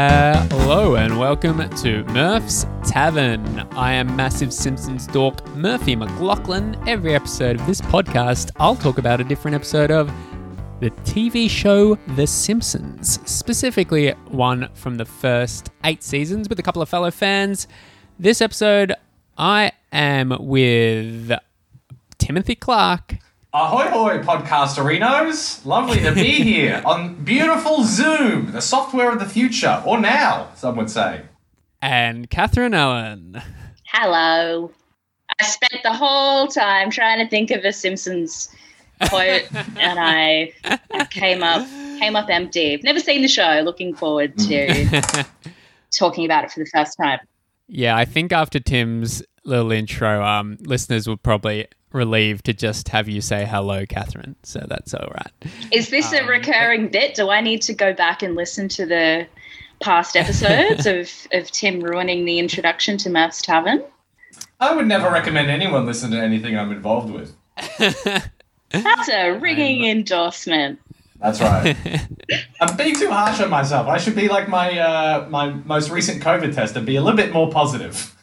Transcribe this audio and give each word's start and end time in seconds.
Uh, 0.00 0.48
hello 0.48 0.96
and 0.96 1.18
welcome 1.18 1.68
to 1.76 2.02
Murph's 2.04 2.64
Tavern. 2.86 3.44
I 3.72 3.92
am 3.92 4.16
massive 4.16 4.50
Simpsons 4.50 5.06
dork 5.06 5.46
Murphy 5.48 5.94
McLaughlin. 5.94 6.74
Every 6.88 7.14
episode 7.14 7.60
of 7.60 7.66
this 7.66 7.82
podcast, 7.82 8.50
I'll 8.56 8.76
talk 8.76 8.96
about 8.96 9.20
a 9.20 9.24
different 9.24 9.56
episode 9.56 9.90
of 9.90 10.10
the 10.80 10.88
TV 11.02 11.50
show 11.50 11.96
The 12.16 12.26
Simpsons, 12.26 13.20
specifically 13.30 14.12
one 14.28 14.70
from 14.72 14.96
the 14.96 15.04
first 15.04 15.68
eight 15.84 16.02
seasons 16.02 16.48
with 16.48 16.58
a 16.58 16.62
couple 16.62 16.80
of 16.80 16.88
fellow 16.88 17.10
fans. 17.10 17.68
This 18.18 18.40
episode, 18.40 18.94
I 19.36 19.72
am 19.92 20.34
with 20.40 21.30
Timothy 22.16 22.54
Clark. 22.54 23.18
Ahoy 23.52 23.88
hoy, 23.88 24.18
podcasterinos! 24.22 25.66
Lovely 25.66 25.98
to 26.02 26.12
be 26.12 26.34
here 26.44 26.80
on 26.84 27.16
beautiful 27.24 27.82
Zoom, 27.82 28.52
the 28.52 28.60
software 28.60 29.10
of 29.10 29.18
the 29.18 29.28
future, 29.28 29.82
or 29.84 29.98
now, 29.98 30.50
some 30.54 30.76
would 30.76 30.88
say. 30.88 31.22
And 31.82 32.30
Catherine 32.30 32.74
Owen. 32.74 33.42
Hello. 33.86 34.70
I 35.40 35.44
spent 35.44 35.82
the 35.82 35.92
whole 35.92 36.46
time 36.46 36.90
trying 36.90 37.18
to 37.18 37.28
think 37.28 37.50
of 37.50 37.64
a 37.64 37.72
Simpsons 37.72 38.54
quote, 39.08 39.52
and 39.52 39.98
I, 39.98 40.52
I 40.92 41.06
came 41.06 41.42
up 41.42 41.66
came 41.98 42.14
up 42.14 42.30
empty. 42.30 42.74
I've 42.74 42.84
never 42.84 43.00
seen 43.00 43.20
the 43.20 43.26
show. 43.26 43.62
Looking 43.64 43.96
forward 43.96 44.38
to 44.38 45.02
talking 45.90 46.24
about 46.24 46.44
it 46.44 46.52
for 46.52 46.60
the 46.60 46.70
first 46.72 46.96
time. 47.02 47.18
Yeah, 47.66 47.96
I 47.96 48.04
think 48.04 48.30
after 48.30 48.60
Tim's 48.60 49.24
little 49.44 49.72
intro, 49.72 50.24
um, 50.24 50.56
listeners 50.60 51.08
will 51.08 51.16
probably 51.16 51.66
relieved 51.92 52.44
to 52.46 52.52
just 52.52 52.88
have 52.88 53.08
you 53.08 53.20
say 53.20 53.44
hello, 53.44 53.84
Catherine. 53.86 54.36
So 54.42 54.64
that's 54.68 54.94
all 54.94 55.08
right. 55.08 55.52
Is 55.72 55.90
this 55.90 56.12
a 56.12 56.24
recurring 56.24 56.88
bit? 56.88 57.14
Do 57.14 57.30
I 57.30 57.40
need 57.40 57.62
to 57.62 57.74
go 57.74 57.92
back 57.92 58.22
and 58.22 58.34
listen 58.34 58.68
to 58.70 58.86
the 58.86 59.26
past 59.80 60.16
episodes 60.16 60.86
of, 60.86 61.10
of 61.32 61.50
Tim 61.50 61.80
ruining 61.80 62.24
the 62.24 62.38
introduction 62.38 62.96
to 62.98 63.10
Murph's 63.10 63.42
Tavern? 63.42 63.82
I 64.60 64.74
would 64.74 64.86
never 64.86 65.10
recommend 65.10 65.50
anyone 65.50 65.86
listen 65.86 66.10
to 66.12 66.18
anything 66.18 66.56
I'm 66.56 66.70
involved 66.70 67.12
with. 67.12 67.34
That's 67.78 69.08
a 69.08 69.32
ringing 69.32 69.84
endorsement. 69.86 70.78
That's 71.20 71.40
right. 71.40 71.76
I'm 72.60 72.76
being 72.76 72.94
too 72.94 73.10
harsh 73.10 73.40
on 73.40 73.50
myself. 73.50 73.88
I 73.88 73.98
should 73.98 74.14
be 74.14 74.28
like 74.28 74.48
my 74.48 74.78
uh, 74.78 75.26
my 75.28 75.50
most 75.50 75.90
recent 75.90 76.22
COVID 76.22 76.54
test 76.54 76.76
and 76.76 76.86
be 76.86 76.96
a 76.96 77.02
little 77.02 77.16
bit 77.16 77.32
more 77.32 77.50
positive. 77.50 78.16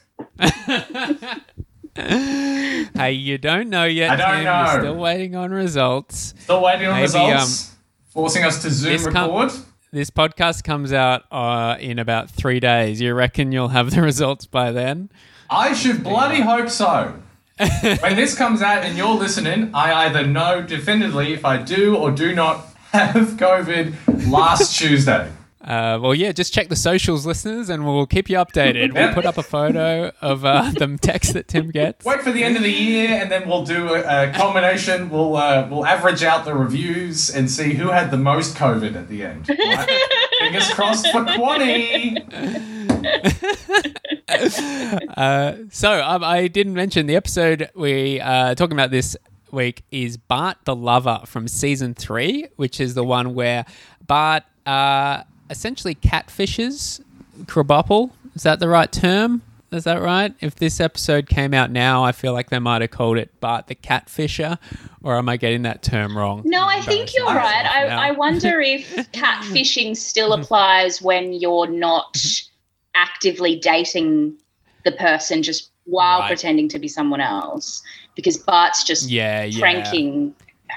Hey, 1.98 3.12
you 3.12 3.38
don't 3.38 3.70
know 3.70 3.86
yet. 3.86 4.12
I 4.12 4.16
don't 4.16 4.36
Tim. 4.36 4.44
know. 4.46 4.72
You're 4.72 4.82
still 4.82 4.96
waiting 4.96 5.36
on 5.36 5.52
results. 5.52 6.34
Still 6.40 6.62
waiting 6.62 6.88
on 6.88 6.94
Maybe, 6.94 7.04
results, 7.04 7.76
forcing 8.10 8.44
us 8.44 8.62
to 8.62 8.70
Zoom 8.70 8.92
this 8.94 9.08
com- 9.08 9.32
record. 9.32 9.52
This 9.92 10.10
podcast 10.10 10.64
comes 10.64 10.92
out 10.94 11.24
uh, 11.32 11.78
in 11.80 11.98
about 11.98 12.30
three 12.30 12.60
days. 12.60 13.00
You 13.02 13.14
reckon 13.14 13.52
you'll 13.52 13.70
have 13.70 13.92
the 13.92 14.02
results 14.12 14.46
by 14.46 14.72
then? 14.72 15.10
I 15.50 15.74
should 15.74 16.04
bloody 16.04 16.42
hope 16.42 16.70
so. 16.70 17.14
when 17.58 18.16
this 18.16 18.36
comes 18.38 18.62
out 18.62 18.84
and 18.84 18.98
you're 18.98 19.16
listening, 19.16 19.72
I 19.74 20.06
either 20.06 20.28
know 20.28 20.62
definitively 20.62 21.34
if 21.34 21.44
I 21.46 21.58
do 21.58 21.96
or 21.96 22.12
do 22.12 22.36
not 22.36 22.66
have 22.92 23.16
COVID 23.38 24.30
last 24.30 24.76
Tuesday. 24.80 25.32
Uh, 25.68 26.00
well, 26.02 26.16
yeah, 26.16 26.32
just 26.32 26.54
check 26.54 26.70
the 26.70 26.78
socials, 26.78 27.26
listeners, 27.26 27.70
and 27.70 27.86
we'll 27.86 28.06
keep 28.06 28.30
you 28.30 28.38
updated. 28.38 28.94
We'll 28.94 29.14
put 29.14 29.26
up 29.26 29.38
a 29.38 29.44
photo 29.44 30.14
of 30.22 30.46
uh, 30.46 30.72
the 30.78 30.98
text 31.02 31.34
that 31.34 31.50
Tim 31.50 31.72
gets. 31.72 32.06
Wait 32.06 32.22
for 32.22 32.32
the 32.32 32.42
end 32.42 32.56
of 32.56 32.64
the 32.64 32.72
year, 32.72 33.10
and 33.10 33.30
then 33.30 33.50
we'll 33.50 33.66
do 33.66 33.94
a, 33.94 34.30
a 34.30 34.32
culmination. 34.32 35.10
We'll 35.10 35.36
uh, 35.36 35.68
we'll 35.70 35.86
average 35.86 36.24
out 36.24 36.46
the 36.46 36.54
reviews 36.54 37.30
and 37.30 37.52
see 37.52 37.74
who 37.74 37.90
had 37.90 38.12
the 38.12 38.18
most 38.18 38.56
COVID 38.56 38.96
at 38.96 39.10
the 39.10 39.24
end. 39.24 39.50
Right? 39.50 39.90
Fingers 40.40 40.70
crossed 40.74 41.08
for 41.12 41.26
Quanny. 41.26 42.16
Uh, 44.30 45.56
so 45.72 46.04
um, 46.04 46.24
I 46.24 46.48
didn't 46.48 46.74
mention 46.74 47.08
the 47.08 47.16
episode 47.16 47.70
we 47.74 48.20
uh, 48.20 48.54
talking 48.56 48.74
about 48.74 48.92
this 48.92 49.16
week 49.52 49.84
is 49.90 50.18
Bart 50.18 50.58
the 50.66 50.76
Lover 50.76 51.22
from 51.26 51.48
season 51.48 51.94
three, 51.94 52.48
which 52.58 52.80
is 52.80 52.94
the 52.94 53.04
one 53.04 53.34
where 53.34 53.66
Bart 54.06 54.44
uh, 54.66 55.24
essentially 55.50 55.96
catfishes 55.96 57.02
Krabappel. 57.44 58.12
Is 58.36 58.44
that 58.44 58.60
the 58.60 58.68
right 58.68 58.92
term? 58.92 59.42
Is 59.72 59.84
that 59.84 60.02
right? 60.02 60.34
If 60.40 60.56
this 60.56 60.80
episode 60.80 61.28
came 61.28 61.54
out 61.54 61.72
now, 61.72 62.04
I 62.04 62.14
feel 62.14 62.32
like 62.32 62.50
they 62.50 62.60
might 62.60 62.82
have 62.82 62.92
called 62.92 63.18
it 63.18 63.38
Bart 63.42 63.68
the 63.68 63.76
Catfisher, 63.76 64.58
or 65.04 65.18
am 65.18 65.28
I 65.28 65.36
getting 65.36 65.64
that 65.64 65.84
term 65.84 66.18
wrong? 66.18 66.42
No, 66.46 66.66
I 66.66 66.80
think 66.82 67.14
you're 67.14 67.26
right. 67.26 67.66
I, 67.66 68.10
I 68.10 68.12
wonder 68.12 68.62
if 68.66 68.88
catfishing 69.12 69.98
still 69.98 70.32
applies 70.32 71.02
when 71.02 71.34
you're 71.34 71.68
not 71.68 72.14
mm-hmm. 72.14 72.50
actively 72.96 73.58
dating 73.60 74.38
the 74.86 74.94
person 74.94 75.44
just 75.44 75.70
while 75.84 76.20
Right. 76.20 76.28
pretending 76.28 76.70
to 76.70 76.80
be 76.80 76.88
someone 76.88 77.22
else. 77.22 77.82
Because 78.16 78.38
Bart's 78.38 78.84
just 78.86 79.10
Yeah, 79.10 79.44
yeah. 79.44 79.60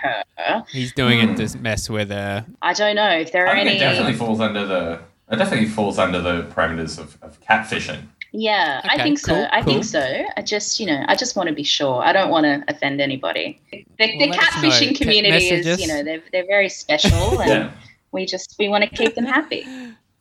Pranking 0.00 0.24
her. 0.36 0.64
He's 0.70 0.92
doing 0.92 1.20
it 1.20 1.36
to 1.36 1.46
hmm. 1.48 1.62
mess 1.62 1.88
with 1.90 2.10
her. 2.10 2.46
I 2.62 2.72
don't 2.72 2.96
know 2.96 3.10
if 3.10 3.32
there 3.32 3.46
are 3.46 3.50
I 3.50 3.64
think 3.64 3.68
any. 3.68 3.76
it 3.76 3.80
definitely 3.80 4.14
falls 4.14 4.40
under 4.40 4.66
the. 4.66 5.00
It 5.30 5.36
definitely 5.36 5.68
falls 5.68 5.98
under 5.98 6.20
the 6.20 6.42
parameters 6.54 6.98
of, 6.98 7.16
of 7.22 7.40
catfishing. 7.40 8.02
Yeah, 8.32 8.80
I 8.84 8.94
Okay, 8.94 9.02
think 9.02 9.18
so. 9.18 9.34
cool, 9.34 9.46
I 9.50 9.62
cool. 9.62 9.72
think 9.74 9.84
so. 9.84 10.24
I 10.36 10.42
just, 10.42 10.78
you 10.78 10.86
know, 10.86 11.04
I 11.08 11.16
just 11.16 11.34
want 11.36 11.48
to 11.48 11.54
be 11.54 11.64
sure. 11.64 12.02
I 12.02 12.12
don't 12.12 12.30
want 12.30 12.44
to 12.44 12.64
offend 12.68 13.00
anybody. 13.00 13.60
The, 13.72 13.84
the 13.98 14.16
Well, 14.18 14.28
let 14.30 14.38
catfishing 14.40 14.88
Te- 14.90 14.94
community 14.96 15.48
is, 15.50 15.66
messages. 15.66 15.80
you 15.80 15.86
know, 15.88 16.02
they're 16.04 16.22
they're 16.32 16.46
very 16.46 16.68
special, 16.68 17.40
and 17.40 17.48
Yeah. 17.50 17.72
we 18.12 18.26
just 18.26 18.56
we 18.58 18.68
want 18.68 18.84
to 18.84 18.90
keep 18.90 19.14
them 19.14 19.24
happy. 19.24 19.66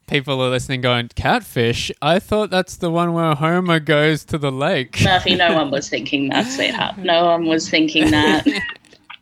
People 0.08 0.42
are 0.42 0.50
listening 0.50 0.82
going, 0.82 1.10
Catfish? 1.16 1.92
I 2.02 2.18
thought 2.18 2.50
that's 2.50 2.78
the 2.78 2.90
one 2.90 3.14
where 3.14 3.36
Homer 3.36 3.80
goes 3.80 4.26
to 4.26 4.40
the 4.40 4.52
lake. 4.52 5.00
Murphy, 5.04 5.36
no 5.36 5.54
one 5.62 5.70
was 5.70 5.88
thinking 5.88 6.30
that, 6.30 6.48
sweetheart. 6.48 6.98
No 6.98 7.26
one 7.26 7.46
was 7.46 7.70
thinking 7.70 8.10
that. 8.10 8.44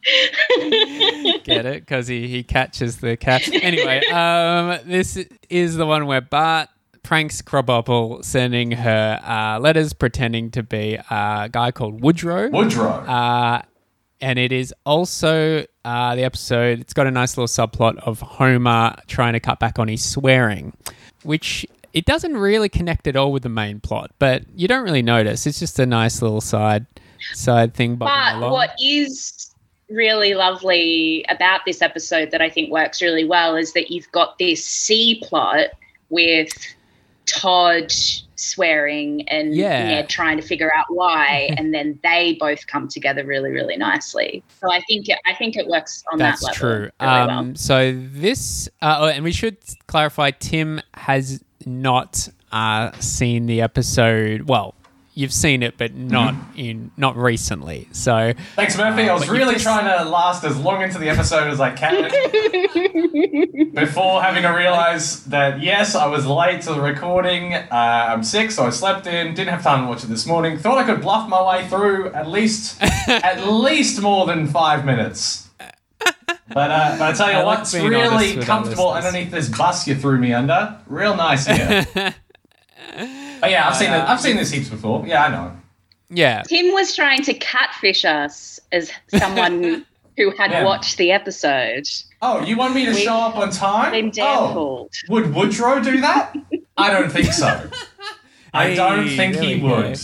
Get 1.44 1.66
it? 1.66 1.82
Because 1.82 2.08
he, 2.08 2.28
he 2.28 2.44
catches 2.44 2.98
the 2.98 3.18
cat. 3.18 3.48
Anyway, 3.52 4.06
um, 4.08 4.80
this 4.86 5.18
is 5.50 5.76
the 5.76 5.86
one 5.86 6.06
where 6.06 6.22
Bart 6.22 6.70
pranks 7.04 7.42
Krabappel, 7.42 8.24
sending 8.24 8.72
her 8.72 9.20
uh, 9.24 9.60
letters 9.60 9.94
pretending 9.94 10.52
to 10.52 10.64
be 10.64 10.96
a 11.10 11.50
guy 11.52 11.72
called 11.72 12.02
Woodrow. 12.02 12.50
Woodrow. 12.50 13.06
Uh, 13.06 13.62
and 14.20 14.40
it 14.40 14.52
is 14.52 14.74
also 14.86 15.66
uh, 15.86 16.16
the 16.16 16.24
episode, 16.24 16.80
it's 16.80 16.94
got 16.94 17.08
a 17.08 17.12
nice 17.12 17.38
little 17.38 17.48
subplot 17.48 17.98
of 18.00 18.20
Homer 18.20 18.96
trying 19.08 19.34
to 19.34 19.40
cut 19.40 19.60
back 19.60 19.80
on 19.80 19.88
his 19.88 20.04
swearing, 20.04 20.74
which 21.24 21.66
it 21.94 22.06
doesn't 22.06 22.36
really 22.36 22.70
connect 22.70 23.08
at 23.08 23.16
all 23.16 23.32
with 23.32 23.44
the 23.44 23.50
main 23.50 23.80
plot, 23.80 24.12
but 24.20 24.44
you 24.56 24.68
don't 24.68 24.84
really 24.84 25.02
notice. 25.02 25.48
It's 25.48 25.60
just 25.60 25.80
a 25.80 25.86
nice 25.86 26.22
little 26.22 26.42
side 26.42 26.86
side 27.34 27.74
thing. 27.74 27.96
But 27.96 28.36
along. 28.36 28.52
what 28.52 28.72
is 28.82 29.37
really 29.90 30.34
lovely 30.34 31.26
about 31.30 31.62
this 31.66 31.82
episode 31.82 32.32
that 32.32 32.42
I 32.42 32.50
think 32.50 32.72
works 32.72 33.02
really 33.02 33.24
well 33.26 33.56
is 33.56 33.74
that 33.74 33.90
you've 33.92 34.12
got 34.12 34.38
this 34.38 34.66
C 34.66 35.22
plot 35.24 35.68
with 36.10 36.52
Todd 37.26 37.92
swearing 38.36 39.28
and 39.30 39.56
Yeah. 39.56 39.84
Ned 39.84 40.10
trying 40.10 40.38
to 40.38 40.44
figure 40.44 40.74
out 40.74 40.86
why, 40.90 41.50
and 41.58 41.74
then 41.74 42.00
they 42.04 42.38
both 42.40 42.68
come 42.68 42.88
together 42.88 43.26
really, 43.26 43.52
really 43.52 43.78
nicely. 43.78 44.44
So 44.62 44.72
I 44.72 44.82
think 44.82 45.10
it, 45.10 45.20
I 45.26 45.34
think 45.34 45.56
it 45.56 45.68
works 45.68 46.04
on 46.12 46.20
That's 46.20 46.42
that 46.42 46.48
level. 46.48 46.58
true. 46.60 46.90
Really 47.02 47.14
um, 47.14 47.28
well. 47.48 47.56
So 47.56 47.94
this, 47.96 48.70
uh, 48.82 48.98
oh, 49.00 49.08
and 49.08 49.24
we 49.24 49.32
should 49.32 49.58
clarify, 49.88 50.32
Tim 50.32 50.82
has 50.94 51.44
not 51.66 52.30
uh, 52.52 52.92
seen 53.00 53.46
the 53.48 53.62
episode. 53.62 54.44
Well, 54.44 54.76
you've 55.18 55.34
seen 55.34 55.64
it, 55.64 55.78
but 55.78 55.96
not 55.96 56.36
in 56.56 56.92
not 56.96 57.18
recently. 57.18 57.88
So 57.92 58.34
Thanks, 58.56 58.78
Murphy. 58.78 59.10
I 59.10 59.14
was 59.14 59.28
really 59.28 59.54
just- 59.54 59.66
trying 59.66 59.86
to 59.86 60.08
last 60.08 60.44
as 60.44 60.58
long 60.58 60.84
into 60.84 61.00
the 61.00 61.10
episode 61.10 61.48
as 61.48 61.60
I 61.60 61.72
can 61.72 62.04
before 63.74 64.22
having 64.22 64.44
to 64.44 64.50
realize 64.50 65.24
that, 65.26 65.62
yes, 65.62 65.96
I 65.96 66.06
was 66.06 66.26
late 66.28 66.62
to 66.62 66.74
the 66.74 66.82
recording. 66.82 67.56
Uh, 67.56 67.66
I'm 67.72 68.24
sick, 68.24 68.52
so 68.52 68.66
I 68.66 68.70
slept 68.70 69.08
in. 69.08 69.34
Didn't 69.34 69.50
have 69.50 69.64
time 69.64 69.84
to 69.84 69.88
watch 69.90 70.04
it 70.04 70.08
this 70.08 70.28
morning. 70.28 70.58
Thought 70.58 70.78
I 70.78 70.84
could 70.84 71.02
bluff 71.02 71.28
my 71.28 71.42
way 71.48 71.68
through 71.68 72.14
at 72.14 72.30
least 72.30 72.82
at 73.08 73.48
least 73.48 74.02
more 74.02 74.28
than 74.28 74.46
five 74.48 74.86
minutes. 74.86 75.50
But, 76.50 76.72
uh, 76.72 76.96
but 76.98 77.02
I 77.02 77.14
tell 77.14 77.30
you 77.30 77.38
I 77.38 77.44
like 77.44 77.58
what, 77.58 77.60
it's 77.62 77.74
really 77.74 78.38
comfortable 78.38 78.92
underneath 78.92 79.32
this 79.32 79.50
bus 79.50 79.88
you 79.88 79.96
threw 79.96 80.18
me 80.18 80.34
under. 80.34 80.80
Real 80.88 81.16
nice 81.16 81.46
here. 81.48 82.14
but 83.40 83.52
yeah, 83.52 83.68
I've 83.68 83.76
seen 83.76 83.92
it. 83.92 84.00
I've 84.00 84.22
seen 84.22 84.36
this 84.38 84.52
heaps 84.52 84.70
before. 84.70 85.06
Yeah, 85.06 85.26
I 85.26 85.30
know. 85.30 85.52
yeah, 86.10 86.44
Tim 86.44 86.74
was 86.74 86.96
trying 86.96 87.22
to 87.24 87.34
catfish 87.34 88.06
us 88.06 88.60
as 88.72 88.92
someone 89.08 89.86
who 90.18 90.32
had 90.32 90.52
Yeah. 90.52 90.64
watched 90.64 90.98
the 90.98 91.12
episode. 91.12 91.86
Oh, 92.22 92.42
you 92.44 92.58
want 92.58 92.74
me 92.74 92.86
to 92.86 92.92
We've 92.92 93.00
show 93.02 93.16
up 93.16 93.36
on 93.38 93.52
time? 93.52 93.92
Been 93.92 94.10
damn 94.10 94.44
oh. 94.44 94.54
fooled. 94.54 94.94
Would 95.10 95.36
Woodrow 95.36 95.82
do 95.84 96.02
that? 96.02 96.36
I 96.78 96.92
don't 96.92 97.12
think 97.12 97.32
so. 97.34 97.70
I 98.54 98.74
don't 98.74 99.08
think 99.10 99.36
there 99.36 99.44
he 99.44 99.56
we 99.56 99.62
go. 99.62 99.82
would. 99.90 100.00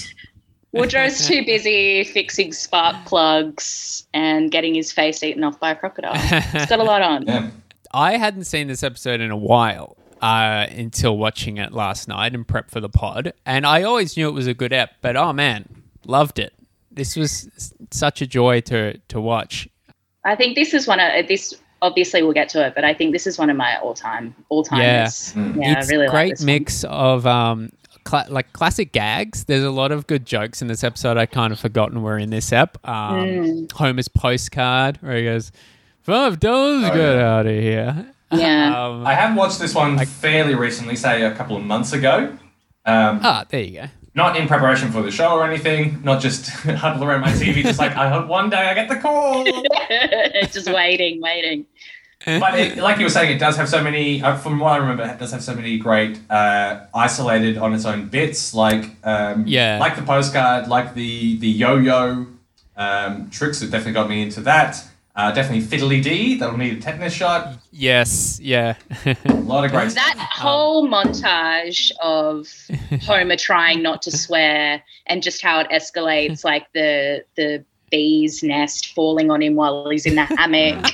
Woodrow's 0.74 1.28
too 1.28 1.44
busy 1.46 2.04
fixing 2.04 2.52
spark 2.54 2.96
plugs 3.06 4.08
and 4.14 4.52
getting 4.52 4.76
his 4.76 4.92
face 4.92 5.24
eaten 5.24 5.44
off 5.44 5.60
by 5.60 5.72
a 5.72 5.76
crocodile. 5.76 6.16
He's 6.18 6.66
got 6.68 6.80
a 6.80 6.84
lot 6.84 7.02
on. 7.02 7.26
Yeah. 7.26 7.50
I 7.94 8.18
hadn't 8.18 8.46
seen 8.46 8.68
this 8.68 8.84
episode 8.84 9.22
in 9.22 9.30
a 9.32 9.38
while. 9.38 9.98
Uh, 10.24 10.68
until 10.72 11.18
watching 11.18 11.58
it 11.58 11.74
last 11.74 12.08
night 12.08 12.34
and 12.34 12.48
prep 12.48 12.72
for 12.72 12.80
the 12.80 12.90
pod. 12.90 13.34
And 13.46 13.66
I 13.66 13.84
always 13.84 14.16
knew 14.16 14.28
it 14.30 14.32
was 14.34 14.48
a 14.48 14.54
good 14.54 14.72
ep, 14.74 14.92
but 15.02 15.16
oh 15.18 15.34
man, 15.34 15.66
loved 16.06 16.40
it. 16.40 16.54
This 16.90 17.16
was 17.16 17.50
such 17.92 18.22
a 18.22 18.28
joy 18.28 18.62
to 18.62 18.98
to 19.10 19.20
watch. 19.20 19.68
I 20.26 20.36
think 20.36 20.56
this 20.56 20.74
is 20.74 20.88
one 20.88 21.00
of 21.00 21.28
this. 21.28 21.54
Obviously, 21.82 22.24
we'll 22.24 22.32
get 22.32 22.48
to 22.50 22.66
it, 22.66 22.76
but 22.76 22.86
I 22.86 22.94
think 22.94 23.12
this 23.12 23.28
is 23.28 23.38
one 23.38 23.50
of 23.50 23.58
my 23.58 23.76
all-time, 23.80 24.34
all-timers. 24.48 25.36
Yeah, 25.36 25.54
yeah 25.58 25.80
it's 25.80 25.90
I 25.90 25.92
really 25.96 26.08
great 26.08 26.30
like 26.30 26.38
this 26.38 26.44
mix 26.46 26.86
of 26.86 27.28
um, 27.28 27.74
cla- 28.06 28.28
like 28.30 28.54
classic 28.54 28.94
gags. 28.94 29.44
There's 29.44 29.66
a 29.66 29.72
lot 29.72 29.92
of 29.92 30.08
good 30.08 30.26
jokes 30.26 30.62
in 30.62 30.70
this 30.70 30.82
episode. 30.86 31.18
I 31.18 31.26
kind 31.26 31.52
of 31.52 31.60
forgotten 31.60 32.02
were 32.02 32.18
in 32.18 32.30
this 32.30 32.54
ep. 32.54 32.78
Um, 32.88 33.26
Mm. 33.26 33.72
Homer's 33.74 34.08
postcard 34.08 34.98
where 35.02 35.18
he 35.18 35.24
goes, 35.26 35.52
five 36.04 36.40
dollars, 36.40 36.86
Oh, 36.86 36.88
get 36.96 37.16
yeah. 37.18 37.36
out 37.38 37.46
of 37.48 37.52
here. 37.52 38.13
Yeah. 38.40 38.74
Um, 38.88 39.06
I 39.06 39.14
have 39.14 39.36
watched 39.38 39.60
this 39.60 39.74
one 39.76 39.98
fairly 40.06 40.56
recently, 40.56 40.96
say 40.96 41.24
a 41.24 41.34
couple 41.36 41.56
of 41.58 41.64
months 41.64 41.94
ago. 41.94 42.38
Um, 42.86 43.20
ah, 43.24 43.46
there 43.50 43.62
you 43.62 43.82
go. 43.82 43.86
not 44.16 44.36
in 44.36 44.48
preparation 44.48 44.92
for 44.92 45.02
the 45.02 45.12
show 45.12 45.32
or 45.38 45.46
anything, 45.46 46.02
not 46.04 46.22
just 46.22 46.50
huddle 46.84 47.04
around 47.04 47.22
my 47.22 47.32
TV, 47.32 47.62
just 47.64 47.80
like, 47.80 47.96
I 47.96 48.10
hope 48.10 48.28
one 48.28 48.50
day 48.50 48.58
I 48.58 48.74
get 48.74 48.90
the 48.90 48.98
call. 48.98 49.46
Just 50.52 50.68
waiting, 50.72 51.22
waiting. 51.22 51.66
but 52.26 52.58
it, 52.60 52.78
like 52.78 52.98
you 53.00 53.06
were 53.06 53.10
saying, 53.10 53.36
it 53.36 53.40
does 53.40 53.56
have 53.58 53.68
so 53.70 53.84
many. 53.84 54.22
Uh, 54.22 54.36
from 54.38 54.60
what 54.60 54.74
I 54.74 54.78
remember, 54.78 55.04
it 55.04 55.18
does 55.20 55.32
have 55.32 55.44
so 55.44 55.54
many 55.56 55.78
great 55.78 56.20
uh, 56.30 56.86
isolated 56.96 57.58
on 57.58 57.74
its 57.74 57.86
own 57.86 58.08
bits, 58.08 58.54
like 58.54 58.86
um, 59.04 59.46
Yeah. 59.48 59.78
like 59.80 59.96
the 59.96 60.04
postcard, 60.04 60.68
like 60.68 60.94
the 60.94 61.38
the 61.40 61.48
yo-yo 61.50 62.28
um, 62.78 63.30
tricks. 63.30 63.60
That 63.60 63.72
definitely 63.72 63.94
got 63.94 64.10
me 64.10 64.22
into 64.22 64.42
that. 64.42 64.78
Uh, 65.16 65.32
definitely 65.32 65.66
fiddly 65.66 66.02
D. 66.04 66.36
That'll 66.38 66.58
need 66.58 66.78
a 66.78 66.82
tetanus 66.82 67.14
shot. 67.14 67.58
Yes, 67.76 68.40
yeah. 68.40 68.76
A 69.26 69.34
lot 69.34 69.66
of 69.66 69.72
great 69.72 69.90
That 69.96 70.14
stuff. 70.16 70.30
whole 70.32 70.88
montage 70.88 71.92
of 72.02 72.48
Homer 73.04 73.36
trying 73.36 73.82
not 73.82 74.04
to 74.04 74.12
swear 74.12 74.84
and 75.08 75.24
just 75.24 75.42
how 75.42 75.60
it 75.60 75.68
escalates, 75.72 76.44
like 76.52 76.72
the 76.74 77.26
the 77.36 77.66
bee's 77.90 78.44
nest 78.44 78.94
falling 78.94 79.32
on 79.32 79.42
him 79.42 79.56
while 79.56 79.90
he's 79.90 80.06
in 80.06 80.14
the 80.16 80.24
hammock, 80.38 80.92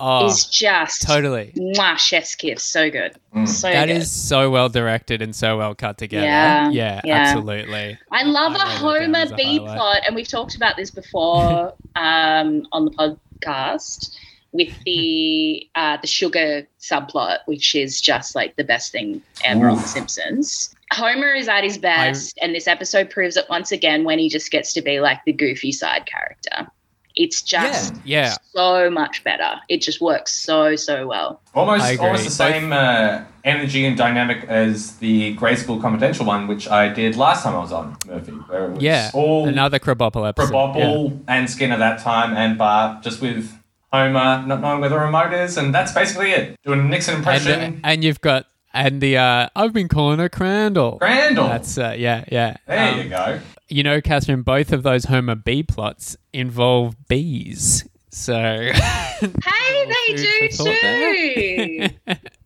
oh, 0.00 0.26
is 0.26 0.46
just 0.46 1.02
totally. 1.02 1.52
mwah, 1.56 1.98
chef's 1.98 2.34
kiss. 2.34 2.62
So 2.64 2.90
good, 2.90 3.12
Mm. 3.34 3.46
so 3.46 3.70
That 3.70 3.86
good. 3.88 3.96
is 3.98 4.10
so 4.10 4.48
well 4.50 4.70
directed 4.70 5.20
and 5.20 5.36
so 5.36 5.58
well 5.58 5.74
cut 5.74 5.98
together. 5.98 6.24
Yeah, 6.24 6.70
yeah, 6.70 7.00
yeah. 7.04 7.16
absolutely. 7.18 7.98
I 8.10 8.22
love 8.22 8.52
I 8.52 8.54
a 8.54 8.58
wrote 8.58 8.58
that 8.58 8.64
down 8.64 9.04
Homer 9.12 9.18
as 9.18 9.30
a 9.30 9.34
B 9.36 9.58
highlight. 9.58 9.76
plot, 9.76 10.00
and 10.06 10.14
we've 10.16 10.28
talked 10.28 10.54
about 10.56 10.76
this 10.76 10.90
before 10.90 11.74
um, 11.96 12.66
on 12.72 12.86
the 12.86 12.90
podcast 12.92 14.14
with 14.54 14.72
the 14.86 15.68
uh, 15.74 15.98
the 16.00 16.06
sugar 16.06 16.66
subplot, 16.80 17.38
which 17.44 17.74
is 17.74 18.00
just 18.00 18.34
like 18.34 18.56
the 18.56 18.64
best 18.64 18.90
thing 18.92 19.20
ever 19.44 19.68
on 19.68 19.76
The 19.76 19.82
Simpsons. 19.88 20.74
Homer 20.92 21.34
is 21.34 21.48
at 21.48 21.64
his 21.64 21.76
best, 21.76 22.38
and 22.40 22.54
this 22.54 22.66
episode 22.68 23.10
proves 23.10 23.36
it 23.36 23.44
once 23.50 23.72
again 23.72 24.04
when 24.04 24.18
he 24.18 24.28
just 24.30 24.50
gets 24.50 24.72
to 24.74 24.80
be 24.82 25.00
like 25.00 25.18
the 25.26 25.32
goofy 25.32 25.72
side 25.72 26.06
character. 26.06 26.70
It's 27.16 27.42
just 27.42 27.94
Yeah, 28.04 28.26
yeah. 28.26 28.36
so 28.54 28.90
much 28.90 29.22
better. 29.22 29.52
It 29.68 29.82
just 29.82 30.00
works 30.00 30.32
so 30.34 30.74
so 30.76 31.06
well. 31.06 31.40
Almost, 31.54 31.98
almost 32.00 32.24
the 32.24 32.30
same 32.30 32.72
uh, 32.72 33.22
energy 33.44 33.84
and 33.86 33.96
dynamic 33.96 34.44
as 34.48 34.96
the 34.96 35.32
Grade 35.34 35.58
School 35.58 35.80
Confidential 35.80 36.26
one, 36.26 36.48
which 36.48 36.68
I 36.68 36.88
did 36.92 37.16
last 37.16 37.44
time 37.44 37.54
I 37.54 37.58
was 37.58 37.70
on 37.72 37.96
Murphy, 38.06 38.32
where 38.32 38.64
it 38.66 38.70
was 38.72 38.82
Yeah, 38.82 39.10
all 39.14 39.46
another 39.46 39.78
Krabappel 39.78 40.28
episode. 40.28 40.76
yeah. 40.76 41.08
And 41.32 41.48
Skinner 41.48 41.76
that 41.78 42.00
time, 42.00 42.36
and 42.36 42.58
Bart 42.58 43.02
just 43.04 43.20
with 43.20 43.52
Homer 43.94 44.46
not 44.46 44.60
knowing 44.60 44.80
where 44.80 44.90
the 44.90 44.98
remote 44.98 45.32
is, 45.32 45.56
and 45.56 45.74
that's 45.74 45.92
basically 45.92 46.32
it. 46.32 46.58
Doing 46.64 46.80
a 46.80 46.84
Nixon 46.84 47.14
And, 47.14 47.18
impression. 47.20 47.80
and 47.84 48.04
you've 48.04 48.20
got 48.20 48.46
and 48.72 49.00
the 49.00 49.16
uh, 49.18 49.48
I've 49.54 49.72
been 49.72 49.88
calling 49.88 50.18
her 50.18 50.28
Crandall. 50.28 50.98
Crandall. 50.98 51.46
That's 51.48 51.78
uh, 51.78 51.94
yeah, 51.96 52.24
yeah. 52.30 52.56
there 52.66 52.92
Um, 52.92 52.98
you 53.00 53.08
go. 53.08 53.40
You 53.68 53.82
know, 53.82 54.00
Catherine, 54.00 54.42
both 54.42 54.72
of 54.72 54.82
those 54.82 55.04
Homer 55.04 55.36
B 55.36 55.62
plots 55.62 56.16
involve 56.32 56.96
bees. 57.08 57.88
So 58.10 58.34
Hey, 58.72 59.86
they 59.86 60.14
do 60.14 60.48
food 60.50 60.56
for 60.56 60.64
too. 60.64 61.88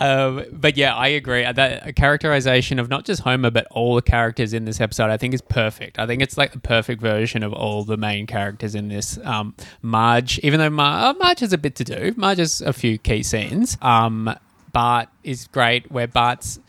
um, 0.00 0.44
but 0.52 0.76
yeah, 0.76 0.94
I 0.94 1.08
agree. 1.08 1.50
That 1.50 1.96
characterization 1.96 2.78
of 2.78 2.88
not 2.88 3.04
just 3.04 3.22
Homer, 3.22 3.50
but 3.50 3.66
all 3.70 3.94
the 3.94 4.02
characters 4.02 4.52
in 4.52 4.64
this 4.64 4.80
episode, 4.80 5.10
I 5.10 5.16
think 5.16 5.34
is 5.34 5.40
perfect. 5.40 5.98
I 5.98 6.06
think 6.06 6.22
it's 6.22 6.36
like 6.36 6.52
the 6.52 6.60
perfect 6.60 7.00
version 7.00 7.42
of 7.42 7.52
all 7.52 7.84
the 7.84 7.96
main 7.96 8.26
characters 8.26 8.74
in 8.74 8.88
this. 8.88 9.18
Um, 9.24 9.54
Marge, 9.82 10.38
even 10.40 10.60
though 10.60 10.70
Mar- 10.70 11.10
uh, 11.10 11.14
Marge 11.14 11.40
has 11.40 11.52
a 11.52 11.58
bit 11.58 11.74
to 11.76 11.84
do, 11.84 12.14
Marge 12.16 12.38
has 12.38 12.60
a 12.60 12.72
few 12.72 12.98
key 12.98 13.22
scenes. 13.22 13.78
Um, 13.82 14.34
Bart 14.72 15.08
is 15.24 15.46
great, 15.48 15.90
where 15.90 16.06
Bart's 16.06 16.60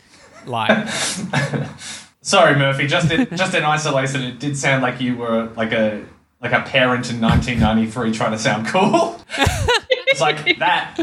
like, 0.46 0.88
Sorry, 2.20 2.56
Murphy. 2.56 2.86
Just 2.86 3.10
in 3.10 3.26
just 3.36 3.54
in 3.54 3.64
isolation, 3.64 4.22
it 4.22 4.38
did 4.38 4.56
sound 4.56 4.82
like 4.82 5.00
you 5.00 5.16
were 5.16 5.46
like 5.56 5.72
a 5.72 6.04
like 6.42 6.52
a 6.52 6.60
parent 6.60 7.10
in 7.10 7.20
1993 7.20 8.12
trying 8.12 8.32
to 8.32 8.38
sound 8.38 8.66
cool. 8.66 9.20
it's 9.38 10.20
like 10.20 10.58
that. 10.58 10.96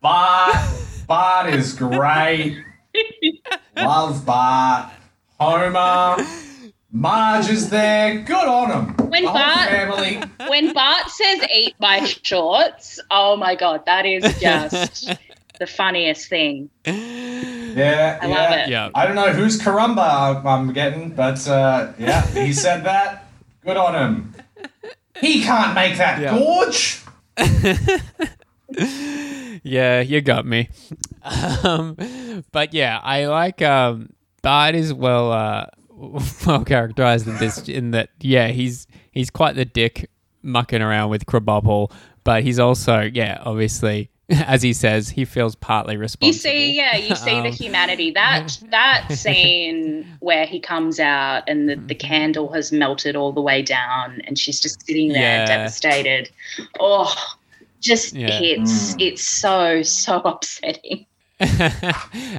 Bart, 0.00 0.56
Bart 1.06 1.52
is 1.54 1.74
great. 1.74 2.62
Love 3.76 4.24
Bart. 4.24 4.92
Homer. 5.38 6.24
Marge 6.92 7.48
is 7.50 7.70
there. 7.70 8.20
Good 8.22 8.48
on 8.48 8.70
him. 8.70 9.08
When 9.08 9.24
the 9.24 9.30
whole 9.30 9.38
Bart- 9.38 9.68
family. 9.68 10.22
when 10.48 10.72
Bart 10.72 11.08
says 11.10 11.42
eat 11.54 11.74
my 11.78 12.04
shorts, 12.04 12.98
oh 13.10 13.36
my 13.36 13.54
god, 13.54 13.84
that 13.86 14.06
is 14.06 14.22
just 14.40 15.14
the 15.58 15.66
funniest 15.66 16.28
thing. 16.28 16.68
Yeah, 16.84 18.18
I 18.20 18.26
yeah. 18.26 18.34
love 18.34 18.52
it. 18.58 18.68
yeah, 18.70 18.90
I 18.94 19.06
don't 19.06 19.14
know 19.14 19.32
whose 19.32 19.60
caramba 19.60 20.44
I'm 20.44 20.72
getting, 20.72 21.10
but 21.10 21.46
uh, 21.46 21.92
yeah, 21.98 22.26
he 22.28 22.52
said 22.52 22.84
that. 22.84 23.26
Good 23.64 23.76
on 23.76 23.94
him. 23.94 24.34
He 25.20 25.42
can't 25.42 25.74
make 25.74 25.96
that 25.98 26.20
Yeah. 26.20 26.36
gorge. 26.38 27.02
yeah, 29.62 30.00
you 30.00 30.20
got 30.20 30.46
me. 30.46 30.68
Um, 31.64 31.96
but 32.52 32.72
yeah, 32.74 32.98
I 33.02 33.26
like 33.26 33.62
um, 33.62 34.10
Bart 34.42 34.74
is 34.74 34.92
well 34.92 35.32
uh, 35.32 35.66
well 36.46 36.64
characterized 36.64 37.26
in 37.28 37.36
this 37.38 37.68
in 37.68 37.90
that 37.92 38.10
yeah 38.20 38.48
he's 38.48 38.86
he's 39.12 39.30
quite 39.30 39.56
the 39.56 39.64
dick 39.64 40.10
mucking 40.42 40.82
around 40.82 41.10
with 41.10 41.26
Krabappel, 41.26 41.92
but 42.24 42.42
he's 42.42 42.58
also 42.58 43.00
yeah 43.02 43.38
obviously 43.44 44.10
as 44.30 44.62
he 44.62 44.72
says 44.72 45.08
he 45.10 45.24
feels 45.24 45.54
partly 45.56 45.96
responsible. 45.96 46.28
You 46.28 46.32
see, 46.32 46.76
yeah, 46.76 46.96
you 46.96 47.14
see 47.16 47.40
the 47.40 47.48
Um, 47.48 47.52
humanity. 47.52 48.12
That 48.12 48.58
that 48.70 49.08
scene 49.12 50.06
where 50.20 50.46
he 50.46 50.60
comes 50.60 50.98
out 51.00 51.42
and 51.48 51.68
the, 51.68 51.76
the 51.76 51.94
candle 51.94 52.50
has 52.52 52.72
melted 52.72 53.16
all 53.16 53.32
the 53.32 53.40
way 53.42 53.60
down 53.60 54.20
and 54.24 54.38
she's 54.38 54.60
just 54.60 54.86
sitting 54.86 55.08
there 55.08 55.20
Yeah. 55.20 55.46
devastated. 55.46 56.30
Oh, 56.78 57.12
just 57.80 58.14
Yeah. 58.14 58.30
hits. 58.30 58.94
Mm. 58.94 59.00
It's 59.00 59.22
so, 59.24 59.82
so 59.82 60.16
upsetting. 60.24 61.06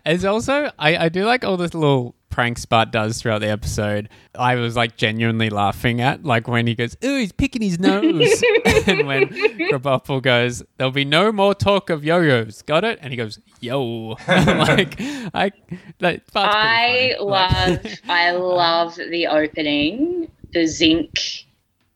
It's 0.06 0.24
also 0.26 0.72
I, 0.78 0.98
I 1.06 1.10
do 1.10 1.26
like 1.26 1.44
all 1.44 1.58
the 1.58 1.64
little 1.64 2.16
pranks 2.30 2.66
Bart 2.66 2.92
does 2.92 3.22
throughout 3.22 3.40
the 3.42 3.50
episode. 3.50 4.10
I 4.36 4.56
was 4.56 4.76
like 4.76 4.96
genuinely 4.96 5.50
laughing 5.50 6.02
at 6.02 6.24
like 6.24 6.48
when 6.48 6.68
he 6.68 6.76
goes, 6.76 6.96
"Ooh, 7.04 7.18
he's 7.18 7.32
picking 7.32 7.62
his 7.62 7.80
nose," 7.80 8.44
and 8.88 9.08
when 9.08 9.28
Krabappel 9.28 10.22
goes, 10.22 10.64
"There'll 10.78 10.92
be 10.92 11.06
no 11.06 11.32
more 11.32 11.54
talk 11.56 11.90
of 11.90 12.04
yo-yos." 12.06 12.62
Got 12.62 12.84
it? 12.84 13.00
And 13.02 13.12
he 13.12 13.18
goes, 13.18 13.40
"Yo," 13.60 14.18
like 14.28 14.96
I 15.34 15.52
that 16.00 16.32
Bart's 16.32 16.56
I 16.56 17.16
pretty 17.16 17.16
funny. 17.16 17.30
Like- 17.30 17.84
love, 17.84 17.94
I 18.08 18.32
love 18.32 18.96
the 18.96 19.28
opening, 19.28 20.32
the 20.54 20.66
Zinc 20.68 21.46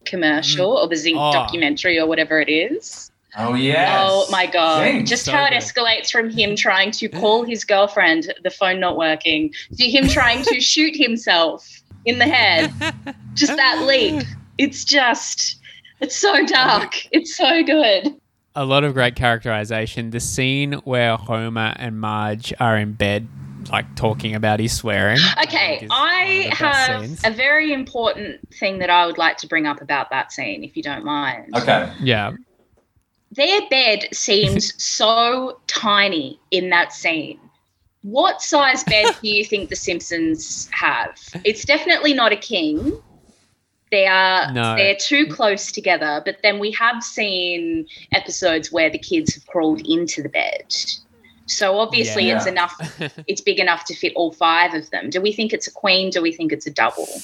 commercial 0.05 0.71
or 0.77 0.87
the 0.87 0.95
Zinc 0.95 1.17
Oh. 1.19 1.31
documentary 1.31 1.99
or 1.99 2.07
whatever 2.07 2.39
it 2.39 2.49
is. 2.49 3.11
Oh, 3.38 3.50
oh 3.51 3.54
yes. 3.56 4.00
Oh 4.01 4.27
my 4.32 4.46
god! 4.46 4.84
Zinc. 4.84 5.08
Just 5.08 5.25
So 5.25 5.32
how 5.32 5.46
it 5.46 5.50
good. 5.51 5.62
escalates 5.62 6.12
from 6.12 6.30
him 6.30 6.56
trying 6.56 6.92
to 6.92 7.10
call 7.10 7.44
his 7.44 7.63
girlfriend, 7.65 8.34
the 8.44 8.50
phone 8.50 8.80
not 8.80 8.98
working, 8.98 9.54
to 9.77 9.89
him 9.89 10.08
trying 10.08 10.44
to 10.44 10.62
shoot 10.72 10.96
himself 10.96 11.68
in 12.06 12.20
the 12.20 12.25
head. 12.25 12.72
Just 13.34 13.56
that 13.58 13.84
leap. 13.86 14.24
It's 14.58 14.86
just, 14.86 15.60
it's 16.00 16.15
so 16.15 16.46
dark. 16.46 16.96
It's 17.12 17.36
so 17.36 17.63
good. 17.63 18.15
a 18.56 18.63
lot 18.63 18.84
of 18.86 18.94
great 18.94 19.15
characterization. 19.15 20.12
The 20.12 20.20
scene 20.22 20.74
where 20.86 21.18
Homer 21.18 21.74
and 21.77 22.00
Marge 22.00 22.54
are 22.60 22.77
in 22.77 22.94
bed, 22.94 23.27
like 23.72 23.96
talking 23.96 24.34
about 24.36 24.60
his 24.62 24.72
swearing. 24.74 25.18
Okay, 25.44 25.80
is 25.82 25.89
I 25.92 26.50
have 26.54 27.01
scenes. 27.06 27.22
a 27.25 27.32
very 27.32 27.74
important 27.74 28.39
thing 28.54 28.80
that 28.80 28.89
I 28.89 29.06
would 29.06 29.18
like 29.18 29.38
to 29.39 29.48
bring 29.48 29.65
up 29.65 29.82
about 29.82 30.10
that 30.12 30.32
scene, 30.32 30.63
if 30.63 30.77
you 30.77 30.84
don't 30.84 31.04
mind. 31.04 31.54
Okay. 31.56 31.92
yeah, 32.01 32.32
Their 33.36 33.62
bed 33.70 34.08
seems 34.13 34.74
so 34.84 35.60
tiny 35.68 36.39
in 36.51 36.70
that 36.70 36.94
scene. 36.94 37.39
What 38.01 38.42
size 38.42 38.84
bed 38.84 39.15
do 39.22 39.27
you 39.30 39.44
think 39.44 39.70
the 39.70 39.75
Simpsons 39.75 40.70
have? 40.72 41.18
It's 41.44 41.65
definitely 41.65 42.13
not 42.13 42.32
a 42.32 42.36
king. 42.38 42.98
They 43.92 44.06
are 44.08 44.51
No. 44.51 44.75
they're 44.75 44.96
too 44.96 45.25
close 45.27 45.72
together, 45.72 46.22
but 46.25 46.38
then 46.44 46.60
we 46.60 46.72
have 46.74 47.04
seen 47.04 47.88
episodes 48.12 48.72
where 48.72 48.89
the 48.89 49.00
kids 49.00 49.34
have 49.36 49.46
crawled 49.48 49.82
into 49.88 50.22
the 50.22 50.30
bed. 50.30 50.65
So 51.48 51.80
obviously 51.80 52.27
Yeah. 52.27 52.38
it's 52.38 52.46
enough 52.46 52.74
it's 53.27 53.42
big 53.42 53.60
enough 53.60 53.86
to 53.86 53.96
fit 53.96 54.13
all 54.15 54.32
five 54.32 54.74
of 54.74 54.89
them. 54.92 55.10
Do 55.10 55.20
we 55.22 55.32
think 55.34 55.51
it's 55.54 55.68
a 55.68 55.72
queen? 55.72 56.10
Do 56.12 56.22
we 56.22 56.32
think 56.32 56.51
it's 56.51 56.68
a 56.68 56.72
double? 56.72 57.08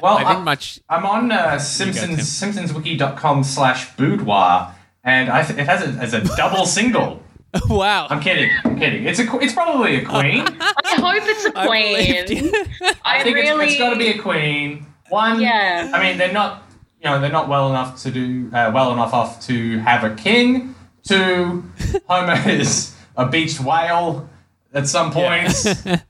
Well, 0.00 0.14
I 0.18 0.24
think 0.24 0.38
I- 0.38 0.42
much. 0.42 0.78
I'm 0.88 1.04
on 1.04 1.32
uh, 1.32 1.50
Tim. 1.58 1.92
Simpsons 1.92 2.20
simpsonswiki.com 2.20 3.42
slash 3.42 3.96
boudoir, 3.96 4.72
and 5.04 5.30
I 5.30 5.42
th- 5.44 5.58
it 5.58 5.66
has 5.66 5.82
it 5.82 5.96
as 5.98 6.14
a 6.14 6.20
double 6.36 6.66
single. 6.66 7.22
wow. 7.68 8.06
I'm 8.08 8.20
kidding. 8.20 8.50
I'm 8.64 8.78
kidding. 8.78 9.04
It's 9.04 9.18
a 9.18 9.38
it's 9.40 9.52
probably 9.52 9.96
a 9.96 10.04
queen. 10.04 10.44
I 10.60 10.94
hope 10.96 11.22
it's 11.26 11.44
a 11.44 11.52
queen. 11.52 12.44
you. 12.44 12.52
I, 13.04 13.20
I 13.20 13.22
think 13.22 13.36
really 13.36 13.64
it's, 13.64 13.72
it's 13.74 13.78
got 13.80 13.90
to 13.90 13.96
be 13.96 14.08
a 14.08 14.18
queen. 14.18 14.86
One. 15.10 15.40
Yeah. 15.40 15.90
I 15.92 16.02
mean, 16.02 16.18
they're 16.18 16.32
not. 16.32 16.62
You 17.02 17.10
know, 17.10 17.20
they're 17.20 17.32
not 17.32 17.48
well 17.48 17.68
enough 17.68 18.00
to 18.02 18.12
do 18.12 18.48
uh, 18.52 18.70
well 18.72 18.92
enough 18.92 19.12
off 19.12 19.44
to 19.46 19.78
have 19.80 20.04
a 20.04 20.14
king. 20.14 20.74
Two, 21.02 21.64
Homer 22.08 22.48
is 22.48 22.94
a 23.16 23.26
beached 23.26 23.60
whale 23.60 24.30
at 24.72 24.86
some 24.86 25.10
point, 25.10 25.50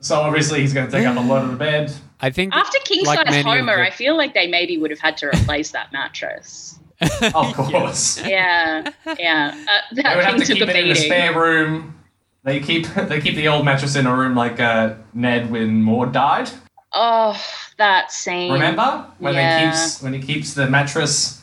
so 0.01 0.21
obviously 0.21 0.61
he's 0.61 0.75
going 0.75 0.87
to 0.87 0.93
take 0.93 1.07
up 1.07 1.17
a 1.17 1.21
lot 1.21 1.43
of 1.43 1.51
the 1.51 1.57
bed. 1.57 1.93
I 2.21 2.31
think 2.31 2.55
After 2.55 2.79
King 2.85 3.05
like 3.07 3.27
Size 3.27 3.43
Homer, 3.43 3.77
the- 3.77 3.83
I 3.87 3.91
feel 3.91 4.17
like 4.17 4.35
they 4.35 4.47
maybe 4.47 4.77
would 4.79 4.91
have 4.91 5.01
had 5.01 5.17
to 5.17 5.27
replace 5.29 5.71
that 5.73 5.93
mattress. 5.93 6.79
Of 7.35 7.55
course. 7.55 8.21
Yeah, 8.25 8.91
yeah. 9.19 9.55
Uh, 9.69 9.95
They 9.95 10.03
that 10.03 10.17
would 10.17 10.25
have 10.25 10.35
king 10.37 10.41
to 10.43 10.47
took 10.47 10.59
keep 10.59 10.69
a 10.69 10.77
it 10.79 10.85
in 10.87 10.91
a 10.93 10.95
spare 10.95 11.39
room. 11.39 11.95
They 12.45 12.61
keep 12.61 12.87
they 13.09 13.21
keep 13.21 13.35
the 13.37 13.49
old 13.49 13.65
mattress 13.65 13.97
in 13.97 14.07
a 14.07 14.15
room 14.17 14.35
like 14.35 14.61
uh, 14.61 14.95
Ned 15.15 15.51
when 15.51 15.83
Maud 15.83 16.13
died. 16.13 16.51
Oh, 16.93 17.41
that 17.79 18.13
scene. 18.13 18.53
Remember 18.53 19.07
when 19.19 19.35
Yeah. 19.35 19.65
they 19.65 19.71
keeps 19.71 20.03
when 20.03 20.13
he 20.13 20.21
keeps 20.21 20.55
the 20.55 20.69
mattress 20.69 21.41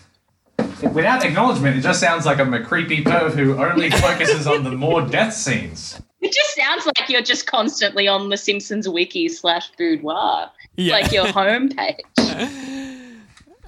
without 0.94 1.24
acknowledgement? 1.26 1.78
It 1.78 1.82
just 1.82 2.00
sounds 2.00 2.26
like 2.26 2.40
I'm 2.40 2.54
a 2.54 2.64
creepy 2.64 3.04
perv 3.04 3.32
who 3.34 3.58
only 3.58 3.90
focuses 4.06 4.46
on 4.48 4.64
the 4.64 4.72
Maud 4.72 5.12
death 5.12 5.34
scenes. 5.34 6.00
It 6.22 6.34
just 6.34 6.54
sounds 6.56 6.86
like 6.86 7.10
you're 7.10 7.22
just 7.22 7.48
constantly 7.48 8.08
on 8.10 8.28
the 8.30 8.36
Simpsons 8.36 8.88
wiki 8.90 9.30
slash 9.30 9.70
boudoir, 9.78 10.52
Yeah. 10.76 10.96
like 10.98 11.12
your 11.14 11.26
homepage. 11.28 12.00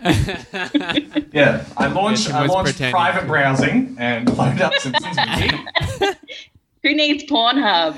Yeah, 1.34 1.64
I 1.78 1.88
launched 1.88 2.30
I 2.30 2.46
launched 2.46 2.80
private 2.80 3.28
browsing 3.28 3.96
and 4.00 4.36
loaded 4.38 4.62
up 4.62 4.74
Simpsons 4.76 5.18
Wiki. 5.18 5.56
Who 6.84 6.96
needs 6.96 7.24
Pornhub? 7.26 7.94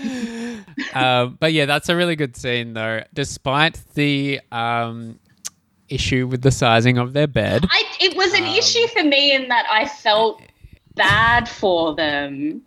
um, 0.95 1.37
but 1.39 1.53
yeah, 1.53 1.65
that's 1.65 1.87
a 1.89 1.95
really 1.95 2.15
good 2.15 2.35
scene, 2.35 2.73
though. 2.73 3.01
Despite 3.13 3.79
the 3.95 4.41
um, 4.51 5.19
issue 5.89 6.27
with 6.27 6.41
the 6.41 6.51
sizing 6.51 6.97
of 6.97 7.13
their 7.13 7.27
bed, 7.27 7.65
I, 7.69 7.83
it 8.01 8.15
was 8.17 8.33
an 8.33 8.43
Um, 8.43 8.55
issue 8.55 8.85
for 8.87 9.03
me 9.03 9.33
in 9.33 9.47
that 9.47 9.65
I 9.71 9.87
felt 9.87 10.41
bad 10.95 11.47
for 11.47 11.95
them. 11.95 12.61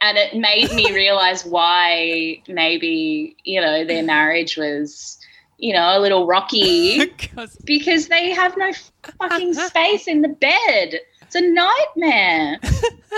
And 0.00 0.16
it 0.16 0.36
made 0.36 0.72
me 0.72 0.92
realize 0.94 1.44
why 1.44 2.40
maybe, 2.48 3.36
you 3.44 3.60
know, 3.60 3.84
their 3.84 4.02
marriage 4.04 4.56
was, 4.56 5.18
you 5.58 5.72
know, 5.74 5.98
a 5.98 6.00
little 6.00 6.26
rocky 6.26 6.98
because 7.04 7.56
because 7.64 8.08
they 8.08 8.30
have 8.30 8.56
no 8.56 8.72
fucking 9.20 9.54
space 9.68 10.06
in 10.08 10.22
the 10.22 10.28
bed. 10.28 11.00
It's 11.22 11.34
a 11.34 11.40
nightmare. 11.42 12.58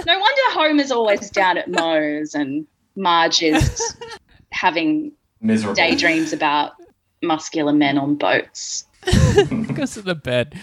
No 0.06 0.18
wonder 0.18 0.42
Homer's 0.52 0.90
always 0.92 1.30
down 1.30 1.58
at 1.58 1.68
Moe's 1.68 2.34
and 2.34 2.64
Marge 2.96 3.42
is 3.42 3.94
having 4.52 5.12
Miserable. 5.40 5.74
daydreams 5.74 6.32
about 6.32 6.72
muscular 7.22 7.72
men 7.72 7.98
on 7.98 8.14
boats. 8.14 8.86
because 9.66 9.96
of 9.96 10.04
the 10.04 10.14
bed, 10.14 10.54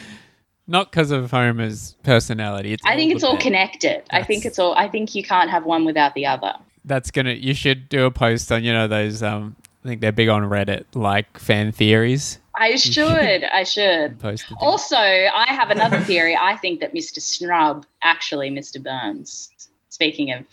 not 0.66 0.92
because 0.92 1.12
of 1.12 1.30
Homer's 1.30 1.96
personality. 2.04 2.74
It's 2.74 2.84
I 2.86 2.96
think 2.96 3.14
it's 3.14 3.24
all 3.24 3.34
bed. 3.34 3.42
connected. 3.42 4.04
I 4.12 4.24
think 4.24 4.46
it's 4.46 4.58
all. 4.58 4.74
I 4.76 4.88
think 4.88 5.14
you 5.14 5.24
can't 5.24 5.50
have 5.50 5.66
one 5.66 5.84
without 5.86 6.14
the 6.16 6.26
other. 6.26 6.54
That's 6.86 7.12
gonna. 7.12 7.34
You 7.34 7.54
should 7.54 7.90
do 7.90 8.06
a 8.06 8.12
post 8.12 8.52
on 8.52 8.64
you 8.64 8.72
know 8.74 8.88
those. 8.88 9.22
Um, 9.22 9.56
I 9.88 9.90
think 9.90 10.02
they're 10.02 10.12
big 10.12 10.28
on 10.28 10.42
Reddit, 10.42 10.84
like 10.96 11.40
fan 11.40 11.72
theories. 11.72 12.40
I 12.58 12.76
should. 12.76 13.46
I 13.46 13.64
should. 13.64 14.20
Post. 14.20 14.46
Also, 14.60 14.98
I 14.98 15.46
have 15.48 15.70
another 15.70 16.02
theory. 16.02 16.36
I 16.36 16.58
think 16.58 16.82
that 16.82 16.94
Mr. 16.94 17.22
Snrub 17.22 17.86
actually 18.04 18.50
Mr. 18.50 18.84
Burns. 18.84 19.50
Speaking 19.88 20.34
of 20.34 20.46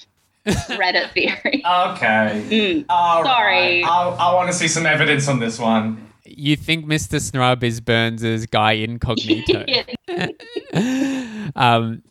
Reddit 0.47 1.11
theory. 1.15 1.65
Okay. 1.67 2.45
Mm. 2.49 2.85
All 2.89 3.25
Sorry. 3.25 3.83
right. 3.83 3.85
I, 3.85 4.09
I 4.11 4.35
want 4.35 4.53
to 4.53 4.57
see 4.57 4.69
some 4.69 4.87
evidence 4.87 5.27
on 5.27 5.41
this 5.41 5.59
one. 5.59 6.13
You 6.25 6.55
think 6.55 6.87
Mr. 6.87 7.21
Snrub 7.21 7.65
is 7.65 7.81
Burns's 7.81 8.47
guy 8.47 8.73
incognito? 8.75 9.65
Um, 11.57 12.03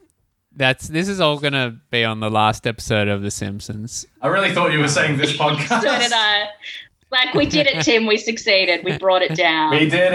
that's 0.56 0.88
this 0.88 1.10
is 1.10 1.20
all 1.20 1.38
gonna 1.40 1.82
be 1.90 2.06
on 2.06 2.20
the 2.20 2.30
last 2.30 2.66
episode 2.68 3.08
of 3.08 3.24
The 3.24 3.32
Simpsons. 3.32 4.06
I 4.22 4.28
really 4.28 4.54
thought 4.54 4.72
you 4.72 4.80
were 4.80 4.88
saying 4.88 5.18
this 5.18 5.36
podcast. 5.36 5.82
So 5.82 6.00
did 6.00 6.14
I. 6.14 6.48
Like 7.14 7.34
we 7.36 7.46
did 7.46 7.68
it, 7.68 7.84
Tim. 7.84 8.08
We 8.08 8.18
succeeded. 8.18 8.84
We 8.84 8.98
brought 8.98 9.22
it 9.22 9.36
down. 9.36 9.72
We 9.72 9.88
did 9.88 10.14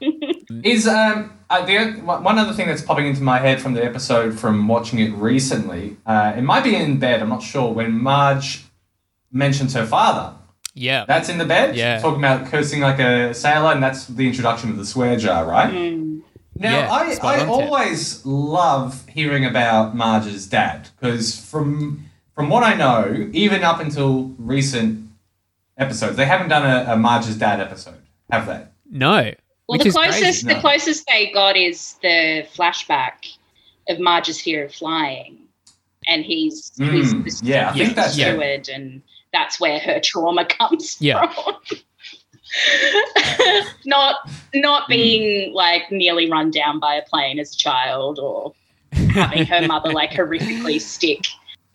it. 0.00 0.46
Is 0.64 0.88
um 0.88 1.38
uh, 1.48 1.64
the 1.64 1.92
one 2.02 2.38
other 2.38 2.52
thing 2.52 2.66
that's 2.66 2.82
popping 2.82 3.06
into 3.06 3.22
my 3.22 3.38
head 3.38 3.60
from 3.60 3.74
the 3.74 3.84
episode 3.84 4.38
from 4.38 4.66
watching 4.66 4.98
it 4.98 5.12
recently? 5.12 5.96
Uh, 6.04 6.34
it 6.36 6.42
might 6.42 6.64
be 6.64 6.74
in 6.74 6.98
bed. 6.98 7.22
I'm 7.22 7.28
not 7.28 7.42
sure. 7.42 7.72
When 7.72 7.92
Marge 7.92 8.64
mentions 9.32 9.74
her 9.74 9.86
father, 9.86 10.36
Yeah, 10.74 11.04
that's 11.06 11.28
in 11.28 11.38
the 11.38 11.44
bed. 11.44 11.76
Yeah. 11.76 12.00
talking 12.00 12.18
about 12.20 12.46
cursing 12.46 12.80
like 12.80 12.98
a 12.98 13.32
sailor, 13.32 13.72
and 13.72 13.82
that's 13.82 14.06
the 14.06 14.26
introduction 14.26 14.70
of 14.70 14.76
the 14.76 14.86
swear 14.86 15.16
jar, 15.16 15.44
right? 15.44 15.72
Mm. 15.72 16.22
Now, 16.56 16.80
Yeah, 16.80 16.92
I, 17.22 17.40
I 17.40 17.46
always 17.46 18.24
love 18.26 19.06
hearing 19.08 19.44
about 19.44 19.96
Marge's 19.96 20.46
dad 20.46 20.88
because 20.98 21.38
from 21.38 22.06
from 22.34 22.48
what 22.48 22.62
I 22.62 22.74
know, 22.74 23.28
even 23.32 23.62
up 23.62 23.80
until 23.80 24.34
recent 24.38 25.09
episodes, 25.80 26.16
they 26.16 26.26
haven't 26.26 26.48
done 26.48 26.64
a, 26.64 26.92
a 26.92 26.96
Marge's 26.96 27.36
dad 27.36 27.60
episode, 27.60 28.00
have 28.30 28.46
they? 28.46 28.66
no. 28.90 29.32
Well, 29.68 29.78
which 29.78 29.82
the 29.82 29.88
is 29.90 29.94
crazy. 29.96 30.18
closest 30.20 30.46
the 30.48 30.54
No. 30.54 30.60
closest 30.60 31.06
they 31.06 31.30
got 31.32 31.56
is 31.56 31.94
the 32.02 32.44
flashback 32.56 33.12
of 33.88 34.00
Marge's 34.00 34.40
fear 34.40 34.64
of 34.64 34.74
flying, 34.74 35.38
and 36.08 36.24
he's 36.24 36.72
he's 36.76 37.14
Mm, 37.14 37.24
the 37.40 37.46
yeah, 37.46 37.70
I 37.70 37.74
think 37.74 37.94
that's- 37.94 38.18
yeah. 38.18 38.32
steward, 38.32 38.68
and 38.68 39.00
that's 39.32 39.60
where 39.60 39.78
her 39.78 40.00
trauma 40.02 40.44
comes 40.44 40.96
Yeah. 41.00 41.30
from. 41.32 41.54
not 43.86 44.16
not 44.54 44.88
being 44.88 45.54
like 45.54 45.90
nearly 45.92 46.28
run 46.30 46.50
down 46.50 46.80
by 46.80 46.96
a 46.96 47.02
plane 47.02 47.38
as 47.38 47.54
a 47.54 47.56
child, 47.56 48.18
or 48.18 48.52
having 49.12 49.46
her 49.46 49.64
mother 49.68 49.92
like 49.92 50.10
horrifically 50.18 50.80
stick 50.80 51.26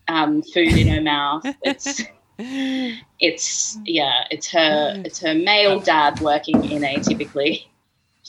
um, 0.10 0.42
food 0.42 0.76
in 0.76 0.88
her 0.90 1.02
mouth. 1.02 1.46
It's 1.64 2.04
it's 2.38 3.78
yeah, 3.86 4.26
it's 4.32 4.50
her 4.52 5.02
it's 5.06 5.20
her 5.20 5.34
male 5.34 5.80
dad 5.80 6.20
working 6.20 6.64
in 6.70 6.84
a 6.84 7.00
typically 7.00 7.68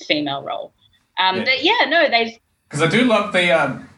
female 0.06 0.42
role. 0.42 0.72
Um, 1.18 1.36
Yeah. 1.38 1.44
But 1.44 1.64
yeah, 1.64 1.80
no, 1.88 2.08
they've 2.08 2.38
Because 2.68 2.82
I 2.82 2.88
do 2.88 3.04
love 3.04 3.32
the, 3.32 3.50
um, 3.52 3.88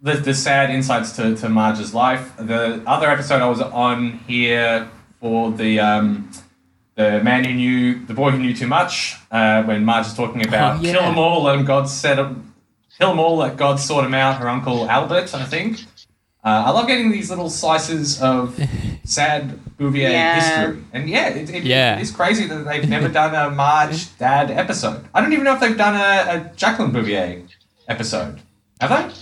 the 0.00 0.14
the 0.14 0.34
sad 0.34 0.70
insights 0.70 1.12
to, 1.16 1.36
to 1.36 1.48
Marge's 1.48 1.94
life. 1.94 2.32
The 2.38 2.82
other 2.86 3.08
episode 3.10 3.42
I 3.42 3.48
was 3.48 3.60
on 3.60 4.18
here 4.26 4.88
for 5.20 5.50
the 5.52 5.80
um, 5.80 6.30
the 6.94 7.22
man 7.22 7.44
who 7.44 7.54
knew 7.54 8.04
the 8.06 8.14
boy 8.14 8.30
who 8.30 8.38
knew 8.38 8.54
too 8.54 8.66
much. 8.66 9.16
Uh, 9.30 9.62
when 9.64 9.84
Marge 9.84 10.06
is 10.06 10.14
talking 10.14 10.46
about 10.46 10.78
Oh, 10.78 10.82
yeah. 10.82 10.92
kill 10.92 11.02
them 11.02 11.18
all, 11.18 11.42
let 11.44 11.58
'em 11.58 11.64
God 11.64 11.88
set 11.88 12.18
'em- 12.18 12.52
kill 12.98 13.10
them 13.10 13.20
all, 13.20 13.36
let 13.36 13.56
God 13.56 13.78
sort 13.80 14.04
them 14.04 14.14
out. 14.14 14.38
Her 14.40 14.48
uncle 14.48 14.88
Albert, 14.90 15.34
I 15.34 15.44
think. 15.44 15.80
Uh, 16.44 16.64
I 16.66 16.70
love 16.70 16.86
getting 16.88 17.12
these 17.12 17.30
little 17.30 17.48
slices 17.48 18.20
of 18.20 18.58
sad 19.04 19.58
Bouvier 19.78 20.10
Yeah. 20.10 20.34
history, 20.64 20.84
and 20.92 21.08
yeah, 21.08 21.28
it, 21.28 21.50
it, 21.50 21.64
Yeah. 21.64 21.98
it's 21.98 22.10
crazy 22.10 22.46
that 22.46 22.64
they've 22.64 22.88
never 22.88 23.08
done 23.20 23.34
a 23.34 23.50
Marge 23.54 24.16
dad 24.18 24.50
episode. 24.50 25.04
I 25.14 25.20
don't 25.20 25.32
even 25.32 25.44
know 25.44 25.54
if 25.54 25.60
they've 25.60 25.76
done 25.76 25.94
a, 25.94 26.50
a 26.50 26.52
Jacqueline 26.56 26.92
Bouvier 26.92 27.42
episode. 27.88 28.40
Have 28.80 28.90
they? 28.90 29.14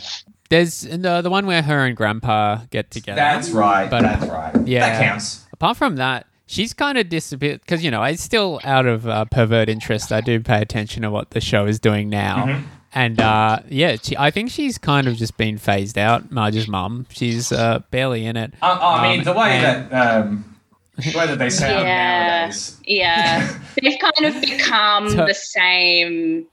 There's 0.51 0.81
the 0.83 1.21
the 1.23 1.31
one 1.31 1.47
where 1.47 1.63
her 1.63 1.85
and 1.87 1.97
Grandpa 1.97 2.63
get 2.71 2.91
together. 2.91 3.17
That's 3.17 3.51
right. 3.51 3.89
But- 3.89 4.03
that's 4.03 4.27
right. 4.27 4.55
yeah. 4.67 4.81
that 4.81 5.03
counts. 5.03 5.47
Apart 5.53 5.77
from 5.77 5.97
that, 5.97 6.27
she's 6.47 6.73
kind 6.75 6.99
of 6.99 7.09
disappeared 7.09 7.61
because 7.61 7.85
you 7.85 7.91
know 7.91 8.03
it's 8.03 8.23
still 8.23 8.59
out 8.65 8.87
of 8.87 9.07
uh, 9.07 9.27
pervert 9.27 9.69
interest. 9.69 10.11
I 10.13 10.21
do 10.21 10.41
pay 10.41 10.61
attention 10.61 11.03
to 11.03 11.11
what 11.11 11.31
the 11.31 11.41
show 11.41 11.67
is 11.67 11.79
doing 11.79 12.09
now, 12.09 12.47
Mhm. 12.47 12.63
And 12.92 13.20
uh, 13.20 13.61
yeah, 13.68 13.97
she, 14.02 14.16
I 14.16 14.30
think 14.30 14.50
she's 14.50 14.76
kind 14.78 15.06
of 15.06 15.16
just 15.16 15.37
been 15.37 15.59
phased 15.59 15.97
out. 15.97 16.30
Marge's 16.32 16.66
mum, 16.66 17.06
she's 17.11 17.52
uh, 17.52 17.80
barely 17.90 18.26
in 18.26 18.37
it. 18.37 18.52
Uh, 18.61 18.78
I 18.80 19.02
mean, 19.11 19.18
Um, 19.20 19.25
the 19.25 19.32
way 19.32 19.50
and- 19.52 19.90
that 19.90 19.92
um, 20.25 20.59
the 20.97 21.16
way 21.16 21.26
that 21.28 21.38
they 21.38 21.50
sound 21.50 21.85
Yeah. 21.87 22.28
nowadays. 22.40 22.76
yeah 22.85 23.56
they've 23.82 23.99
kind 23.99 24.35
of 24.35 24.40
become 24.42 25.09
So- 25.11 25.26
the 25.26 25.35
same 25.35 26.47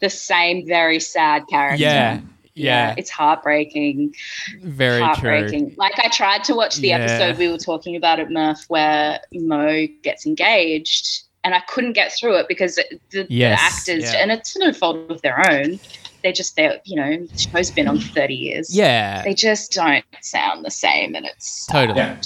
the 0.00 0.08
same 0.10 0.66
very 0.66 0.98
sad 1.00 1.42
character. 1.48 1.82
Yeah, 1.82 2.20
yeah, 2.54 2.94
it's 2.96 3.10
heartbreaking. 3.10 4.14
very 4.62 4.98
true. 4.98 5.06
heartbreaking. 5.06 5.74
Like 5.76 5.92
I 5.98 6.08
tried 6.08 6.44
to 6.44 6.54
watch 6.54 6.76
the 6.76 6.88
Yeah. 6.88 6.98
episode 6.98 7.38
we 7.38 7.48
were 7.48 7.58
talking 7.58 7.96
about 7.96 8.18
at 8.20 8.30
Murph 8.30 8.64
where 8.68 9.20
Moe 9.32 9.86
gets 10.02 10.26
engaged, 10.26 11.22
and 11.44 11.54
I 11.54 11.60
couldn't 11.60 11.92
get 11.92 12.12
through 12.12 12.36
it 12.36 12.46
because 12.48 12.76
the, 13.10 13.26
the 13.26 13.44
actors, 13.44 14.12
yeah. 14.12 14.18
and 14.20 14.30
it's 14.30 14.56
no 14.56 14.72
fault 14.72 15.10
of 15.10 15.22
their 15.22 15.38
own. 15.50 15.80
They're 16.22 16.32
just 16.32 16.54
they 16.56 16.80
you 16.84 16.96
know 16.96 17.26
the 17.26 17.38
show's 17.38 17.70
been 17.70 17.88
on 17.88 17.98
for 17.98 18.12
thirty 18.12 18.34
years. 18.34 18.74
Yeah, 18.74 19.22
they 19.22 19.34
just 19.34 19.72
don't 19.72 20.04
sound 20.20 20.64
the 20.64 20.70
same, 20.70 21.14
and 21.14 21.26
it's 21.26 21.66
Totally. 21.66 21.98
Yeah. 21.98 22.16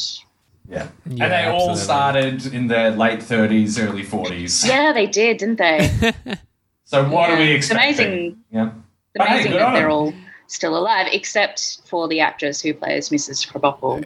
Yeah. 0.68 0.88
Yeah, 1.08 1.24
and 1.24 1.32
they 1.32 1.44
all 1.44 1.76
started 1.76 2.44
in 2.52 2.66
their 2.66 2.90
late 2.90 3.20
30s, 3.20 3.80
early 3.80 4.02
40s. 4.02 4.66
Yeah, 4.66 4.92
they 4.92 5.06
did, 5.06 5.36
didn't 5.36 5.58
they? 5.58 6.12
So 6.86 7.02
what 7.08 7.28
Yeah. 7.28 7.34
are 7.34 7.38
we 7.38 7.54
It's 7.56 7.70
amazing. 7.70 8.38
Yeah. 8.50 8.66
It's 8.66 8.74
But 9.16 9.26
hey, 9.26 9.34
amazing 9.34 9.52
that 9.52 9.62
on 9.62 9.74
they're 9.74 9.90
all 9.90 10.14
still 10.46 10.76
alive, 10.76 11.08
except 11.12 11.80
for 11.84 12.06
the 12.06 12.20
actress 12.20 12.60
who 12.62 12.74
plays 12.74 13.08
Mrs. 13.08 13.46
Krabappel. 13.46 14.04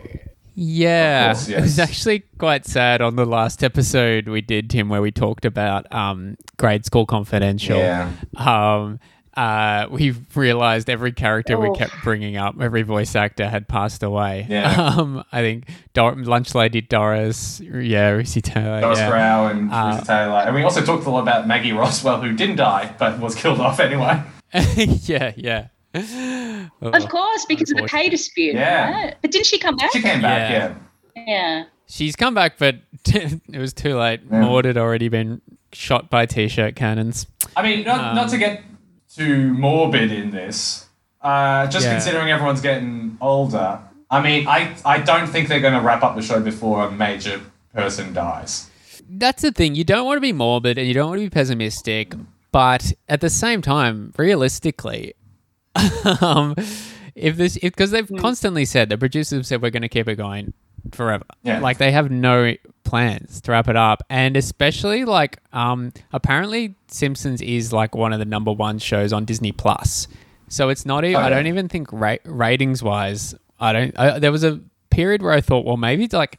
Yeah, 0.63 1.31
Of 1.31 1.37
course, 1.39 1.49
it 1.49 1.61
was 1.63 1.79
actually 1.79 2.19
quite 2.37 2.67
sad 2.67 3.01
on 3.01 3.17
the 3.17 3.25
last 3.25 3.65
episode 3.65 4.29
we 4.29 4.43
did, 4.43 4.69
Tim, 4.69 4.91
where 4.91 5.01
we 5.01 5.11
talked 5.11 5.47
about 5.47 5.91
um, 5.91 6.37
Grade 6.59 6.85
School 6.85 7.07
Confidential. 7.07 7.79
Yeah. 7.79 8.11
Um, 8.37 9.01
uh, 9.35 9.87
we 9.91 10.11
realized 10.35 10.91
every 10.91 11.13
character 11.13 11.59
we 11.59 11.69
Oh. 11.69 11.73
kept 11.75 11.95
bringing 12.05 12.37
up, 12.37 12.61
every 12.61 12.83
voice 12.83 13.17
actor 13.17 13.49
had 13.49 13.69
passed 13.69 14.03
away. 14.03 14.47
Yeah. 14.51 14.91
Um, 15.01 15.25
I 15.33 15.41
think 15.41 15.65
Dor- 15.95 16.17
Lunch 16.17 16.55
Lady 16.55 16.83
Doris, 16.83 17.61
yeah, 17.61 18.11
Russi 18.13 18.43
Taylor. 18.43 18.83
Doris 18.83 18.99
yeah. 18.99 19.09
Grau 19.09 19.47
and 19.47 19.73
Uh, 19.73 19.93
Teresa 19.93 20.07
Taylor. 20.07 20.39
And 20.41 20.55
we 20.55 20.63
also 20.63 20.83
talked 20.85 21.07
a 21.07 21.11
lot 21.11 21.23
about 21.23 21.47
Maggie 21.47 21.73
Roswell, 21.73 22.21
who 22.21 22.35
didn't 22.35 22.57
die, 22.57 22.95
but 22.99 23.19
was 23.19 23.35
killed 23.35 23.61
off 23.61 23.81
anyway. 23.81 24.23
yeah, 24.77 25.33
yeah. 25.37 25.69
Oh. 25.95 26.69
Of 26.83 27.09
course, 27.09 27.45
because 27.47 27.71
of 27.71 27.77
the 27.79 27.85
pay 27.85 28.09
dispute, 28.09 28.55
Yeah. 28.55 28.91
right? 28.93 29.15
But 29.23 29.31
didn't 29.31 29.47
she 29.47 29.59
come 29.59 29.77
back? 29.77 29.93
She 29.93 30.01
came 30.03 30.23
back, 30.23 30.51
Yeah. 30.51 30.75
yeah. 31.17 31.25
Yeah. 31.27 31.65
She's 31.87 32.15
come 32.17 32.35
back, 32.35 32.57
but 32.59 32.77
it 33.07 33.59
was 33.59 33.73
too 33.73 33.97
late. 33.97 34.21
Yeah. 34.31 34.41
Maud 34.41 34.65
had 34.65 34.77
already 34.77 35.09
been 35.09 35.41
shot 35.73 36.09
by 36.11 36.27
t-shirt 36.27 36.77
cannons. 36.77 37.27
I 37.57 37.63
mean, 37.63 37.85
not, 37.85 38.01
Um, 38.01 38.15
not 38.17 38.29
to 38.31 38.39
get 38.39 38.63
too 39.15 39.53
morbid 39.55 40.13
in 40.13 40.31
this, 40.31 40.87
uh, 41.23 41.67
just 41.67 41.85
Yeah. 41.87 41.93
considering 41.95 42.31
everyone's 42.31 42.61
getting 42.61 43.17
older, 43.21 43.81
I 44.11 44.21
mean, 44.23 44.47
I, 44.49 44.75
I 44.85 44.99
don't 44.99 45.27
think 45.29 45.49
they're 45.49 45.61
going 45.61 45.75
to 45.75 45.81
wrap 45.81 46.03
up 46.03 46.15
the 46.17 46.23
show 46.23 46.41
before 46.41 46.85
a 46.87 46.91
major 46.91 47.41
person 47.75 48.13
dies. 48.13 48.69
That's 49.09 49.43
the 49.43 49.51
thing. 49.53 49.75
You 49.75 49.83
don't 49.85 50.05
want 50.07 50.17
to 50.17 50.21
be 50.21 50.33
morbid 50.33 50.79
and 50.79 50.87
you 50.87 50.95
don't 50.95 51.09
want 51.09 51.19
to 51.21 51.27
be 51.27 51.31
pessimistic, 51.31 52.15
but 52.53 52.93
at 53.09 53.21
the 53.21 53.31
same 53.31 53.61
time, 53.63 54.13
realistically, 54.17 55.15
um, 56.21 56.55
if 57.15 57.37
this, 57.37 57.59
because 57.59 57.91
they've 57.91 58.11
constantly 58.19 58.65
said 58.65 58.89
the 58.89 58.99
producers 58.99 59.37
have 59.37 59.47
said 59.47 59.63
we're 59.63 59.71
going 59.71 59.83
to 59.83 59.89
keep 59.89 60.09
it 60.09 60.17
going 60.17 60.53
forever. 60.93 61.25
Yeah. 61.43 61.61
Like 61.61 61.79
they 61.79 61.93
have 61.93 62.11
no 62.11 62.55
plans 62.85 63.41
to 63.43 63.53
wrap 63.53 63.69
it 63.69 63.77
up, 63.77 64.03
and 64.11 64.37
especially 64.37 65.05
like 65.05 65.39
um, 65.53 65.93
apparently 66.13 66.75
Simpsons 66.89 67.41
is 67.43 67.73
like 67.73 67.95
one 67.95 68.13
of 68.13 68.19
the 68.19 68.25
number 68.25 68.53
one 68.53 68.79
shows 68.79 69.13
on 69.13 69.25
Disney 69.25 69.53
Plus. 69.53 70.09
So 70.49 70.69
it's 70.69 70.85
not 70.85 71.05
even. 71.05 71.17
Oh, 71.17 71.21
I 71.25 71.31
don't 71.31 71.47
even 71.47 71.69
think 71.69 71.93
ra- 71.93 72.17
ratings 72.25 72.83
wise. 72.83 73.35
I 73.61 73.73
don't. 73.73 73.99
I, 73.99 74.19
there 74.19 74.33
was 74.33 74.43
a 74.45 74.61
period 74.91 75.23
where 75.23 75.33
I 75.33 75.41
thought, 75.41 75.65
well, 75.65 75.77
maybe 75.77 76.05
it's 76.05 76.15
like 76.15 76.39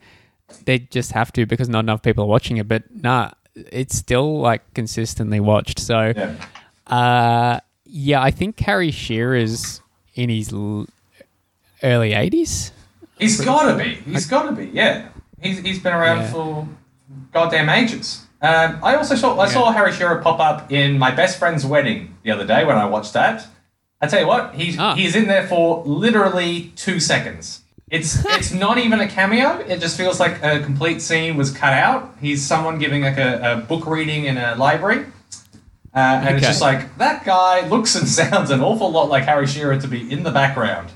they 0.66 0.80
just 0.80 1.14
have 1.14 1.32
to 1.34 1.46
because 1.46 1.70
not 1.70 1.80
enough 1.80 2.02
people 2.02 2.26
are 2.26 2.28
watching 2.28 2.58
it. 2.58 2.68
But 2.68 2.84
nah, 2.94 3.32
it's 3.56 3.96
still 3.96 4.40
like 4.42 4.74
consistently 4.74 5.40
watched. 5.40 5.80
So 5.80 6.12
Yeah. 6.16 6.36
uh, 6.88 7.60
yeah, 7.92 8.22
I 8.22 8.32
think 8.32 8.60
Harry 8.62 8.92
Shearer 8.92 9.36
is 9.36 9.82
in 10.16 10.30
his 10.30 10.52
l- 10.54 10.88
early 11.84 12.14
eighties. 12.14 12.72
He's 13.20 13.40
got 13.44 13.72
to 13.72 13.78
be. 13.84 13.96
He's 13.96 14.26
got 14.26 14.44
to 14.44 14.52
be, 14.54 14.66
yeah. 14.74 15.10
He's, 15.42 15.60
he's 15.60 15.80
been 15.80 15.94
around 15.94 16.20
Yeah. 16.22 16.32
for 16.32 16.68
goddamn 17.32 17.70
ages. 17.70 18.26
Um, 18.42 18.80
I 18.82 18.96
also 18.96 19.16
saw 19.16 19.40
I 19.40 19.48
saw 19.48 19.72
Harry 19.72 19.92
Shearer 19.92 20.22
pop 20.22 20.40
up 20.40 20.72
in 20.72 20.98
my 20.98 21.12
best 21.12 21.38
friend's 21.38 21.66
wedding 21.66 22.18
the 22.24 22.32
other 22.32 22.46
day 22.48 22.66
when 22.66 22.78
I 22.78 22.86
watched 22.86 23.14
that. 23.14 23.46
I 24.02 24.08
tell 24.08 24.20
you 24.22 24.28
what, 24.28 24.56
he's 24.56 24.80
Ah. 24.80 24.96
he's 24.96 25.16
in 25.16 25.28
there 25.28 25.48
for 25.48 25.84
literally 25.86 26.72
two 26.76 27.00
seconds. 27.00 27.62
It's 27.92 28.24
it's 28.38 28.52
not 28.52 28.78
even 28.80 29.00
a 29.00 29.08
cameo. 29.08 29.60
It 29.60 29.80
just 29.80 29.96
feels 29.98 30.20
like 30.20 30.42
a 30.42 30.60
complete 30.62 31.02
scene 31.04 31.38
was 31.38 31.52
cut 31.52 31.74
out. 31.74 32.16
He's 32.20 32.42
someone 32.46 32.80
giving 32.80 33.04
like 33.04 33.18
a, 33.18 33.40
a 33.54 33.58
book 33.58 33.86
reading 33.86 34.26
in 34.26 34.38
a 34.40 34.56
library. 34.56 35.06
Uh, 35.94 36.00
and 36.26 36.38
it's 36.38 36.48
just 36.48 36.62
like 36.62 36.98
that 36.98 37.26
guy 37.26 37.68
looks 37.68 37.96
and 37.96 38.08
sounds 38.08 38.50
an 38.50 38.62
awful 38.62 38.90
lot 38.92 39.10
like 39.10 39.24
Harry 39.26 39.48
Shearer 39.48 39.78
to 39.80 39.88
be 39.88 40.10
in 40.12 40.24
the 40.24 40.32
background. 40.32 40.90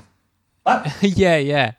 But 0.64 0.90
yeah, 1.02 1.36
yeah. 1.36 1.72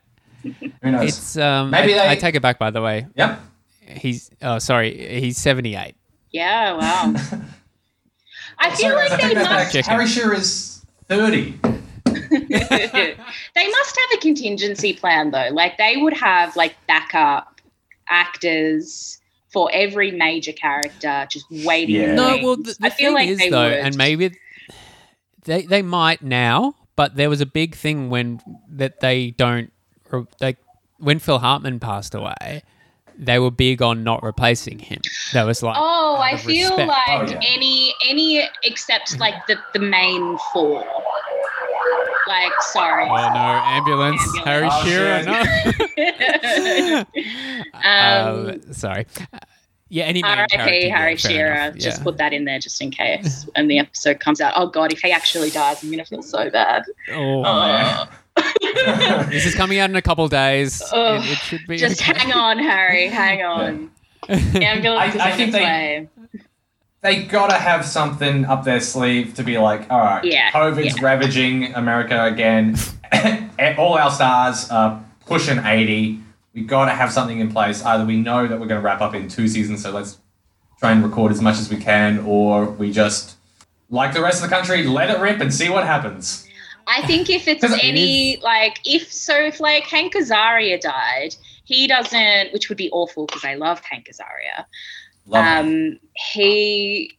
who 0.43 0.91
knows? 0.91 1.10
It's 1.10 1.38
um. 1.38 1.71
Maybe 1.71 1.93
I, 1.93 1.97
they- 1.97 2.10
I 2.12 2.15
take 2.15 2.36
it 2.36 2.41
back. 2.41 2.60
By 2.60 2.69
the 2.71 2.82
way, 2.82 3.08
yep. 3.15 3.39
he's 3.88 4.30
oh 4.41 4.60
sorry, 4.60 5.19
he's 5.19 5.38
seventy 5.38 5.75
eight. 5.75 5.95
Yeah, 6.32 6.73
wow. 6.73 7.13
I 8.60 8.69
feel 8.71 8.89
Sorry, 8.89 9.10
like 9.10 9.12
I 9.12 9.17
they 9.17 9.21
take 9.23 9.34
back. 9.36 9.49
must 9.51 9.73
Checking. 9.73 9.91
Harry 9.91 10.08
Shearer 10.08 10.34
is 10.34 10.84
30. 11.10 11.60
they 12.12 13.15
must 13.69 13.97
have 13.99 14.17
a 14.17 14.17
contingency 14.19 14.93
plan 14.93 15.32
though. 15.32 15.49
Like 15.51 15.77
they 15.77 15.97
would 15.97 16.13
have 16.13 16.56
like 16.56 16.75
backup 16.88 17.62
actors 18.10 19.19
for 19.58 19.72
every 19.74 20.12
major 20.12 20.52
character 20.52 21.28
just 21.32 21.46
waiting. 21.50 21.96
Yeah. 21.96 22.13
No, 22.13 22.38
well, 22.43 22.56
the, 22.58 22.76
the 22.80 22.86
I 22.86 22.89
feel 22.91 23.08
thing 23.08 23.13
like 23.15 23.30
is 23.30 23.38
they 23.39 23.50
though, 23.50 23.63
would. 23.70 23.74
and 23.74 23.98
maybe 23.98 24.38
they 25.46 25.63
they 25.63 25.82
might 25.82 26.22
now, 26.22 26.76
but 26.96 27.15
there 27.15 27.28
was 27.30 27.41
a 27.41 27.46
big 27.48 27.74
thing 27.74 28.10
when 28.12 28.39
that 28.70 29.00
they 29.00 29.32
don't 29.32 29.72
or 30.12 30.28
they 30.39 30.58
when 31.00 31.17
Phil 31.17 31.39
Hartman 31.39 31.80
passed 31.80 32.13
away, 32.13 32.62
they 33.17 33.39
were 33.39 33.50
big 33.50 33.82
on 33.82 34.04
not 34.04 34.22
replacing 34.22 34.78
him. 34.78 35.02
That 35.34 35.46
was 35.48 35.63
like 35.63 35.76
Oh, 35.80 36.17
I 36.22 36.38
feel 36.38 36.70
respect. 36.78 36.88
like 36.88 37.30
Oh, 37.30 37.32
yeah. 37.32 37.39
any 37.56 37.93
any 38.08 38.48
except 38.63 39.20
like 39.20 39.48
the 39.48 39.58
the 39.74 39.80
main 39.80 40.38
four. 40.54 40.86
Like, 42.28 42.52
sorry. 42.62 43.06
Oh 43.10 43.16
no, 43.16 43.16
ambulance, 43.16 44.22
Ambulance. 44.22 44.46
Harry 44.46 44.68
Oh, 44.70 44.84
Shearer, 44.86 45.24
shit. 45.24 45.78
no. 46.76 47.06
um, 47.84 48.50
um, 48.50 48.74
sorry. 48.74 49.06
Yeah, 49.90 50.04
any 50.04 50.22
main 50.22 50.32
R.I.P. 50.38 50.58
character, 50.58 50.90
Harry 50.96 51.16
fair 51.16 51.32
Shearer. 51.32 51.54
enough, 51.54 51.76
Just 51.78 51.98
yeah. 52.00 52.04
put 52.04 52.18
that 52.18 52.34
in 52.34 52.44
there 52.46 52.60
just 52.60 52.82
in 52.82 52.92
case 52.92 53.48
when 53.56 53.68
the 53.70 53.80
episode 53.80 54.20
comes 54.20 54.42
out. 54.42 54.52
Oh 54.58 54.68
God, 54.68 54.92
if 54.92 55.00
he 55.00 55.12
actually 55.12 55.50
dies, 55.50 55.82
I'm 55.84 55.90
gonna 55.90 56.04
feel 56.06 56.22
so 56.22 56.50
bad. 56.50 56.84
Oh, 57.13 57.44
Oh. 57.46 58.06
this 59.30 59.46
is 59.46 59.56
coming 59.56 59.80
out 59.80 59.90
in 59.90 59.96
a 59.96 60.02
couple 60.02 60.28
days. 60.28 60.82
Ugh, 60.92 61.24
it, 61.24 61.32
it 61.32 61.38
should 61.38 61.66
be 61.68 61.78
Just 61.78 62.02
okay. 62.02 62.20
hang 62.20 62.34
on, 62.34 62.60
Harry. 62.60 63.08
Hang 63.08 63.42
on. 63.44 63.90
Ambulance 64.30 65.13
I- 65.13 65.16
is 65.16 65.22
I 65.22 65.32
on 65.32 65.38
think 65.38 65.48
its 65.50 65.58
they- 65.58 65.63
way. 65.63 66.10
They 67.02 67.24
gotta 67.24 67.56
have 67.56 67.86
something 67.86 68.46
up 68.46 68.64
their 68.64 68.80
sleeve 68.80 69.34
to 69.36 69.44
be 69.44 69.58
like, 69.58 69.90
all 69.92 70.00
right, 70.00 70.24
Yeah, 70.24 70.52
COVID's 70.52 70.98
yeah. 70.98 71.04
ravaging 71.06 71.74
America 71.76 72.24
again. 72.26 72.76
All 73.78 73.98
our 73.98 74.12
stars 74.12 74.70
are 74.70 75.04
pushing 75.26 75.60
80. 75.64 76.20
We 76.54 76.62
gotta 76.64 76.92
have 76.92 77.12
something 77.12 77.40
in 77.40 77.52
place. 77.52 77.84
Either 77.84 78.04
we 78.06 78.18
know 78.18 78.48
that 78.48 78.60
we're 78.60 78.66
gonna 78.68 78.82
wrap 78.82 79.02
up 79.02 79.14
in 79.14 79.28
two 79.30 79.48
seasons, 79.48 79.84
so 79.84 79.92
let's 79.92 80.18
try 80.80 80.92
and 80.92 81.04
record 81.04 81.32
as 81.32 81.42
much 81.42 81.58
as 81.60 81.70
we 81.70 81.78
can, 81.78 82.20
or 82.26 82.66
we 82.66 82.92
just, 82.92 83.36
like 83.90 84.14
the 84.14 84.22
rest 84.22 84.44
of 84.44 84.50
the 84.50 84.56
country, 84.56 84.84
let 84.84 85.10
it 85.10 85.20
rip 85.20 85.40
and 85.40 85.54
see 85.54 85.70
what 85.70 85.86
happens. 85.86 86.48
I 86.88 87.06
think 87.06 87.30
if 87.30 87.48
it's 87.48 87.62
'Cause 87.62 87.74
it 87.74 87.84
any 87.84 88.38
like 88.42 88.80
if 88.86 89.12
so 89.12 89.36
if 89.36 89.60
like 89.60 89.84
Hank 89.84 90.14
Azaria 90.16 90.80
died, 90.80 91.36
he 91.64 91.86
doesn't, 91.88 92.54
which 92.54 92.70
would 92.70 92.78
be 92.78 92.90
awful 92.92 93.26
because 93.28 93.44
I 93.46 93.56
love 93.56 93.82
Hank 93.82 94.08
Azaria. 94.12 94.66
Love. 95.28 95.66
Um, 95.66 96.00
he 96.34 97.18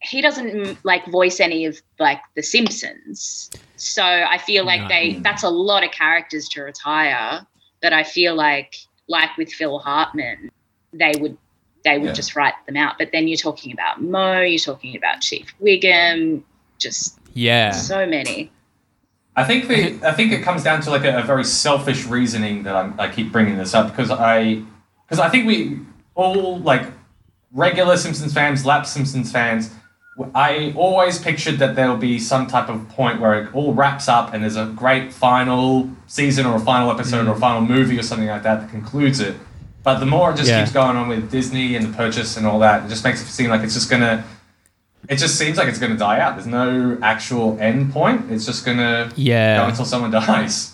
he 0.00 0.20
doesn't 0.20 0.50
mm, 0.52 0.76
like 0.84 1.06
voice 1.06 1.40
any 1.40 1.64
of 1.66 1.80
like 1.98 2.20
the 2.36 2.42
Simpsons, 2.42 3.50
so 3.76 4.02
I 4.04 4.38
feel 4.38 4.64
like 4.64 4.82
No. 4.82 4.88
they 4.88 5.20
that's 5.22 5.42
a 5.42 5.48
lot 5.50 5.84
of 5.84 5.90
characters 5.90 6.48
to 6.50 6.62
retire. 6.62 7.46
That 7.82 7.92
I 7.92 8.02
feel 8.02 8.34
like 8.34 8.76
like 9.08 9.36
with 9.36 9.52
Phil 9.52 9.78
Hartman, 9.78 10.50
they 10.92 11.12
would 11.18 11.36
they 11.84 11.98
would 11.98 12.08
Yeah. 12.08 12.12
just 12.14 12.34
write 12.34 12.54
them 12.66 12.76
out. 12.76 12.94
But 12.98 13.10
then 13.12 13.28
you're 13.28 13.36
talking 13.36 13.72
about 13.72 14.00
Moe, 14.00 14.40
you're 14.40 14.58
talking 14.58 14.96
about 14.96 15.20
Chief 15.20 15.52
Wiggum, 15.62 16.42
just 16.78 17.18
Yeah. 17.34 17.72
so 17.72 18.06
many. 18.06 18.50
I 19.36 19.44
think 19.44 19.68
the 19.68 20.00
I 20.06 20.12
think 20.12 20.32
it 20.32 20.42
comes 20.42 20.62
down 20.62 20.80
to 20.82 20.90
like 20.90 21.04
a, 21.04 21.18
a 21.18 21.22
very 21.22 21.44
selfish 21.44 22.06
reasoning 22.06 22.62
that 22.62 22.76
I'm, 22.76 22.98
I 22.98 23.08
keep 23.10 23.32
bringing 23.32 23.58
this 23.58 23.74
up 23.74 23.88
because 23.90 24.10
I 24.10 24.62
because 25.06 25.18
I 25.18 25.28
think 25.28 25.46
we 25.46 25.80
all 26.14 26.58
like 26.60 26.86
regular 27.54 27.96
Simpsons 27.96 28.34
fans, 28.34 28.66
lap 28.66 28.84
Simpsons 28.84 29.32
fans. 29.32 29.70
I 30.34 30.72
always 30.76 31.18
pictured 31.18 31.58
that 31.58 31.74
there 31.74 31.88
will 31.88 31.96
be 31.96 32.18
some 32.20 32.46
type 32.46 32.68
of 32.68 32.88
point 32.90 33.20
where 33.20 33.42
it 33.42 33.54
all 33.54 33.74
wraps 33.74 34.08
up 34.08 34.32
and 34.32 34.44
there's 34.44 34.56
a 34.56 34.66
great 34.66 35.12
final 35.12 35.90
season 36.06 36.46
or 36.46 36.56
a 36.56 36.60
final 36.60 36.90
episode 36.90 37.26
or 37.26 37.32
a 37.32 37.34
mm. 37.34 37.40
final 37.40 37.62
movie 37.62 37.98
or 37.98 38.02
something 38.02 38.28
like 38.28 38.44
that 38.44 38.60
that 38.60 38.70
concludes 38.70 39.18
it. 39.18 39.34
But 39.82 39.98
the 39.98 40.06
more 40.06 40.30
it 40.30 40.36
just 40.36 40.48
Yeah. 40.48 40.60
keeps 40.60 40.72
going 40.72 40.96
on 40.96 41.08
with 41.08 41.30
Disney 41.30 41.74
and 41.74 41.86
the 41.86 41.96
purchase 41.96 42.36
and 42.36 42.46
all 42.46 42.58
that, 42.60 42.84
it 42.84 42.88
just 42.88 43.04
makes 43.04 43.22
it 43.22 43.26
seem 43.26 43.50
like 43.50 43.62
it's 43.62 43.74
just 43.74 43.90
gonna. 43.90 44.24
It 45.08 45.16
just 45.16 45.36
seems 45.36 45.58
like 45.58 45.68
it's 45.68 45.78
gonna 45.78 45.96
die 45.96 46.20
out. 46.20 46.36
There's 46.36 46.46
no 46.46 46.96
actual 47.02 47.58
end 47.60 47.92
point. 47.92 48.30
It's 48.30 48.46
just 48.46 48.64
gonna 48.64 49.08
go 49.08 49.14
Yeah. 49.16 49.68
until 49.68 49.84
someone 49.84 50.10
dies. 50.12 50.72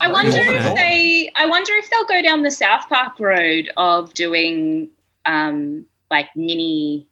I 0.00 0.10
wonder 0.10 0.38
if 0.38 0.74
they. 0.74 1.30
I 1.36 1.46
wonder 1.46 1.72
if 1.74 1.88
they'll 1.90 2.06
go 2.06 2.22
down 2.22 2.42
the 2.42 2.50
South 2.50 2.88
Park 2.88 3.20
road 3.20 3.70
of 3.76 4.12
doing 4.14 4.88
um, 5.26 5.86
like 6.10 6.28
mini, 6.36 7.06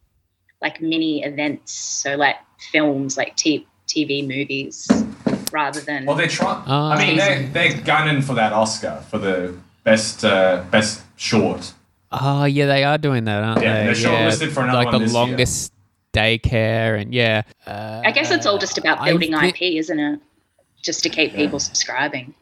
like 0.63 0.81
mini 0.81 1.23
events. 1.25 1.73
So 1.73 2.17
like 2.17 2.37
films, 2.73 3.17
like 3.17 3.37
t- 3.37 3.67
TV 3.89 4.27
movies, 4.27 4.89
rather 5.53 5.81
than. 5.81 6.07
Well, 6.07 6.17
they're 6.17 6.27
trying. 6.29 6.63
Ah. 6.67 6.93
I 6.93 6.99
mean, 7.07 7.17
they're, 7.17 7.47
they're 7.49 7.81
gunning 7.83 8.23
for 8.23 8.35
that 8.35 8.53
Oscar 8.53 9.03
for 9.11 9.19
the 9.19 9.55
best 9.85 10.25
uh, 10.25 10.65
best 10.71 11.03
short. 11.17 11.73
Oh 12.13 12.45
yeah, 12.45 12.67
they 12.67 12.85
are 12.85 12.99
doing 12.99 13.25
that, 13.25 13.43
aren't 13.43 13.61
they? 13.61 13.67
Yeah, 13.67 13.87
they? 13.87 13.93
they're 13.93 13.95
shortlisted 14.11 14.53
for 14.53 14.63
another 14.63 14.79
like 14.79 14.87
one 14.87 14.93
the 14.95 14.99
this 15.01 15.13
year. 15.13 15.21
longest 15.21 15.73
daycare, 16.13 17.01
and 17.01 17.13
yeah. 17.13 17.43
Uh, 17.67 18.03
I 18.05 18.13
guess 18.13 18.31
it's 18.31 18.47
all 18.47 18.59
just 18.59 18.79
about 18.79 19.05
building 19.05 19.37
thi- 19.37 19.49
IP, 19.49 19.63
isn't 19.79 19.99
it? 19.99 20.21
Just 20.83 21.03
to 21.03 21.09
keep 21.09 21.35
people 21.35 21.59
subscribing. 21.59 22.35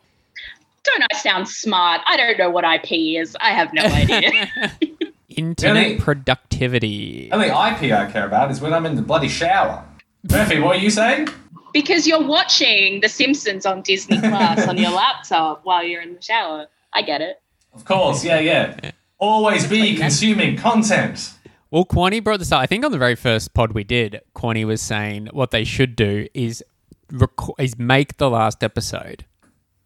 Don't 0.85 1.05
I 1.13 1.17
sound 1.17 1.49
smart? 1.49 2.01
I 2.09 2.17
don't 2.17 2.37
know 2.39 2.51
what 2.51 2.65
IP 2.65 2.93
is. 3.21 3.37
I 3.41 3.51
have 3.51 3.73
no 3.73 3.83
idea. 3.87 4.51
Internet 5.37 5.83
Really? 5.85 5.99
productivity. 5.99 7.29
The 7.31 7.35
only 7.35 7.49
IP 7.49 7.92
I 7.92 8.11
care 8.11 8.27
about 8.27 8.51
is 8.51 8.61
when 8.61 8.73
I'm 8.73 8.87
in 8.87 8.97
the 8.97 9.03
bloody 9.03 9.29
shower. 9.29 9.85
Murphy, 10.31 10.61
what 10.61 10.77
are 10.77 10.81
you 10.81 10.90
saying? 10.90 11.29
because 11.73 12.07
you're 12.07 12.23
watching 12.23 13.01
The 13.01 13.09
Simpsons 13.09 13.64
on 13.64 13.81
Disney 13.81 14.18
Plus 14.21 14.68
on 14.68 14.77
your 14.77 14.90
laptop 14.90 15.61
while 15.64 15.83
you're 15.83 16.03
in 16.03 16.14
the 16.14 16.21
shower. 16.21 16.66
I 16.92 17.01
get 17.01 17.23
it. 17.23 17.40
Of 17.73 17.87
course, 17.87 18.23
yeah, 18.23 18.40
yeah. 18.40 18.90
Always 19.18 19.66
be 19.66 19.97
consuming 19.97 20.59
content. 20.59 21.33
Well, 21.71 21.87
Quani 21.87 22.21
brought 22.21 22.40
this 22.40 22.53
up. 22.53 22.61
I 22.61 22.66
think 22.66 22.85
on 22.85 22.92
the 22.92 22.99
very 22.99 23.14
first 23.14 23.55
pod 23.55 23.73
we 23.73 23.85
did, 23.85 24.21
Quani 24.35 24.66
was 24.66 24.83
saying 24.83 25.29
what 25.33 25.51
they 25.51 25.64
should 25.64 25.97
do 25.97 26.27
is 26.35 26.62
reco- 27.11 27.55
is 27.59 27.79
make 27.79 28.18
the 28.18 28.29
last 28.29 28.62
episode. 28.62 29.25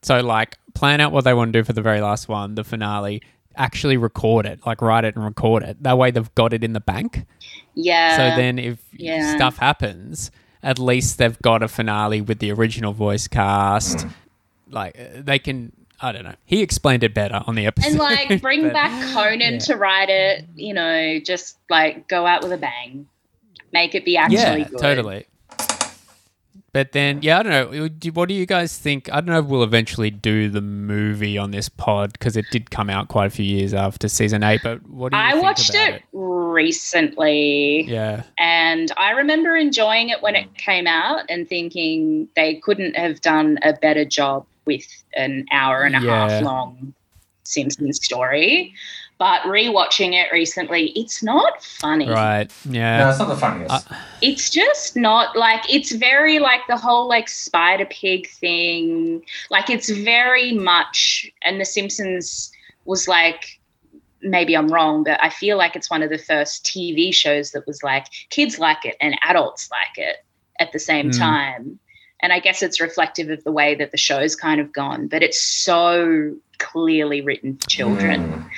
So, 0.03 0.19
like, 0.21 0.59
plan 0.75 1.01
out 1.01 1.13
what 1.13 1.23
they 1.23 1.35
want 1.35 1.53
to 1.53 1.61
do 1.61 1.65
for 1.65 1.73
the 1.73 1.83
very 1.83 2.01
last 2.01 2.29
one, 2.29 2.57
the 2.57 2.65
finale. 2.65 3.23
Actually, 3.57 3.97
record 3.97 4.47
it, 4.47 4.61
like, 4.67 4.83
write 4.83 5.05
it 5.05 5.17
and 5.17 5.25
record 5.25 5.63
it. 5.63 5.83
That 5.83 5.97
way, 5.97 6.11
they've 6.11 6.35
got 6.35 6.53
it 6.53 6.63
in 6.63 6.73
the 6.73 6.81
bank. 6.81 7.25
Yeah. 7.75 8.17
So 8.17 8.37
then, 8.37 8.59
if 8.59 8.79
yeah. 8.93 9.35
stuff 9.35 9.59
happens, 9.59 10.31
at 10.63 10.79
least 10.79 11.19
they've 11.19 11.41
got 11.41 11.63
a 11.63 11.69
finale 11.69 12.21
with 12.21 12.39
the 12.39 12.53
original 12.53 12.93
voice 12.93 13.29
cast. 13.29 14.07
Like, 14.71 14.99
uh, 14.99 15.23
they 15.23 15.39
can. 15.39 15.73
I 16.01 16.13
don't 16.13 16.25
know. 16.25 16.35
He 16.45 16.61
explained 16.61 17.05
it 17.05 17.15
better 17.15 17.43
on 17.47 17.55
the 17.55 17.65
episode. 17.65 17.91
and 17.91 17.99
like 17.99 18.43
bring 18.43 18.63
but- 18.63 18.75
back 18.75 19.15
Conan 19.15 19.55
yeah. 19.55 19.59
to 19.61 19.77
write 19.77 20.11
it, 20.11 20.45
you 20.55 20.75
know, 20.75 21.19
just 21.21 21.57
like 21.71 22.09
go 22.09 22.27
out 22.27 22.43
with 22.43 22.53
a 22.53 22.59
bang. 22.59 23.09
Make 23.73 23.95
it 23.95 24.05
be 24.05 24.17
actually 24.17 24.39
yeah, 24.61 24.69
good. 24.69 24.79
totally. 24.79 25.27
But 26.77 26.93
then, 26.93 27.21
yeah, 27.23 27.39
I 27.39 27.43
don't 27.43 27.73
know. 27.73 28.11
What 28.13 28.29
do 28.29 28.35
you 28.35 28.45
guys 28.45 28.77
think? 28.77 29.11
I 29.11 29.23
don't 29.23 29.29
know 29.29 29.39
if 29.39 29.47
we'll 29.47 29.63
eventually 29.63 30.11
do 30.11 30.51
the 30.51 30.61
movie 30.61 31.39
on 31.39 31.51
this 31.51 31.71
pod 31.71 32.13
because 32.13 32.37
it 32.37 32.45
did 32.51 32.71
come 32.71 32.91
out 32.91 33.09
quite 33.09 33.25
a 33.25 33.31
few 33.31 33.47
years 33.47 33.73
after 33.73 34.11
season 34.11 34.43
eight. 34.43 34.61
But 34.63 34.87
what 34.87 35.13
do 35.13 35.17
you 35.17 35.25
I 35.25 35.31
think 35.33 35.43
watched 35.43 35.71
about 35.71 35.95
it, 35.95 36.03
recently 36.13 37.85
Yeah, 37.89 38.25
and 38.39 38.93
I 38.99 39.13
remember 39.13 39.57
enjoying 39.57 40.11
it 40.11 40.21
when 40.21 40.35
it 40.35 40.55
came 40.59 40.87
out 40.87 41.23
and 41.31 41.49
thinking 41.49 42.29
they 42.37 42.57
couldn't 42.57 42.95
have 42.95 43.23
done 43.23 43.59
a 43.63 43.73
better 43.73 44.05
job 44.05 44.45
with 44.67 44.87
an 45.15 45.47
hour 45.53 45.83
and 45.85 45.97
a 45.97 46.03
Yeah. 46.03 46.29
half 46.29 46.43
long 46.43 46.93
Simpsons 47.45 48.05
story. 48.05 48.75
But 49.19 49.41
rewatching 49.43 50.13
it 50.13 50.31
recently, 50.31 50.89
it's 50.91 51.23
not 51.23 51.63
funny. 51.63 52.07
right. 52.07 52.53
Yeah. 52.69 52.99
No, 52.99 53.09
it's 53.09 53.19
not 53.19 53.29
the 53.29 53.37
funniest. 53.37 53.91
Uh, 53.91 53.97
it's 54.21 54.51
just 54.51 54.95
not 54.95 55.35
like 55.37 55.63
it's 55.73 55.93
very 55.93 56.39
like 56.39 56.61
the 56.69 56.77
whole 56.77 57.09
like 57.09 57.29
spider 57.29 57.87
pig 57.87 58.29
thing 58.29 59.23
like 59.51 59.71
it's 59.71 59.89
very 59.91 60.53
much 60.53 61.31
and 61.43 61.59
the 61.61 61.65
simpsons 61.65 62.51
was 62.85 63.09
like 63.09 63.59
maybe 64.23 64.57
i'm 64.57 64.69
wrong 64.69 65.05
but 65.05 65.23
i 65.23 65.29
feel 65.29 65.57
like 65.59 65.77
it's 65.77 65.91
one 65.91 66.03
of 66.03 66.09
the 66.11 66.19
first 66.19 66.65
tv 66.65 67.13
shows 67.13 67.51
that 67.53 67.67
was 67.67 67.83
like 67.83 68.07
kids 68.31 68.59
like 68.59 68.85
it 68.85 68.97
and 69.01 69.15
adults 69.23 69.69
like 69.71 69.97
it 69.99 70.17
at 70.61 70.73
the 70.73 70.79
same 70.79 71.11
Mm. 71.11 71.19
time 71.19 71.79
and 72.21 72.33
i 72.33 72.41
guess 72.41 72.63
it's 72.63 72.81
reflective 72.81 73.29
of 73.31 73.45
the 73.45 73.53
way 73.53 73.75
that 73.75 73.91
the 73.93 73.99
show's 73.99 74.35
kind 74.35 74.61
of 74.61 74.73
gone 74.73 75.07
but 75.09 75.23
it's 75.23 75.43
so 75.43 76.35
clearly 76.59 77.21
written 77.21 77.57
for 77.59 77.69
children 77.69 78.23
Mm. 78.33 78.51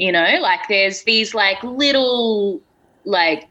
You 0.00 0.12
know 0.12 0.38
like 0.40 0.60
there's 0.68 1.02
these 1.02 1.34
like 1.34 1.62
little 1.62 2.62
like 3.04 3.46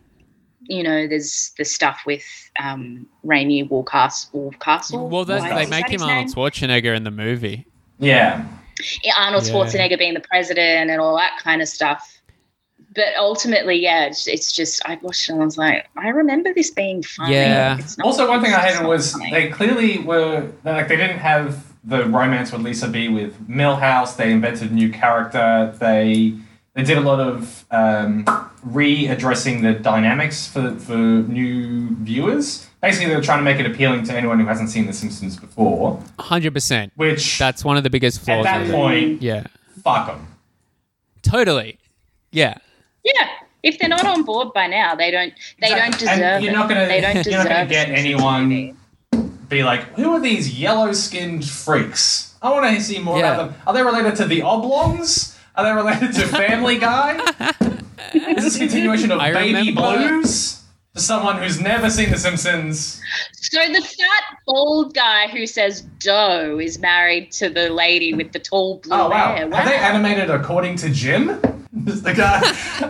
you 0.62 0.82
know 0.82 1.06
there's 1.08 1.54
the 1.60 1.64
stuff 1.64 2.02
with 2.08 2.24
um 2.60 3.06
Rainier 3.24 3.66
Wolfcastle 3.66 4.32
Wolfcastle 4.34 5.10
well, 5.10 5.26
that's, 5.26 5.44
they 5.44 5.68
make 5.68 5.86
that 5.86 5.92
him 5.92 6.02
Arnold 6.02 6.26
name? 6.26 6.34
Schwarzenegger 6.34 6.96
in 6.96 7.04
the 7.04 7.12
movie. 7.12 7.68
Yeah. 8.00 8.44
Yeah, 9.04 9.14
Arnold 9.18 9.46
Yeah. 9.46 9.54
Schwarzenegger 9.54 10.00
being 10.00 10.16
the 10.16 10.22
president 10.22 10.90
and 10.90 11.00
all 11.00 11.16
that 11.18 11.38
kind 11.44 11.62
of 11.62 11.68
stuff 11.68 12.16
but 12.96 13.10
ultimately 13.20 13.76
yeah 13.76 14.06
it's, 14.06 14.28
it's 14.28 14.52
just 14.52 14.82
I 14.86 14.98
watched 15.04 15.30
it 15.30 15.34
and 15.34 15.44
I 15.44 15.46
was 15.46 15.58
like 15.60 15.88
I 15.98 16.08
remember 16.10 16.52
this 16.52 16.72
being 16.72 17.04
funny 17.04 17.36
Yeah. 17.36 17.78
Also, 18.04 18.28
one 18.28 18.42
thing 18.42 18.54
I 18.56 18.62
hated 18.72 18.88
was 18.88 19.12
funny. 19.12 19.30
they 19.30 19.50
clearly 19.50 20.00
were 20.00 20.52
like 20.66 20.88
they 20.88 20.98
didn't 20.98 21.20
have 21.20 21.68
the 21.84 22.06
romance 22.06 22.52
with 22.52 22.62
Lisa 22.62 22.88
B 22.88 23.08
with 23.10 23.39
Milhouse. 23.48 24.15
They 24.15 24.32
invented 24.32 24.72
a 24.72 24.74
new 24.74 24.92
character. 24.92 25.74
They 25.80 26.34
they 26.74 26.84
did 26.84 26.98
a 26.98 27.02
lot 27.02 27.20
of 27.20 27.65
um, 27.72 28.26
readdressing 28.68 29.62
the 29.62 29.74
dynamics 29.74 30.48
for 30.48 30.76
for 30.80 30.96
new 30.98 31.96
viewers. 31.98 32.68
Basically, 32.82 33.10
they 33.10 33.15
were 33.15 33.22
trying 33.22 33.39
to 33.39 33.44
make 33.44 33.60
it 33.60 33.65
appealing 33.65 34.04
to 34.06 34.13
anyone 34.13 34.39
who 34.39 34.46
hasn't 34.46 34.70
seen 34.70 34.86
The 34.88 34.94
Simpsons 34.94 35.36
before. 35.38 36.02
Hundred 36.20 36.54
percent. 36.54 36.94
Which 36.96 37.38
That's 37.38 37.63
one 37.65 37.76
of 37.78 37.84
the 37.84 37.89
biggest 37.89 38.22
flaws. 38.22 38.46
at 38.46 38.60
that 38.60 38.62
of 38.63 38.70
it. 38.70 38.74
point, 38.74 39.22
Yeah, 39.22 39.48
fuck 39.84 40.08
them. 40.08 40.28
totally. 41.22 41.78
Yeah, 42.32 42.56
yeah 43.04 43.28
if 43.63 43.78
they're 43.80 43.89
not 43.89 44.06
on 44.06 44.24
board 44.24 44.54
by 44.54 44.68
now 44.68 44.96
they 44.96 45.12
don't 45.12 45.34
they 45.60 45.70
don't 45.70 45.88
Exactly. 45.88 46.08
deserve 46.08 46.22
And 46.22 46.44
you're 46.46 46.54
it 46.54 46.56
not 46.56 46.70
gonna- 46.70 46.88
they 46.88 47.02
don't 47.02 47.26
you're 47.26 47.38
not 47.39 47.48
gonna 47.50 47.65
get 47.65 47.89
anyone- 47.89 48.50
TV. 48.50 48.76
Be 49.50 49.64
like, 49.64 49.82
who 49.96 50.14
are 50.14 50.20
these 50.20 50.58
yellow 50.60 50.94
skinned 50.94 51.44
freaks? 51.48 52.36
I 52.42 52.50
want 52.52 52.74
to 52.76 52.82
see 52.82 53.00
more 53.00 53.18
Yeah. 53.20 53.34
about 53.34 53.50
them. 53.52 53.62
Are 53.68 53.74
they 53.74 53.84
related 53.84 54.16
to 54.18 54.26
the 54.26 54.42
Oblongs? 54.44 55.36
Are 55.56 55.64
they 55.66 55.74
related 55.74 56.14
to 56.14 56.28
Family 56.28 56.78
Guy? 56.78 57.16
Is 58.14 58.44
this 58.44 58.56
a 58.56 58.60
continuation 58.60 59.12
of 59.12 59.20
I 59.20 59.34
Baby 59.34 59.72
remember- 59.72 59.82
Blues? 59.82 60.56
For 60.96 61.02
someone 61.02 61.38
who's 61.38 61.62
never 61.62 61.88
seen 61.90 62.10
The 62.10 62.18
Simpsons. 62.18 63.00
So 63.34 63.60
the 63.68 63.80
fat 63.82 64.38
bald 64.48 64.96
guy 64.96 65.28
who 65.28 65.46
says 65.46 65.82
"dough" 66.00 66.58
is 66.60 66.80
married 66.80 67.32
to 67.34 67.50
the 67.50 67.70
lady 67.70 68.14
with 68.16 68.32
the 68.32 68.40
tall 68.40 68.80
blue 68.80 68.96
Oh 68.96 69.10
wow. 69.10 69.36
hair. 69.36 69.50
Have 69.52 69.66
they 69.68 69.76
animated 69.78 70.32
according 70.32 70.78
to 70.78 70.90
Jim? 70.90 71.40
This 71.72 72.02
the 72.10 72.14
guy, 72.16 72.40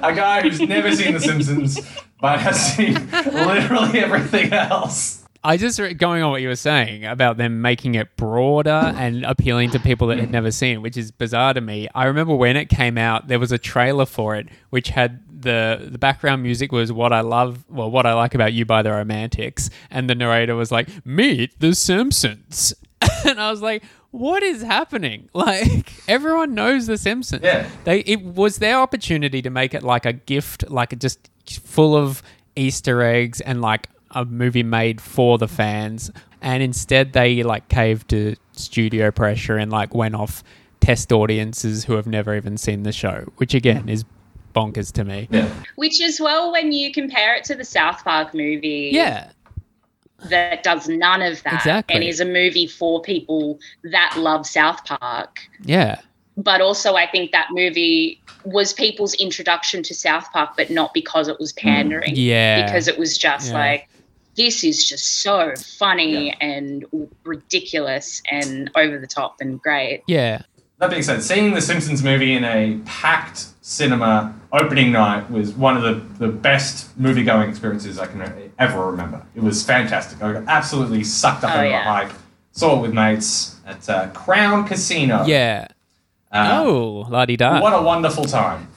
a 0.02 0.14
guy 0.16 0.42
who's 0.42 0.62
never 0.62 0.94
seen 0.96 1.14
The 1.14 1.20
Simpsons, 1.20 1.78
but 2.22 2.40
has 2.40 2.74
seen 2.76 2.94
literally 3.12 4.00
everything 4.00 4.54
else. 4.54 5.19
I 5.44 5.58
just 5.58 5.80
re- 5.80 5.94
going 5.94 6.22
on 6.22 6.32
what 6.32 6.42
you 6.42 6.50
were 6.50 6.56
saying 6.56 7.06
about 7.06 7.38
them 7.38 7.62
making 7.62 7.96
it 7.96 8.16
broader 8.18 8.94
and 8.98 9.24
appealing 9.24 9.70
to 9.72 9.80
people 9.80 10.08
that 10.08 10.18
had 10.20 10.32
never 10.32 10.52
seen 10.52 10.76
it, 10.76 10.82
which 10.82 10.98
is 10.98 11.12
bizarre 11.12 11.54
to 11.54 11.62
me. 11.62 11.88
I 11.96 12.06
remember 12.06 12.36
when 12.36 12.58
it 12.58 12.66
came 12.68 12.98
out, 12.98 13.28
there 13.30 13.40
was 13.40 13.52
a 13.52 13.58
trailer 13.58 14.06
for 14.06 14.36
it 14.36 14.48
which 14.70 14.90
had 14.90 15.24
the 15.42 15.88
the 15.90 15.98
background 15.98 16.44
music 16.44 16.72
was 16.74 16.92
what 16.92 17.14
I 17.14 17.22
love, 17.22 17.64
well, 17.70 17.90
what 17.90 18.06
I 18.06 18.14
like 18.14 18.36
about 18.36 18.52
you 18.52 18.66
by 18.66 18.82
the 18.82 18.92
Romantics, 18.92 19.70
and 19.90 20.10
the 20.10 20.16
narrator 20.16 20.56
was 20.56 20.72
like, 20.72 20.90
"Meet 21.06 21.60
the 21.60 21.74
Simpsons," 21.74 22.74
and 23.26 23.40
I 23.40 23.50
was 23.52 23.62
like. 23.62 23.84
What 24.12 24.42
is 24.42 24.64
happening? 24.64 25.30
Like 25.36 25.94
everyone 26.08 26.56
knows 26.56 26.88
the 26.88 26.98
Simpsons. 26.98 27.44
Yeah. 27.44 27.70
They 27.84 28.00
it 28.00 28.24
was 28.24 28.58
their 28.58 28.78
opportunity 28.80 29.44
to 29.44 29.52
make 29.52 29.76
it 29.76 29.84
like 29.84 30.08
a 30.08 30.14
gift, 30.14 30.68
like 30.68 30.98
just 30.98 31.30
full 31.48 31.96
of 31.96 32.24
Easter 32.56 33.04
eggs 33.04 33.40
and 33.40 33.62
like 33.62 33.88
a 34.12 34.26
movie 34.26 34.64
made 34.64 35.02
for 35.02 35.38
the 35.38 35.48
fans. 35.48 36.12
And 36.42 36.64
instead, 36.64 37.14
they 37.14 37.44
like 37.44 37.68
caved 37.70 38.10
to 38.10 38.36
studio 38.54 39.12
pressure 39.12 39.58
and 39.58 39.72
like 39.72 39.94
went 39.94 40.16
off 40.16 40.44
test 40.80 41.12
audiences 41.12 41.86
who 41.86 41.94
have 41.94 42.08
never 42.08 42.36
even 42.36 42.58
seen 42.58 42.84
the 42.84 42.92
show, 42.92 43.26
which 43.38 43.54
again 43.54 43.90
is 43.90 44.06
bonkers 44.56 44.92
to 44.94 45.04
me. 45.04 45.28
Yeah. 45.32 45.50
Which 45.76 46.02
as 46.02 46.20
well, 46.20 46.52
when 46.52 46.72
you 46.72 46.92
compare 46.92 47.36
it 47.36 47.44
to 47.46 47.56
the 47.56 47.66
South 47.66 48.04
Park 48.04 48.34
movie, 48.34 48.90
Yeah, 48.94 49.30
that 50.30 50.64
does 50.64 50.88
none 50.88 51.22
of 51.22 51.44
that, 51.44 51.54
Exactly. 51.54 51.96
and 51.96 52.04
is 52.04 52.20
a 52.20 52.26
movie 52.26 52.68
for 52.68 53.02
people 53.02 53.60
that 53.84 54.16
love 54.18 54.48
South 54.48 54.84
Park. 54.86 55.40
yeah, 55.64 56.00
But 56.38 56.62
also, 56.62 56.96
I 56.96 57.06
think 57.06 57.32
that 57.32 57.48
movie 57.52 58.22
was 58.46 58.74
people's 58.74 59.14
introduction 59.16 59.84
to 59.84 59.94
South 59.94 60.32
Park, 60.32 60.52
but 60.58 60.70
not 60.70 60.94
because 60.94 61.28
it 61.28 61.38
was 61.40 61.52
mm. 61.54 61.58
pandering. 61.58 62.14
yeah. 62.16 62.66
because 62.66 62.88
it 62.88 62.98
was 62.98 63.18
just 63.18 63.50
Yeah. 63.52 63.58
like 63.58 63.90
this 64.40 64.64
is 64.64 64.88
just 64.88 65.22
so 65.22 65.54
funny 65.78 66.34
and 66.40 66.86
ridiculous 67.26 68.22
and 68.32 68.72
over 68.76 68.98
the 68.98 69.06
top 69.08 69.36
and 69.42 69.62
great. 69.62 70.02
yeah, 70.08 70.42
That 70.78 70.90
being 70.90 71.04
said, 71.04 71.22
seeing 71.22 71.54
the 71.54 71.62
Simpsons 71.62 72.02
movie 72.02 72.34
in 72.34 72.46
a 72.46 72.80
packed 72.86 73.48
cinema 73.62 74.34
opening 74.54 74.92
night 74.94 75.30
was 75.30 75.52
one 75.54 75.76
of 75.78 75.84
the, 75.84 76.26
the 76.26 76.32
best 76.32 76.98
movie 76.98 77.24
going 77.24 77.50
experiences 77.50 78.00
I 78.00 78.08
can 78.08 78.52
ever 78.58 78.90
remember. 78.92 79.22
It 79.36 79.44
was 79.44 79.62
fantastic. 79.64 80.22
I 80.24 80.34
got 80.34 80.44
absolutely 80.48 81.04
sucked 81.04 81.44
up 81.44 81.56
Oh, 81.56 81.60
in 81.62 81.72
yeah. 81.72 81.84
the 81.84 81.90
hype. 82.08 82.18
Saw 82.54 82.78
it 82.80 82.82
with 82.82 82.94
mates 82.94 83.58
at 83.66 83.88
uh, 83.90 84.08
Crown 84.12 84.66
Casino. 84.68 85.26
yeah. 85.26 85.68
Uh, 86.32 86.62
oh, 86.64 87.06
la 87.10 87.26
di 87.26 87.36
da. 87.36 87.60
What 87.60 87.74
a 87.74 87.82
wonderful 87.82 88.24
time. 88.26 88.68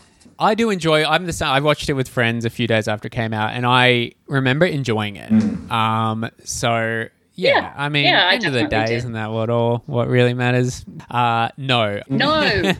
I 0.42 0.55
do 0.55 0.70
enjoy. 0.70 1.05
I'm 1.05 1.26
the 1.26 1.33
same. 1.33 1.48
I 1.48 1.61
watched 1.61 1.88
it 1.88 1.94
with 1.94 2.09
friends 2.09 2.44
a 2.44 2.50
few 2.50 2.66
days 2.66 2.88
after 2.88 3.07
it 3.07 3.12
came 3.12 3.33
out, 3.33 3.52
and 3.55 3.64
I 3.66 4.12
remember 4.26 4.66
enjoying 4.66 5.16
it. 5.16 5.31
Mm. 5.31 5.70
Um, 5.70 6.31
so 6.44 7.07
yeah, 7.35 7.50
Yeah. 7.57 7.72
I 7.76 7.88
mean, 7.88 8.05
Yeah, 8.05 8.26
I 8.28 8.35
end 8.35 8.44
of 8.46 8.52
the 8.52 8.61
definitely 8.62 8.87
day, 8.87 8.92
do. 8.92 8.96
isn't 8.98 9.12
that 9.12 9.31
what 9.31 9.48
all 9.50 9.83
what 9.87 10.09
really 10.09 10.35
matters? 10.35 10.85
Uh, 11.11 11.48
no, 11.57 12.00
No, 12.09 12.72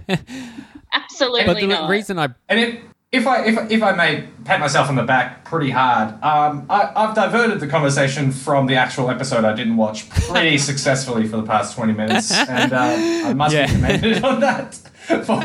absolutely 0.93 1.45
but 1.47 1.57
the 1.61 1.67
not. 1.69 1.89
reason 1.89 2.19
I 2.19 2.29
And 2.49 2.61
if, 2.61 2.81
if 3.13 3.27
I 3.27 3.45
if, 3.45 3.71
if 3.71 3.83
I 3.83 3.93
may 3.93 4.27
pat 4.45 4.59
myself 4.61 4.89
on 4.89 4.97
the 4.97 5.03
back 5.05 5.45
pretty 5.45 5.71
hard, 5.71 6.09
um, 6.23 6.67
I, 6.71 6.91
I've 6.97 7.15
diverted 7.15 7.61
the 7.61 7.67
conversation 7.67 8.33
from 8.33 8.67
the 8.67 8.77
actual 8.77 9.11
episode 9.11 9.45
I 9.45 9.55
didn't 9.55 9.77
watch 9.77 10.09
pretty 10.11 10.59
successfully 10.71 11.27
for 11.29 11.37
the 11.39 11.43
past 11.45 11.75
twenty 11.77 11.93
minutes, 11.93 12.33
and 12.33 12.73
uh, 12.73 12.79
I 13.29 13.33
must 13.35 13.55
Yeah. 13.55 13.67
be 13.67 13.73
commended 13.73 14.25
on 14.25 14.41
that 14.41 14.79
for 15.25 15.43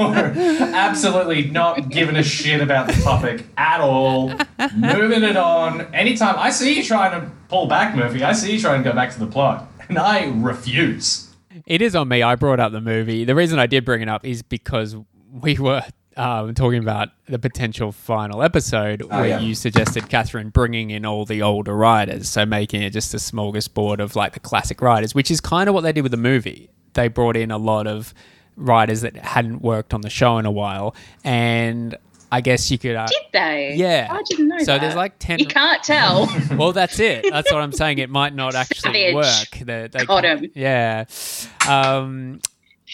absolutely 0.76 1.50
not 1.50 1.90
giving 1.90 2.16
a 2.16 2.24
shit 2.24 2.62
about 2.62 2.88
the 2.88 2.94
topic 3.02 3.46
at 3.58 3.80
all, 3.82 4.30
moving 4.76 5.24
it 5.24 5.38
on. 5.38 5.82
Anytime 5.94 6.36
I 6.38 6.50
see 6.50 6.78
you 6.78 6.84
trying 6.84 7.20
to 7.20 7.30
pull 7.50 7.68
back, 7.68 7.96
Murphy, 7.96 8.24
I 8.24 8.34
see 8.34 8.54
you 8.54 8.60
trying 8.60 8.84
to 8.84 8.90
go 8.90 8.96
back 8.96 9.12
to 9.14 9.20
the 9.20 9.28
plot, 9.28 9.70
and 9.90 9.98
I 9.98 10.26
refuse. 10.36 11.34
It 11.66 11.82
is 11.82 11.96
on 11.96 12.08
me. 12.08 12.22
I 12.22 12.36
brought 12.36 12.60
up 12.60 12.72
the 12.72 12.82
movie. 12.82 13.26
The 13.26 13.36
reason 13.36 13.58
I 13.60 13.66
did 13.68 13.84
bring 13.84 14.02
it 14.02 14.10
up 14.10 14.24
is 14.26 14.42
because 14.44 14.96
we 15.32 15.58
were 15.58 15.82
um, 16.16 16.54
talking 16.54 16.80
about 16.80 17.10
the 17.28 17.40
potential 17.40 17.92
final 17.92 18.44
episode 18.44 19.02
where 19.04 19.20
Oh, 19.20 19.24
yeah. 19.24 19.40
you 19.40 19.56
suggested 19.56 20.08
Catherine 20.10 20.50
bringing 20.50 20.92
in 20.92 21.06
all 21.06 21.26
the 21.26 21.42
older 21.42 21.76
writers, 21.76 22.30
so 22.30 22.46
making 22.46 22.82
it 22.84 22.92
just 22.92 23.14
a 23.14 23.18
smorgasbord 23.18 24.00
of 24.00 24.16
like 24.16 24.34
the 24.34 24.40
classic 24.40 24.82
writers, 24.82 25.16
which 25.16 25.32
is 25.32 25.42
kind 25.42 25.68
of 25.68 25.74
what 25.76 25.82
they 25.82 25.92
did 25.92 26.02
with 26.02 26.12
the 26.12 26.18
movie. 26.18 26.70
They 26.94 27.08
brought 27.08 27.36
in 27.38 27.52
a 27.52 27.58
lot 27.58 27.86
of 27.88 28.14
writers 28.58 29.02
that 29.02 29.16
hadn't 29.16 29.62
worked 29.62 29.94
on 29.94 30.02
the 30.02 30.10
show 30.10 30.38
in 30.38 30.46
a 30.46 30.52
while, 30.52 30.94
and 31.24 31.96
I 32.32 32.42
guess 32.42 32.70
you 32.70 32.78
could. 32.78 32.96
Uh, 32.96 33.08
Did 33.08 33.22
they? 33.32 33.74
Yeah. 33.76 34.08
I 34.12 34.22
didn't 34.24 34.50
know 34.50 34.58
So 34.60 34.66
that. 34.74 34.82
there's 34.82 34.96
like 34.96 35.14
10 35.20 35.40
You 35.40 35.46
can't 35.46 35.82
tell. 35.82 36.28
well, 36.58 36.74
that's 36.74 37.00
it. 37.00 37.26
That's 37.32 37.50
what 37.52 37.62
I'm 37.62 37.72
saying. 37.72 38.00
It 38.00 38.10
might 38.10 38.36
not 38.36 38.54
actually 38.54 39.14
Savage. 39.14 39.16
work. 39.16 39.66
They, 39.66 39.88
they 39.90 40.06
Got 40.06 40.26
him. 40.26 40.52
Yeah. 40.54 41.06
Um, 41.70 42.42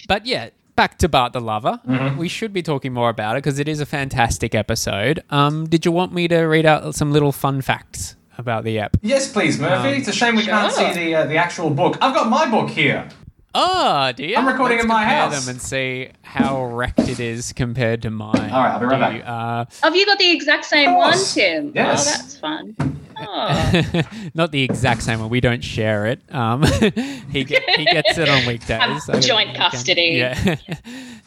but 0.07 0.25
yeah, 0.27 0.49
back 0.75 0.99
to 0.99 1.09
Bart 1.09 1.33
the 1.33 1.39
Lover. 1.41 1.79
Mm-hmm. 1.87 2.17
We 2.17 2.27
should 2.27 2.53
be 2.53 2.61
talking 2.61 2.93
more 2.93 3.09
about 3.09 3.35
it 3.35 3.43
because 3.43 3.57
it 3.57 3.67
is 3.67 3.79
a 3.79 3.85
fantastic 3.87 4.53
episode. 4.53 5.23
Um, 5.31 5.67
did 5.67 5.83
you 5.85 5.91
want 5.91 6.13
me 6.13 6.27
to 6.27 6.41
read 6.41 6.65
out 6.67 6.93
some 6.93 7.11
little 7.11 7.31
fun 7.31 7.61
facts 7.61 8.15
about 8.37 8.63
the 8.65 8.77
app? 8.79 8.97
Yes, 9.01 9.31
please, 9.31 9.59
Murphy. 9.59 9.89
Um, 9.89 9.93
it's 9.95 10.07
a 10.07 10.13
shame 10.13 10.35
we 10.35 10.43
can't 10.45 10.71
see 10.71 10.93
the 10.93 11.15
uh, 11.15 11.25
the 11.25 11.37
actual 11.37 11.69
book. 11.69 11.97
I've 12.01 12.13
got 12.13 12.29
my 12.29 12.49
book 12.49 12.69
here. 12.69 13.09
Oh, 13.55 14.11
do 14.15 14.25
you? 14.25 14.35
I'm 14.35 14.47
recording 14.47 14.77
Let's 14.77 14.85
in 14.85 14.87
my 14.87 15.03
compare 15.03 15.17
house. 15.29 15.45
them 15.45 15.51
and 15.53 15.61
see 15.61 16.09
how 16.23 16.65
wrecked 16.65 16.99
it 17.07 17.19
is 17.19 17.53
compared 17.53 18.01
to 18.01 18.09
mine. 18.09 18.35
All 18.35 18.63
right, 18.63 18.71
I'll 18.73 18.79
be 18.79 18.85
right 18.87 18.95
Do 18.95 18.99
back. 19.01 19.15
you, 19.15 19.21
uh, 19.21 19.65
Have 19.83 19.95
you 19.95 20.05
got 20.07 20.17
the 20.17 20.31
exact 20.31 20.65
same 20.65 20.95
one. 20.95 21.15
Tim? 21.17 21.71
Yes. 21.75 22.07
Oh, 22.07 22.11
that's 22.17 22.37
fun. 22.37 22.75
Oh. 23.15 24.01
not 24.33 24.51
the 24.51 24.63
exact 24.63 25.03
same 25.03 25.19
one. 25.19 25.29
We 25.29 25.39
don't 25.39 25.63
share 25.63 26.07
it. 26.07 26.21
Um, 26.33 26.63
he 27.31 27.43
get, 27.43 27.61
he 27.77 27.85
gets 27.85 28.17
it 28.17 28.27
on 28.27 28.43
weekdays. 28.47 29.05
So 29.05 29.19
joint 29.19 29.49
we 29.49 29.53
can- 29.55 29.69
custody. 29.71 30.01
Yeah, 30.17 30.55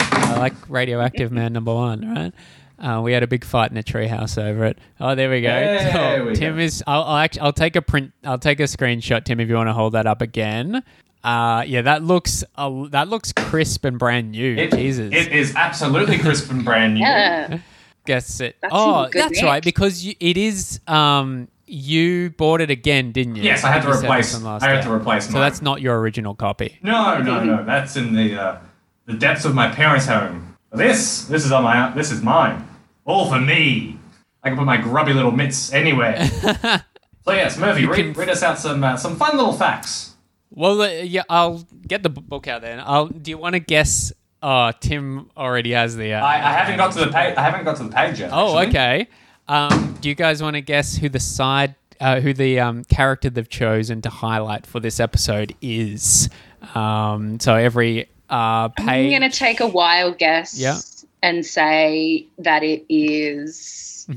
I 0.00 0.36
like 0.38 0.54
radioactive 0.68 1.30
man 1.30 1.52
number 1.52 1.72
one. 1.72 2.12
Right. 2.12 2.32
Uh, 2.78 3.00
we 3.02 3.12
had 3.12 3.22
a 3.22 3.26
big 3.28 3.44
fight 3.44 3.70
in 3.70 3.76
a 3.78 3.82
treehouse 3.82 4.36
over 4.36 4.64
it. 4.66 4.78
Oh, 5.00 5.14
there 5.14 5.30
we 5.30 5.40
go. 5.40 5.48
There 5.48 6.20
Oh, 6.22 6.26
we 6.26 6.34
Tim 6.34 6.56
go. 6.56 6.60
is. 6.62 6.82
I'll, 6.88 7.04
I'll 7.04 7.16
actually. 7.18 7.42
I'll 7.42 7.52
take 7.52 7.76
a 7.76 7.82
print. 7.82 8.12
I'll 8.24 8.36
take 8.38 8.58
a 8.60 8.64
screenshot, 8.64 9.24
Tim, 9.24 9.38
if 9.38 9.48
you 9.48 9.54
want 9.54 9.68
to 9.68 9.72
hold 9.72 9.92
that 9.94 10.06
up 10.06 10.20
again. 10.20 10.82
Uh, 11.24 11.64
yeah, 11.66 11.83
that 11.83 12.02
looks. 12.05 12.44
Uh, 12.57 12.87
that 12.90 13.09
looks 13.09 13.33
crisp 13.33 13.85
and 13.85 13.98
brand 13.98 14.31
new. 14.33 14.57
It, 14.57 14.72
Jesus. 14.72 15.12
it 15.12 15.33
is 15.33 15.55
absolutely 15.57 16.18
crisp 16.18 16.50
and 16.50 16.64
brand 16.64 16.94
new. 16.94 17.00
Yeah. 17.00 17.59
Guess 18.05 18.40
it. 18.40 18.57
That's 18.62 18.72
oh, 18.74 19.09
that's 19.12 19.33
nick. 19.33 19.44
right. 19.44 19.64
Because 19.64 20.05
you, 20.05 20.14
it 20.20 20.37
is. 20.37 20.81
Um, 20.87 21.48
you 21.66 22.31
bought 22.31 22.61
it 22.61 22.70
again, 22.70 23.11
didn't 23.11 23.35
you? 23.35 23.42
Yes, 23.42 23.64
I 23.64 23.72
had 23.72 23.83
to 23.83 23.90
replace. 23.90 24.26
this 24.33 24.37
on 24.37 24.44
last 24.44 24.62
I 24.62 24.68
had 24.68 24.74
year. 24.74 24.83
to 24.85 24.92
replace 24.92 25.26
So 25.26 25.33
mine. 25.33 25.40
that's 25.42 25.61
not 25.61 25.81
your 25.81 25.98
original 25.98 26.35
copy. 26.37 26.79
No, 26.83 27.18
no, 27.18 27.42
no. 27.42 27.64
That's 27.64 27.96
in 27.96 28.14
the 28.14 28.40
uh, 28.40 28.59
the 29.07 29.14
depths 29.14 29.44
of 29.44 29.55
my 29.55 29.68
parents' 29.70 30.07
home. 30.07 30.57
This, 30.72 31.24
this 31.24 31.44
is 31.44 31.50
on 31.50 31.64
my. 31.64 31.90
This 31.90 32.12
is 32.12 32.22
mine. 32.22 32.68
All 33.05 33.29
for 33.29 33.40
me. 33.40 33.98
I 34.44 34.50
can 34.50 34.59
put 34.59 34.66
my 34.66 34.76
grubby 34.76 35.12
little 35.12 35.33
mitts 35.33 35.72
anywhere. 35.72 36.24
so 37.24 37.33
yes, 37.33 37.59
Murphy, 37.59 37.85
read, 37.87 38.16
read 38.16 38.29
us 38.29 38.44
out 38.44 38.61
some 38.61 38.85
uh, 38.85 38.96
some 38.96 39.16
fun 39.16 39.37
little 39.37 39.52
facts. 39.52 40.05
Well, 40.50 40.80
uh, 40.82 40.88
yeah, 40.88 41.22
I'll 41.28 41.64
get 41.87 42.02
the 42.02 42.11
b- 42.11 42.20
book 42.20 42.46
out 42.48 42.62
then. 42.62 42.80
I'll. 42.85 43.06
Do 43.09 43.30
you 43.30 43.38
want 43.38 43.54
to 43.54 43.61
guess? 43.61 44.12
Oh, 44.42 44.70
Tim 44.80 45.30
already 45.37 45.72
has 45.72 45.96
the. 45.96 46.14
Uh, 46.14 46.24
I, 46.24 46.35
I 46.37 46.52
haven't 46.52 46.76
got 46.76 46.92
to 46.92 47.00
the 47.00 47.06
page. 47.12 47.37
I 47.37 47.42
haven't 47.42 47.64
got 47.64 47.76
to 47.78 47.85
the 47.85 47.90
page 47.90 48.20
yet. 48.20 48.30
Oh, 48.32 48.56
actually. 48.59 48.68
okay. 48.68 49.09
Um, 49.48 49.96
do 50.00 50.09
you 50.09 50.14
guys 50.14 50.42
want 50.42 50.54
to 50.54 50.61
guess 50.61 50.96
who 50.96 51.09
the 51.09 51.20
side, 51.20 51.74
uh, 52.00 52.20
who 52.20 52.32
the 52.32 52.61
um, 52.61 52.85
character 52.85 53.30
they've 53.30 53.48
chosen 53.48 54.02
to 54.02 54.11
highlight 54.11 54.66
for 54.66 54.80
this 54.80 55.00
episode 55.00 55.54
is? 55.62 56.28
Um, 56.74 57.38
so 57.40 57.54
every 57.54 58.06
uh, 58.28 58.68
I'm 58.78 59.09
going 59.11 59.20
to 59.22 59.30
take 59.30 59.61
a 59.61 59.66
wild 59.68 60.18
guess 60.18 60.59
Yeah. 60.59 60.78
and 61.22 61.46
say 61.46 62.26
that 62.38 62.62
it 62.64 62.85
is 62.88 64.09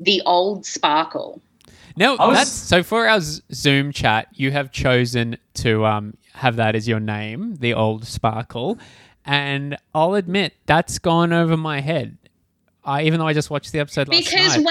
the 0.00 0.22
old 0.24 0.64
Sparkle. 0.64 1.40
No, 1.98 2.16
I 2.16 2.26
was- 2.28 2.36
that's 2.38 2.50
so 2.50 2.82
for 2.82 3.08
our 3.08 3.20
Zoom 3.20 3.92
chat, 3.92 4.28
you 4.32 4.50
have 4.52 4.70
chosen 4.70 5.36
to 5.54 5.84
um, 5.84 6.16
have 6.34 6.56
that 6.56 6.74
as 6.76 6.86
your 6.88 7.00
name, 7.00 7.56
the 7.56 7.74
old 7.74 8.06
sparkle, 8.06 8.78
and 9.24 9.76
I'll 9.94 10.14
admit 10.14 10.54
that's 10.66 10.98
gone 10.98 11.32
over 11.32 11.56
my 11.56 11.80
head. 11.80 12.16
I 12.84 13.02
even 13.02 13.18
though 13.20 13.26
I 13.26 13.32
just 13.34 13.50
watched 13.50 13.72
the 13.72 13.80
episode 13.80 14.08
last 14.08 14.24
Because 14.30 14.56
night. 14.56 14.64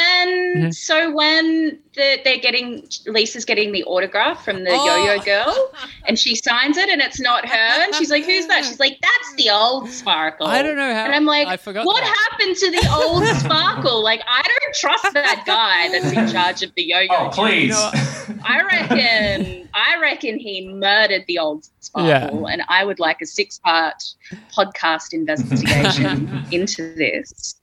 When, 0.54 0.64
Mhm. 0.70 0.74
so 0.76 1.12
when 1.12 1.80
the, 1.96 2.20
they're 2.24 2.38
getting, 2.38 2.88
Lisa's 3.06 3.46
getting 3.46 3.72
the 3.72 3.84
autograph 3.86 4.44
from 4.46 4.64
the 4.64 4.72
Oh. 4.72 4.86
yo-yo 5.06 5.20
girl 5.24 5.72
and 6.08 6.18
she 6.20 6.36
signs 6.36 6.78
it 6.78 6.90
and 6.90 7.02
it's 7.02 7.20
not 7.20 7.48
her. 7.48 7.84
And 7.84 7.94
she's 7.96 8.10
like, 8.12 8.26
who's 8.26 8.48
that? 8.48 8.66
She's 8.66 8.80
like, 8.80 8.98
that's 9.02 9.36
the 9.44 9.50
old 9.50 9.90
Sparkle. 9.90 10.48
I 10.48 10.62
don't 10.62 10.76
know 10.76 10.94
how. 10.94 11.06
And 11.06 11.16
I'm 11.16 11.26
like, 11.26 11.48
I 11.48 11.58
forgot. 11.58 11.86
what 11.86 12.02
that. 12.04 12.28
happened 12.32 12.56
to 12.58 12.72
the 12.72 12.90
old 12.96 13.26
Sparkle? 13.40 14.04
Like, 14.04 14.22
I 14.28 14.42
don't 14.44 14.76
trust 14.76 15.14
that 15.14 15.44
guy 15.46 15.90
that's 15.92 16.12
in 16.14 16.32
charge 16.34 16.64
of 16.64 16.74
the 16.76 16.84
yo-yo. 16.84 17.08
Oh, 17.12 17.30
please. 17.32 17.64
You 17.64 17.70
know 17.70 17.92
I 18.44 18.62
reckon 18.62 19.70
I 19.74 19.98
reckon 20.02 20.38
he 20.40 20.68
murdered 20.70 21.26
the 21.28 21.40
old 21.40 21.68
Sparkle, 21.80 22.48
and 22.48 22.62
I 22.68 22.84
would 22.84 23.00
like 23.00 23.22
a 23.22 23.26
six-part 23.26 24.04
podcast 24.56 25.14
investigation 25.14 26.44
into 26.52 26.94
this 26.96 27.56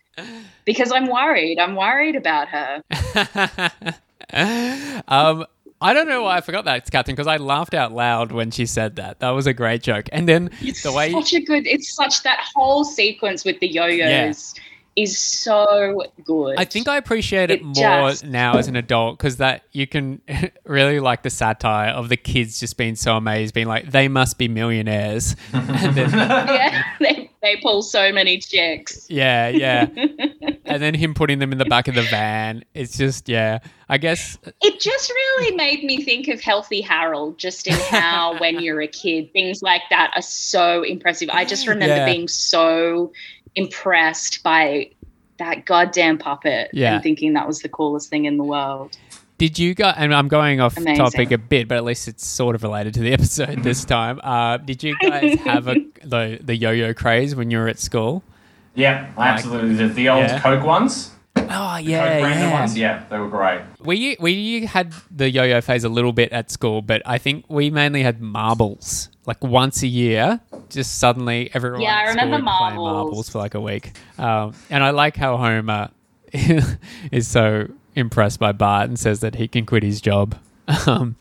because 0.65 0.93
I'm 0.93 1.07
worried. 1.07 1.59
I'm 1.59 1.77
worried 1.77 2.17
about 2.17 2.49
her. 2.49 2.83
um, 5.09 5.47
I 5.81 5.93
don't 5.93 6.09
know 6.09 6.23
why 6.23 6.37
I 6.39 6.41
forgot 6.41 6.65
that, 6.65 6.91
Captain, 6.91 7.15
because 7.15 7.27
I 7.27 7.37
laughed 7.37 7.75
out 7.75 7.93
loud 7.93 8.33
when 8.33 8.51
she 8.51 8.65
said 8.67 8.97
that. 8.97 9.21
That 9.21 9.31
was 9.31 9.47
a 9.47 9.53
great 9.53 9.83
joke. 9.83 10.09
And 10.13 10.29
then 10.29 10.51
It's 10.61 10.83
the 10.83 10.93
way 10.93 11.11
it's 11.13 11.31
such 11.31 11.41
a 11.41 11.45
good. 11.45 11.67
It's 11.67 11.95
such 11.95 12.23
that 12.23 12.41
whole 12.55 12.85
sequence 12.85 13.45
with 13.45 13.61
the 13.61 13.69
yo-yos 13.69 14.55
is 14.97 15.19
so 15.19 16.05
good. 16.25 16.55
I 16.57 16.65
think 16.65 16.87
I 16.89 16.97
appreciate 16.97 17.51
it, 17.51 17.61
It 17.61 17.65
more 17.65 17.75
just- 18.11 18.25
now 18.25 18.57
as 18.57 18.69
an 18.69 18.77
adult 18.77 19.19
because 19.19 19.39
that 19.39 19.65
you 19.73 19.87
can 19.87 20.21
really 20.65 21.01
like 21.01 21.23
the 21.23 21.31
satire 21.31 21.91
of 21.91 22.09
the 22.09 22.17
kids 22.17 22.61
just 22.61 22.77
being 22.77 22.95
so 22.95 23.17
amazed, 23.17 23.55
being 23.55 23.67
like, 23.67 23.91
they 23.91 24.09
must 24.09 24.39
be 24.39 24.49
millionaires. 24.49 25.35
and 25.53 25.95
then, 25.97 26.11
yeah, 26.11 26.85
they, 27.01 27.24
they 27.45 27.57
pull 27.63 27.83
so 27.83 28.11
many 28.11 28.39
chicks. 28.39 29.07
yeah, 29.11 29.49
yeah. 29.49 29.87
and 30.65 30.83
then 30.83 30.95
him 30.95 31.13
putting 31.15 31.39
them 31.39 31.53
in 31.53 31.59
the 31.59 31.65
back 31.67 31.87
of 31.89 31.95
the 31.95 32.03
van. 32.03 32.65
It's 32.75 32.97
just, 32.97 33.29
yeah. 33.29 33.59
I 33.89 33.99
guess, 33.99 34.39
uh, 34.47 34.51
It 34.63 34.81
just 34.81 35.11
really 35.11 35.55
made 35.55 35.85
me 35.85 36.03
think 36.03 36.29
of 36.29 36.41
Healthy 36.41 36.81
Harold, 36.81 37.39
just 37.39 37.67
in 37.67 37.75
how 37.75 38.39
when 38.41 38.61
you're 38.61 38.81
a 38.81 38.89
kid, 38.89 39.33
things 39.33 39.63
like 39.63 39.83
that 39.91 40.13
are 40.17 40.23
so 40.23 40.83
impressive. 40.83 41.29
I 41.33 41.45
just 41.45 41.67
remember 41.69 41.95
Yeah. 41.97 42.07
being 42.07 42.29
so 42.29 43.13
impressed 43.55 44.43
by 44.43 44.91
that 45.39 45.65
goddamn 45.67 46.17
puppet 46.19 46.71
Yeah. 46.73 46.95
and 46.95 47.03
thinking 47.03 47.33
that 47.35 47.47
was 47.47 47.61
the 47.61 47.69
coolest 47.69 48.09
thing 48.09 48.25
in 48.25 48.37
the 48.37 48.45
world. 48.45 48.97
Did 49.49 49.59
you 49.59 49.75
guys, 49.75 49.95
and 49.99 50.15
I'm 50.15 50.29
going 50.29 50.61
off 50.61 50.77
Amazing. 50.79 50.97
topic 51.05 51.31
a 51.33 51.39
bit, 51.39 51.69
but 51.69 51.77
at 51.77 51.85
least 51.85 52.09
it's 52.09 52.27
sort 52.27 52.55
of 52.55 52.63
related 52.63 52.95
to 52.95 53.01
the 53.01 53.13
episode 53.19 53.63
this 53.63 53.85
time. 53.97 54.19
Uh, 54.23 54.57
did 54.57 54.83
you 54.83 54.97
guys 55.03 55.39
have 55.41 55.69
a, 55.69 55.75
the, 56.03 56.39
the 56.43 56.57
yo 56.57 56.71
yo 56.71 56.95
craze 56.95 57.35
when 57.37 57.51
you 57.51 57.59
were 57.59 57.69
at 57.69 57.79
school? 57.79 58.23
yeah, 58.75 59.13
I 59.19 59.29
absolutely 59.29 59.77
did. 59.77 59.95
The 59.95 60.09
old 60.09 60.25
Yeah. 60.25 60.41
Coke 60.41 60.65
ones. 60.65 61.11
Oh, 61.37 61.43
Coke 61.77 61.85
yeah, 61.85 62.21
branded 62.21 62.41
yeah. 62.41 62.53
ones. 62.53 62.79
Yeah, 62.79 63.05
they 63.11 63.19
were 63.19 63.29
great. 63.29 63.61
We 63.81 64.17
we 64.19 64.67
had 64.67 64.93
the 65.11 65.29
yo-yo 65.31 65.61
phase 65.61 65.85
a 65.85 65.89
little 65.89 66.13
bit 66.13 66.33
at 66.33 66.51
school, 66.51 66.81
but 66.81 67.03
I 67.05 67.19
think 67.19 67.45
we 67.49 67.71
mainly 67.71 68.03
had 68.03 68.21
marbles. 68.21 69.11
Like 69.27 69.43
once 69.45 69.83
a 69.83 69.87
year, 69.87 70.41
just 70.71 70.99
suddenly 70.99 71.51
everyone. 71.55 71.83
Yeah, 71.83 71.97
I 71.97 72.09
remember 72.11 72.37
would 72.37 72.43
play 72.43 72.45
marbles. 72.45 72.93
marbles 72.93 73.29
for 73.31 73.39
like 73.39 73.55
a 73.55 73.61
week. 73.61 73.93
Um, 74.19 74.55
and 74.71 74.83
I 74.83 74.91
like 74.91 75.17
how 75.17 75.37
Homer 75.37 75.91
is 76.33 77.29
so 77.29 77.69
impressed 77.95 78.39
by 78.41 78.53
Bart 78.53 78.89
and 78.89 78.99
says 78.99 79.21
that 79.21 79.35
he 79.37 79.49
can 79.49 79.67
quit 79.67 79.83
his 79.83 80.01
job. 80.01 80.37
Um, 80.87 81.17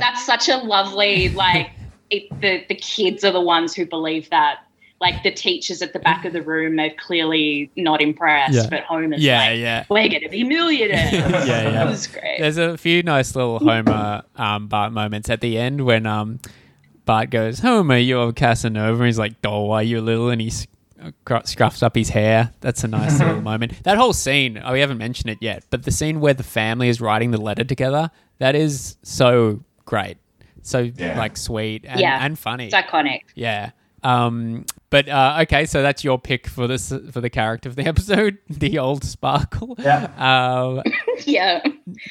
That's 0.00 0.26
such 0.26 0.48
a 0.50 0.58
lovely, 0.58 1.30
like, 1.30 1.70
it, 2.10 2.28
the, 2.42 2.62
the 2.68 2.74
kids 2.74 3.24
are 3.24 3.32
the 3.32 3.40
ones 3.40 3.74
who 3.74 3.86
believe 3.86 4.28
that. 4.28 4.58
like 5.00 5.22
the 5.22 5.30
teachers 5.30 5.80
at 5.80 5.94
the 5.94 5.98
back 6.00 6.26
of 6.26 6.34
the 6.34 6.42
room, 6.42 6.76
they're 6.76 6.92
clearly 6.98 7.70
not 7.76 8.02
impressed, 8.02 8.52
Yeah. 8.54 8.66
but 8.68 8.82
Homer's 8.82 9.22
Yeah, 9.22 9.38
like, 9.38 9.58
yeah. 9.58 9.84
we're 9.88 10.08
going 10.10 10.20
to 10.22 10.28
be 10.28 10.44
millionaires. 10.44 11.12
Yeah, 11.48 11.70
yeah. 11.70 11.86
It 11.86 11.90
was 11.90 12.06
great. 12.06 12.38
There's 12.40 12.58
a 12.58 12.76
few 12.76 13.02
nice 13.02 13.34
little 13.34 13.58
Homer 13.58 14.22
um, 14.36 14.68
Bart 14.68 14.92
moments 14.92 15.30
at 15.30 15.40
the 15.40 15.56
end 15.56 15.86
when 15.86 16.04
um, 16.04 16.40
Bart 17.06 17.30
goes, 17.30 17.60
Homer, 17.60 17.96
you're 17.96 18.32
Casanova. 18.34 18.96
And 18.98 19.06
he's 19.06 19.18
like, 19.18 19.40
Doll, 19.40 19.68
why 19.68 19.80
you 19.80 20.02
little? 20.02 20.28
And 20.28 20.42
he 20.42 20.52
scruffs 21.24 21.82
up 21.82 21.94
his 21.96 22.10
hair. 22.10 22.52
That's 22.60 22.84
a 22.84 22.88
nice 22.88 23.18
little 23.20 23.40
moment. 23.42 23.82
That 23.84 23.98
whole 23.98 24.12
scene, 24.12 24.60
oh, 24.64 24.72
we 24.72 24.80
haven't 24.80 24.98
mentioned 24.98 25.30
it 25.30 25.38
yet, 25.40 25.64
but 25.70 25.82
the 25.84 25.90
scene 25.90 26.20
where 26.20 26.34
the 26.34 26.42
family 26.42 26.88
is 26.88 27.00
writing 27.00 27.30
the 27.30 27.40
letter 27.40 27.64
together, 27.64 28.10
that 28.38 28.54
is 28.54 28.96
so 29.02 29.62
great. 29.84 30.16
So, 30.62 30.90
Yeah. 30.96 31.18
like, 31.18 31.36
sweet 31.36 31.84
and, 31.88 32.00
Yeah. 32.00 32.24
and 32.24 32.38
funny. 32.38 32.66
It's 32.66 32.74
iconic. 32.74 33.20
Yeah. 33.34 33.70
Um, 34.02 34.64
but 34.88 35.08
uh, 35.08 35.38
okay, 35.42 35.66
so 35.66 35.82
that's 35.82 36.02
your 36.04 36.18
pick 36.18 36.46
for 36.46 36.66
this 36.66 36.88
for 37.12 37.20
the 37.20 37.28
character 37.30 37.68
of 37.68 37.76
the 37.76 37.84
episode, 37.86 38.38
the 38.48 38.78
old 38.78 39.04
Sparkle. 39.04 39.76
Yeah. 39.78 40.08
Um, 40.16 40.82
Yeah. 41.26 41.60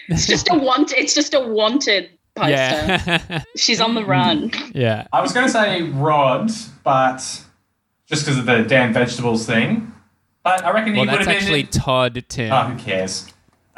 It's 0.08 0.28
just 0.28 0.50
a 0.52 0.58
want 0.58 0.94
it's 0.94 1.16
just 1.16 1.34
a 1.34 1.40
wanted 1.40 2.10
poster. 2.36 2.52
yeah. 2.52 3.44
She's 3.58 3.82
on 3.82 3.96
the 3.96 4.06
run. 4.06 4.52
yeah. 4.74 5.08
I 5.12 5.20
was 5.22 5.32
going 5.34 5.48
to 5.48 5.52
say 5.52 5.82
Rod, 5.84 6.52
but 6.84 7.44
just 8.10 8.26
because 8.26 8.38
of 8.38 8.46
the 8.46 8.64
damn 8.64 8.92
vegetables 8.94 9.46
thing. 9.46 9.94
But 10.44 10.64
I 10.66 10.72
reckon 10.72 10.94
Well, 10.96 11.04
he 11.06 11.10
would 11.12 11.20
that's 11.20 11.28
have 11.28 11.28
been. 11.28 11.36
actually 11.36 11.64
Todd 11.64 12.24
Tim. 12.28 12.52
Oh, 12.52 12.64
who 12.64 12.78
cares? 12.80 13.32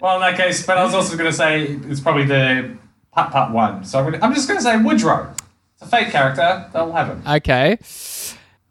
well, 0.00 0.16
in 0.16 0.20
that 0.20 0.36
case, 0.36 0.66
but 0.66 0.78
I 0.78 0.84
was 0.84 0.94
also 0.94 1.16
going 1.16 1.30
to 1.30 1.36
say 1.36 1.62
it's 1.64 2.00
probably 2.00 2.24
the 2.24 2.76
Putt 3.12 3.30
Putt 3.30 3.52
one. 3.52 3.84
So 3.84 3.98
I'm, 3.98 4.04
gonna, 4.10 4.24
I'm 4.24 4.34
just 4.34 4.48
going 4.48 4.58
to 4.58 4.62
say 4.64 4.76
Woodrow. 4.76 5.32
It's 5.74 5.82
a 5.82 5.86
fake 5.86 6.10
character. 6.10 6.68
They'll 6.72 6.92
have 6.92 7.08
him. 7.08 7.22
Okay. 7.26 7.78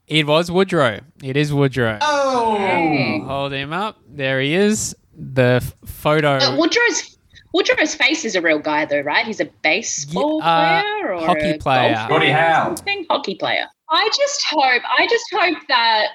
It 0.08 0.27
was 0.27 0.51
Woodrow. 0.51 0.99
It 1.23 1.38
is 1.38 1.53
Woodrow. 1.53 1.97
Oh! 2.01 3.21
Hold 3.25 3.53
him 3.53 3.71
up. 3.73 3.99
There 4.10 4.41
he 4.41 4.53
is. 4.53 4.95
The 5.15 5.60
f- 5.62 5.75
photo. 5.86 6.38
Uh, 6.38 6.56
Woodrow's 6.58 7.17
Woodrow's 7.53 7.93
face 7.95 8.25
is 8.25 8.36
a 8.36 8.41
real 8.41 8.58
guy 8.60 8.86
though, 8.86 9.01
right? 9.01 9.25
He's 9.25 9.39
a 9.39 9.45
baseball 9.45 10.39
Yeah, 10.39 10.45
uh, 10.47 10.82
player 10.82 11.13
or 11.13 11.25
hockey 11.27 11.51
a 11.51 11.58
player. 11.60 11.93
golfer 11.93 12.10
Gordie 12.10 12.29
Howe. 12.32 12.75
something? 12.75 13.06
Hockey 13.10 13.36
player. 13.36 13.67
I 13.89 14.10
just 14.15 14.43
hope 14.50 14.82
I 14.98 15.08
just 15.08 15.26
hope 15.32 15.58
that 15.67 16.08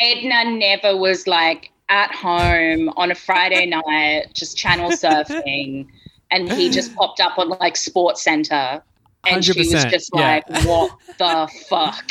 Edna 0.00 0.50
never 0.50 0.96
was 0.96 1.26
like 1.26 1.70
at 1.88 2.14
home 2.14 2.88
on 2.96 3.10
a 3.10 3.14
Friday 3.14 3.66
night 3.86 4.26
just 4.34 4.56
channel 4.56 4.90
surfing 4.90 5.86
and 6.30 6.52
he 6.52 6.70
just 6.70 6.94
popped 6.96 7.20
up 7.20 7.38
on 7.38 7.48
like 7.48 7.76
Sports 7.76 8.22
Center 8.22 8.82
and 9.26 9.44
she 9.44 9.58
was 9.58 9.72
100%, 9.72 9.90
just 9.90 10.10
yeah. 10.14 10.40
like, 10.46 10.64
What 10.66 10.92
the 11.18 11.50
fuck? 11.68 12.10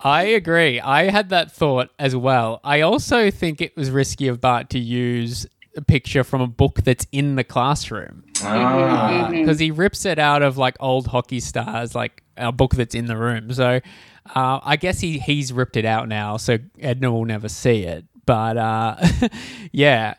I 0.00 0.22
agree. 0.22 0.80
I 0.80 1.10
had 1.10 1.28
that 1.30 1.50
thought 1.50 1.90
as 1.98 2.14
well. 2.14 2.60
I 2.62 2.82
also 2.82 3.30
think 3.30 3.60
it 3.60 3.76
was 3.76 3.90
risky 3.90 4.28
of 4.28 4.40
Bart 4.40 4.70
to 4.70 4.78
use 4.78 5.46
a 5.78 5.82
picture 5.82 6.22
from 6.24 6.40
a 6.40 6.46
book 6.46 6.82
that's 6.82 7.06
in 7.12 7.36
the 7.36 7.44
classroom. 7.44 8.24
Ah. 8.42 9.28
Mhm. 9.28 9.30
because 9.40 9.58
he 9.58 9.70
rips 9.70 10.04
it 10.04 10.18
out 10.18 10.42
of 10.42 10.58
like 10.58 10.76
old 10.80 11.06
hockey 11.08 11.40
stars, 11.40 11.94
like 11.94 12.22
a 12.36 12.52
book 12.52 12.74
that's 12.74 12.94
in 12.94 13.06
the 13.06 13.16
room. 13.16 13.52
So 13.52 13.80
uh, 14.36 14.60
I 14.62 14.76
guess 14.76 15.00
he 15.00 15.18
he's 15.18 15.52
ripped 15.52 15.76
it 15.76 15.84
out 15.84 16.08
now, 16.08 16.36
so 16.36 16.58
Edna 16.80 17.10
will 17.10 17.24
never 17.24 17.48
see 17.48 17.84
it. 17.84 18.04
But 18.26 18.56
uh, 18.58 18.96
yeah, 19.72 20.14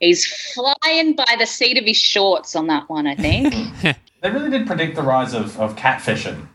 He's 0.00 0.24
flying 0.54 1.16
by 1.16 1.34
the 1.38 1.46
seat 1.46 1.76
of 1.76 1.84
his 1.84 1.96
shorts 1.96 2.54
on 2.54 2.68
that 2.68 2.88
one, 2.88 3.06
I 3.06 3.14
think. 3.16 3.52
They 4.20 4.30
really 4.32 4.50
did 4.50 4.66
predict 4.66 4.96
the 4.96 5.02
rise 5.02 5.32
of, 5.32 5.56
of 5.60 5.76
catfishing 5.76 6.48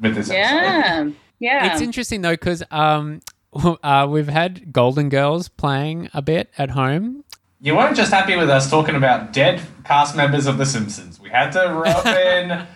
with 0.00 0.14
this 0.14 0.30
episode. 0.30 0.34
yeah. 0.56 1.10
Yeah. 1.40 1.72
it's 1.72 1.82
interesting 1.82 2.22
though 2.22 2.32
because 2.32 2.62
um, 2.70 3.20
uh, 3.82 4.06
we've 4.08 4.28
had 4.28 4.72
Golden 4.72 5.10
Girls 5.10 5.48
playing 5.48 6.08
a 6.14 6.22
bit 6.22 6.48
at 6.56 6.70
home. 6.70 7.24
You 7.64 7.76
weren't 7.76 7.96
just 7.96 8.10
happy 8.12 8.34
with 8.34 8.50
us 8.50 8.68
talking 8.68 8.96
about 8.96 9.32
dead 9.32 9.62
cast 9.84 10.16
members 10.16 10.46
of 10.46 10.58
The 10.58 10.66
Simpsons. 10.66 11.20
We 11.20 11.28
had 11.28 11.52
to 11.52 11.60
rub 11.72 12.04
in 12.06 12.66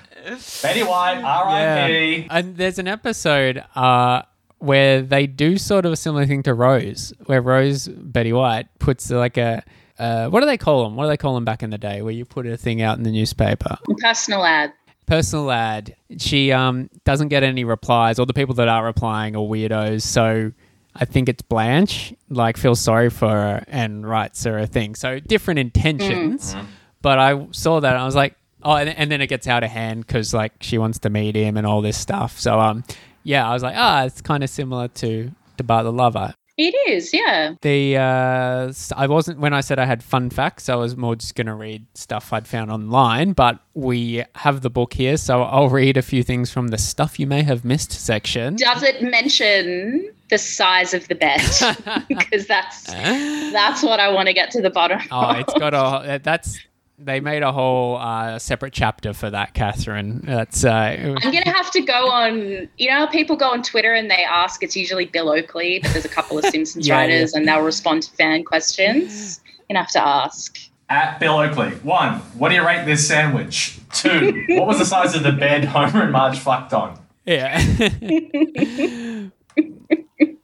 Betty 0.63 0.85
White, 0.85 1.21
R.I.P. 1.25 2.17
Yeah. 2.19 2.27
And 2.31 2.57
there's 2.57 2.79
an 2.79 2.87
episode 2.87 3.65
uh, 3.75 4.23
where 4.59 5.03
they 5.03 5.27
do 5.27 5.59
sort 5.59 5.87
of 5.87 5.93
a 5.93 5.97
similar 5.97 6.25
thing 6.25 6.45
to 6.45 6.55
Rose, 6.55 7.13
where 7.25 7.43
Rose 7.43 7.89
Betty 7.89 8.33
White 8.33 8.69
puts 8.79 9.11
like 9.11 9.37
a 9.37 9.65
uh, 9.99 10.29
what 10.29 10.39
do 10.39 10.47
they 10.47 10.57
call 10.59 10.85
them? 10.85 10.95
What 10.95 11.07
do 11.07 11.09
they 11.09 11.17
call 11.17 11.35
them 11.35 11.45
back 11.45 11.65
in 11.65 11.71
the 11.71 11.79
day? 11.79 12.01
Where 12.03 12.13
you 12.13 12.25
put 12.25 12.47
a 12.47 12.57
thing 12.57 12.81
out 12.81 12.97
in 12.97 13.03
the 13.03 13.11
newspaper. 13.11 13.79
Personal 14.01 14.45
ad. 14.45 14.73
personal 15.07 15.51
ad 15.51 15.97
she 16.19 16.53
um 16.53 16.89
doesn't 17.05 17.29
get 17.29 17.43
any 17.43 17.65
replies 17.65 18.21
or 18.21 18.27
the 18.27 18.33
people 18.35 18.55
that 18.55 18.69
are 18.69 18.85
replying 18.85 19.35
are 19.35 19.41
weirdos 19.41 20.03
so 20.03 20.53
i 21.01 21.05
think 21.05 21.29
it's 21.29 21.43
blanche 21.43 22.15
like 22.29 22.57
feels 22.57 22.81
sorry 22.81 23.11
for 23.11 23.29
her 23.29 23.65
and 23.69 24.09
writes 24.09 24.45
her 24.45 24.59
a 24.59 24.67
thing. 24.67 24.95
So 24.95 25.19
different 25.21 25.59
intentions 25.61 26.55
but 27.03 27.19
i 27.19 27.47
saw 27.53 27.81
that 27.81 27.93
and 27.93 28.03
i 28.03 28.05
was 28.05 28.17
like 28.17 28.37
oh 28.63 28.75
and, 28.77 28.89
and 28.91 29.11
then 29.11 29.21
it 29.21 29.29
gets 29.29 29.47
out 29.47 29.63
of 29.63 29.71
hand 29.71 30.07
because 30.07 30.35
like 30.35 30.53
she 30.61 30.79
wants 30.79 30.99
to 31.01 31.11
meet 31.11 31.37
him 31.37 31.57
and 31.57 31.67
all 31.67 31.81
this 31.83 31.97
stuff. 31.97 32.39
So 32.41 32.59
um 32.61 32.85
yeah 33.23 33.49
i 33.49 33.53
was 33.53 33.63
like 33.63 33.75
ah 33.77 34.05
it's 34.05 34.21
kind 34.21 34.43
of 34.45 34.51
similar 34.51 34.89
to 34.89 35.31
to 35.59 35.65
bart 35.65 35.85
the 35.85 35.93
lover 35.93 36.35
It 36.59 36.75
is, 36.89 37.13
yeah. 37.13 37.55
the 37.61 37.99
uh, 37.99 38.73
I 38.97 39.07
wasn't 39.07 39.41
when 39.41 39.53
I 39.53 39.61
said 39.61 39.79
I 39.79 39.85
had 39.85 40.03
fun 40.03 40.31
facts. 40.31 40.71
I 40.71 40.75
was 40.75 40.97
more 40.97 41.15
just 41.15 41.35
going 41.35 41.49
to 41.49 41.55
read 41.55 41.85
stuff 41.95 42.33
I'd 42.33 42.49
found 42.49 42.71
online. 42.71 43.33
But 43.33 43.61
we 43.75 44.25
have 44.37 44.63
the 44.63 44.71
book 44.71 44.95
here, 44.95 45.19
so 45.19 45.43
I'll 45.43 45.69
read 45.69 45.99
a 45.99 46.03
few 46.03 46.23
things 46.23 46.51
from 46.51 46.69
the 46.69 46.79
stuff 46.79 47.21
you 47.21 47.27
may 47.27 47.43
have 47.43 47.63
missed 47.63 47.93
section. 47.93 48.57
Does 48.57 48.83
it 48.83 49.03
mention 49.03 50.11
the 50.31 50.39
size 50.39 50.95
of 50.95 51.07
the 51.09 51.15
bed? 51.15 51.43
Because 52.09 52.47
that's 52.47 52.85
that's 52.93 53.83
what 53.83 54.01
I 54.01 54.09
want 54.09 54.29
to 54.29 54.33
get 54.33 54.51
to 54.53 54.63
the 54.63 54.71
bottom. 54.71 55.01
Oh, 55.11 55.31
of. 55.31 55.39
it's 55.41 55.55
got 55.55 55.75
a 55.75 56.19
that's 56.23 56.59
they 56.99 57.21
made 57.21 57.43
a 57.43 57.53
whole 57.53 57.97
uh, 57.97 58.39
separate 58.39 58.73
chapter 58.73 59.13
for 59.13 59.29
that, 59.31 59.55
Catherine. 59.55 60.21
That's 60.25 60.65
uh, 60.65 60.71
I'm 60.71 61.15
gonna 61.33 61.51
have 61.51 61.71
to 61.73 61.81
go 61.83 62.09
on. 62.11 62.69
You 62.79 62.89
know, 62.91 62.97
how 62.97 63.07
people 63.07 63.37
go 63.37 63.51
on 63.51 63.63
Twitter 63.63 63.93
and 63.93 64.11
they 64.11 64.25
ask. 64.25 64.63
It's 64.63 64.77
usually 64.77 65.05
Bill 65.07 65.29
Oakley, 65.31 65.81
but 65.83 65.93
there's 65.93 66.05
a 66.05 66.09
couple 66.11 66.39
of 66.39 66.45
Simpsons 66.51 66.89
Yeah, 66.89 66.97
writers, 66.97 67.35
and 67.35 67.47
they'll 67.47 67.61
respond 67.63 68.03
to 68.05 68.11
fan 68.13 68.45
questions. 68.45 69.41
You're 69.47 69.75
gonna 69.75 69.81
have 69.85 69.93
to 69.93 70.07
ask. 70.07 70.59
At 70.89 71.19
Bill 71.19 71.39
Oakley. 71.39 71.71
One, 71.83 72.15
what 72.39 72.51
do 72.51 72.55
you 72.55 72.65
rate 72.65 72.85
this 72.87 73.07
sandwich? 73.07 73.79
Two, 73.93 74.45
what 74.51 74.67
was 74.69 74.79
the 74.79 74.85
size 74.85 75.15
of 75.17 75.23
the 75.25 75.33
bed 75.33 75.65
Homer 75.65 76.03
and 76.05 76.13
Marge 76.13 76.39
fucked 76.39 76.73
on? 76.73 76.99
yeah. 77.25 77.59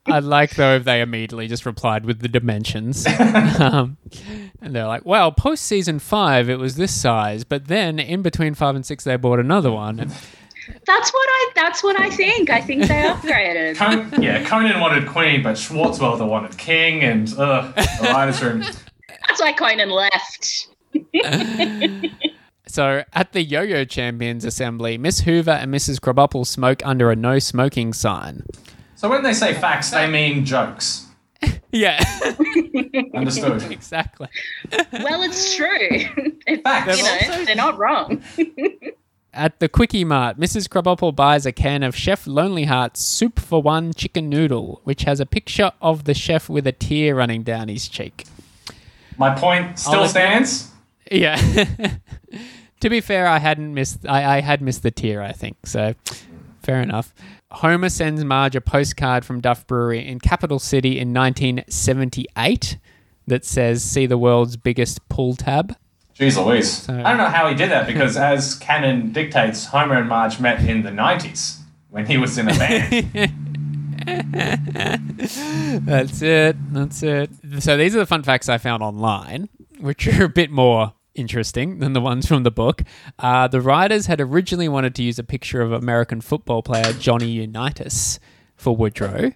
I'd 0.07 0.25
like 0.25 0.57
though 0.57 0.77
if 0.77 0.85
they 0.85 1.01
immediately 1.01 1.47
just 1.47 1.65
replied 1.65 2.05
with 2.05 2.21
the 2.21 2.29
dimensions. 2.29 3.07
um, 3.61 3.97
and 4.61 4.75
they're 4.75 4.87
like, 4.87 5.05
well, 5.05 5.31
post 5.31 5.65
season 5.65 5.99
five, 5.99 6.49
it 6.49 6.59
was 6.59 6.77
this 6.77 6.93
size, 6.93 7.45
but 7.45 7.69
then 7.69 7.99
in 7.99 8.23
between 8.23 8.55
five 8.55 8.75
and 8.75 8.85
six, 8.85 9.05
they 9.05 9.17
bought 9.17 9.39
another 9.39 9.71
one. 9.71 10.01
And 10.01 10.11
That's 10.87 11.13
what 11.13 11.29
I. 11.29 11.51
That's 11.55 11.83
what 11.83 12.01
I 12.01 12.11
think. 12.11 12.51
I 12.51 12.61
think 12.61 12.83
they 12.83 12.89
upgraded. 13.03 13.77
Con- 13.77 14.23
yeah, 14.23 14.45
Conan 14.45 14.81
wanted 14.81 15.09
Queen, 15.09 15.43
but 15.43 15.55
Swartzwelder 15.57 16.27
wanted 16.27 16.57
King, 16.59 17.03
and 17.03 17.33
ugh, 17.39 17.75
the 17.75 18.09
writer's 18.13 18.43
room. 18.43 18.61
That's 19.29 19.41
why 19.41 19.53
Conan 19.53 19.91
left. 19.91 20.69
so 22.67 23.05
at 23.13 23.33
the 23.33 23.43
Yo 23.43 23.63
Yo 23.63 23.85
Champions 23.85 24.45
Assembly, 24.45 24.99
Miss 24.99 25.21
Hoover 25.21 25.53
and 25.53 25.73
Mrs. 25.73 26.01
Krabappel 26.01 26.47
smoke 26.47 26.85
under 26.85 27.11
a 27.11 27.17
no 27.17 27.39
smoking 27.39 27.93
sign. 27.93 28.45
So 29.03 29.09
when 29.09 29.25
they 29.25 29.33
say 29.33 29.53
facts, 29.53 29.91
they 29.91 30.09
mean 30.09 30.45
jokes. 30.45 31.07
Yeah, 31.73 32.05
Understood. 33.15 33.63
exactly. 33.73 34.29
Well, 34.93 35.23
it's 35.23 35.57
true. 35.57 35.67
It- 36.47 36.63
Facts. 36.63 36.99
you 36.99 37.03
know, 37.03 37.45
they're 37.47 37.57
not 37.57 37.79
wrong. 37.79 38.23
At 39.33 39.59
the 39.59 39.69
Quickie 39.69 40.05
Mart, 40.05 40.39
Mrs. 40.39 40.69
Krabappel 40.69 41.17
buys 41.17 41.45
a 41.47 41.51
can 41.51 41.83
of 41.83 41.97
Chef 41.97 42.27
Lonely 42.29 42.65
Heart's 42.65 43.03
Soup 43.03 43.41
for 43.41 43.61
One 43.63 43.93
chicken 43.95 44.29
noodle, 44.29 44.83
which 44.85 45.03
has 45.05 45.19
a 45.19 45.27
picture 45.27 45.73
of 45.81 46.05
the 46.05 46.15
chef 46.15 46.49
with 46.49 46.65
a 46.67 46.73
tear 46.73 47.17
running 47.17 47.43
down 47.43 47.67
his 47.69 47.89
cheek. 47.89 48.25
My 49.19 49.35
point 49.35 49.79
still 49.81 49.93
let 49.95 50.03
you- 50.03 50.09
stands. 50.11 50.71
Yeah. 51.11 51.37
to 52.81 52.89
be 52.91 53.01
fair, 53.01 53.27
I 53.27 53.39
hadn't 53.39 53.73
missed. 53.75 54.07
I, 54.07 54.37
I 54.37 54.41
had 54.43 54.61
missed 54.63 54.83
the 54.85 54.91
tear. 54.93 55.23
I 55.23 55.33
think 55.33 55.67
so. 55.67 55.95
Fair 56.63 56.81
enough. 56.83 57.13
Homer 57.53 57.89
sends 57.89 58.25
Marge 58.25 58.57
a 58.57 58.61
postcard 58.61 59.25
from 59.25 59.41
Duff 59.41 59.67
Brewery 59.67 60.07
in 60.07 60.19
Capital 60.21 60.59
City 60.59 60.99
in 60.99 61.13
1978 61.13 62.79
that 63.27 63.45
says, 63.45 63.85
"See 63.85 64.07
the 64.07 64.19
world's 64.19 64.57
biggest 64.57 65.07
pull 65.09 65.37
tab." 65.37 65.77
Jeez 66.19 66.43
Louise. 66.45 66.89
I 66.89 67.03
don't 67.03 67.19
know 67.19 67.27
how 67.29 67.49
he 67.49 67.55
did 67.55 67.71
that 67.71 67.87
because, 67.87 68.17
as 68.33 68.55
canon 68.55 69.13
dictates, 69.13 69.67
Homer 69.67 69.97
and 69.97 70.09
Marge 70.09 70.41
met 70.41 70.65
in 70.65 70.83
the 70.83 70.91
90s 70.91 71.59
when 71.91 72.07
he 72.07 72.17
was 72.17 72.39
in 72.39 72.49
a 72.49 72.55
band. 72.55 73.33
That's 75.87 76.23
it. 76.23 76.57
That's 76.73 77.03
it. 77.03 77.31
So 77.61 77.77
these 77.77 77.95
are 77.95 77.99
the 77.99 78.07
fun 78.07 78.23
facts 78.23 78.49
I 78.49 78.59
found 78.59 78.83
online, 78.83 79.49
which 79.79 80.07
are 80.09 80.25
a 80.25 80.29
bit 80.29 80.51
more 80.51 80.95
interesting 81.15 81.79
than 81.81 81.93
the 81.93 82.01
ones 82.01 82.27
from 82.27 82.43
the 82.43 82.51
book. 82.51 82.83
Uh, 83.19 83.49
the 83.49 83.61
writers 83.61 84.07
had 84.07 84.21
originally 84.21 84.69
wanted 84.69 84.95
to 84.97 85.03
use 85.03 85.19
a 85.19 85.25
picture 85.25 85.61
of 85.61 85.73
American 85.73 86.21
football 86.21 86.63
player 86.63 86.93
Johnny 86.93 87.29
Unitas 87.31 88.19
for 88.57 88.75
Woodrow, 88.77 89.33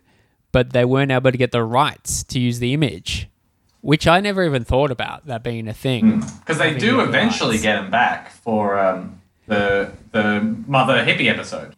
but 0.52 0.72
they 0.72 0.84
weren't 0.84 1.10
able 1.10 1.30
to 1.32 1.38
get 1.38 1.52
the 1.52 1.62
rights 1.64 2.22
to 2.24 2.38
use 2.38 2.58
the 2.58 2.72
image, 2.72 3.28
which 3.80 4.06
I 4.06 4.20
never 4.20 4.44
even 4.44 4.64
thought 4.64 4.90
about 4.90 5.26
that 5.26 5.42
being 5.42 5.68
a 5.68 5.74
thing. 5.74 6.20
Because 6.40 6.58
they 6.58 6.74
do 6.76 7.00
eventually 7.00 7.52
rights. 7.52 7.62
get 7.62 7.78
him 7.78 7.90
back 7.90 8.30
for 8.30 8.78
um, 8.78 9.20
the 9.46 9.92
the 10.12 10.40
mother 10.66 11.04
hippie 11.04 11.28
episode. 11.30 11.74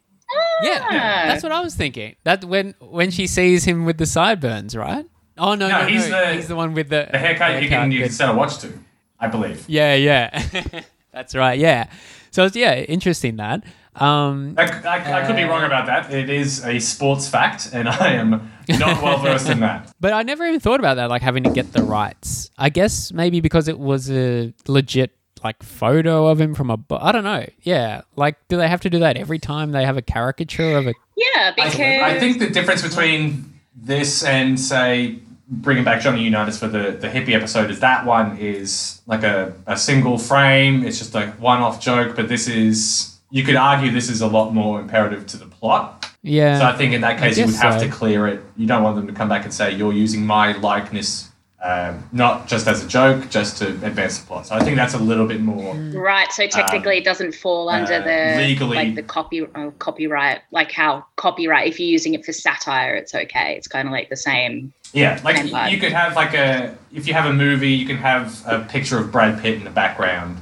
Yeah, 0.62 0.80
Ah. 0.82 0.90
that's 1.28 1.42
what 1.42 1.52
I 1.52 1.60
was 1.60 1.74
thinking. 1.74 2.16
That 2.24 2.44
when 2.44 2.74
when 2.80 3.10
she 3.10 3.26
sees 3.26 3.64
him 3.64 3.84
with 3.84 3.96
the 3.98 4.06
sideburns, 4.06 4.76
right? 4.76 5.06
Oh 5.38 5.54
no, 5.54 5.68
No, 5.68 5.82
no, 5.82 5.86
he's 5.86 6.08
no, 6.08 6.20
the- 6.26 6.34
he's 6.34 6.48
the 6.48 6.56
one 6.56 6.74
with 6.74 6.88
the, 6.88 7.08
The 7.12 7.18
haircut 7.18 7.62
you 7.62 7.68
can 7.68 7.92
you 7.92 8.02
can 8.02 8.10
set 8.10 8.28
a 8.28 8.34
watch 8.34 8.58
to, 8.58 8.72
I 9.20 9.28
believe. 9.28 9.64
Yeah, 9.68 9.94
yeah, 9.94 10.82
that's 11.12 11.34
right. 11.34 11.58
Yeah, 11.58 11.90
so 12.30 12.44
it's 12.44 12.56
yeah, 12.56 12.76
interesting 12.76 13.36
that. 13.36 13.64
Um, 13.96 14.54
I, 14.56 14.62
I, 14.62 15.22
I 15.22 15.26
could 15.26 15.34
be 15.34 15.42
wrong 15.42 15.64
about 15.64 15.86
that. 15.86 16.12
It 16.12 16.30
is 16.30 16.64
a 16.64 16.78
sports 16.78 17.28
fact, 17.28 17.70
and 17.72 17.88
I 17.88 18.12
am 18.12 18.50
not 18.68 19.02
well 19.02 19.18
versed 19.22 19.48
in 19.48 19.60
that. 19.60 19.92
but 19.98 20.12
I 20.12 20.22
never 20.22 20.46
even 20.46 20.60
thought 20.60 20.78
about 20.78 20.94
that, 20.94 21.10
like 21.10 21.22
having 21.22 21.42
to 21.44 21.50
get 21.50 21.72
the 21.72 21.82
rights. 21.82 22.50
I 22.56 22.68
guess 22.70 23.12
maybe 23.12 23.40
because 23.40 23.66
it 23.66 23.78
was 23.78 24.10
a 24.10 24.54
legit 24.68 25.16
like 25.42 25.62
photo 25.62 26.26
of 26.28 26.40
him 26.40 26.54
from 26.54 26.70
a. 26.70 26.76
bo- 26.76 26.98
I 27.00 27.10
don't 27.10 27.24
know. 27.24 27.44
Yeah, 27.62 28.02
like 28.14 28.36
do 28.48 28.56
they 28.56 28.68
have 28.68 28.80
to 28.82 28.90
do 28.90 29.00
that 29.00 29.16
every 29.16 29.38
time 29.40 29.72
they 29.72 29.84
have 29.84 29.96
a 29.96 30.02
caricature 30.02 30.76
of 30.76 30.86
a? 30.86 30.94
Yeah, 31.16 31.52
I, 31.58 31.64
because 31.64 31.74
I 31.80 32.18
think 32.20 32.38
the 32.38 32.50
difference 32.50 32.82
between 32.82 33.58
this 33.74 34.22
and 34.22 34.60
say 34.60 35.18
bringing 35.48 35.84
back 35.84 36.02
Johnny 36.02 36.22
Unitas 36.22 36.58
for 36.58 36.68
the, 36.68 36.92
the 36.92 37.08
hippie 37.08 37.34
episode 37.34 37.70
is 37.70 37.80
that 37.80 38.04
one 38.04 38.36
is 38.38 39.00
like 39.06 39.22
a, 39.22 39.54
a 39.66 39.76
single 39.76 40.18
frame. 40.18 40.84
It's 40.84 40.98
just 40.98 41.14
a 41.14 41.28
one 41.38 41.60
off 41.60 41.80
joke, 41.80 42.14
but 42.16 42.28
this 42.28 42.48
is 42.48 43.18
you 43.30 43.44
could 43.44 43.56
argue 43.56 43.90
this 43.90 44.08
is 44.08 44.20
a 44.20 44.26
lot 44.26 44.52
more 44.54 44.80
imperative 44.80 45.26
to 45.28 45.36
the 45.36 45.46
plot. 45.46 46.10
Yeah, 46.22 46.58
So 46.58 46.64
I 46.64 46.76
think 46.76 46.94
in 46.94 47.00
that 47.02 47.18
case 47.18 47.38
you 47.38 47.46
would 47.46 47.54
have 47.56 47.80
so. 47.80 47.86
to 47.86 47.92
clear 47.92 48.26
it. 48.26 48.42
You 48.56 48.66
don't 48.66 48.82
want 48.82 48.96
them 48.96 49.06
to 49.06 49.12
come 49.12 49.28
back 49.28 49.44
and 49.44 49.54
say 49.54 49.72
you're 49.72 49.92
using 49.92 50.26
my 50.26 50.52
likeness, 50.58 51.27
um, 51.62 52.08
not 52.12 52.46
just 52.46 52.68
as 52.68 52.84
a 52.84 52.88
joke, 52.88 53.28
just 53.30 53.58
to 53.58 53.68
advance 53.68 54.18
the 54.18 54.26
plot. 54.26 54.46
So 54.46 54.54
I 54.54 54.60
think 54.60 54.76
that's 54.76 54.94
a 54.94 54.98
little 54.98 55.26
bit 55.26 55.40
more. 55.40 55.74
right. 55.74 56.30
So 56.32 56.46
technically, 56.46 56.98
it 56.98 57.04
doesn't 57.04 57.34
fall 57.34 57.68
under 57.68 57.94
uh, 57.94 58.00
the 58.04 58.36
legally- 58.42 58.76
like 58.76 58.94
the 58.94 59.02
copy 59.02 59.44
uh, 59.54 59.70
copyright, 59.78 60.40
like 60.52 60.70
how 60.70 61.04
copyright. 61.16 61.66
If 61.68 61.80
you're 61.80 61.88
using 61.88 62.14
it 62.14 62.24
for 62.24 62.32
satire, 62.32 62.94
it's 62.94 63.14
okay. 63.14 63.54
It's 63.56 63.66
kind 63.66 63.88
of 63.88 63.92
like 63.92 64.08
the 64.08 64.16
same. 64.16 64.72
Yeah, 64.92 65.20
like 65.22 65.36
Same 65.36 65.68
you 65.70 65.78
could 65.78 65.92
have 65.92 66.14
like 66.16 66.32
a 66.34 66.76
if 66.94 67.06
you 67.06 67.12
have 67.14 67.26
a 67.26 67.32
movie, 67.32 67.70
you 67.72 67.86
can 67.86 67.98
have 67.98 68.42
a 68.46 68.60
picture 68.60 68.98
of 68.98 69.10
Brad 69.12 69.42
Pitt 69.42 69.54
in 69.56 69.64
the 69.64 69.70
background. 69.70 70.40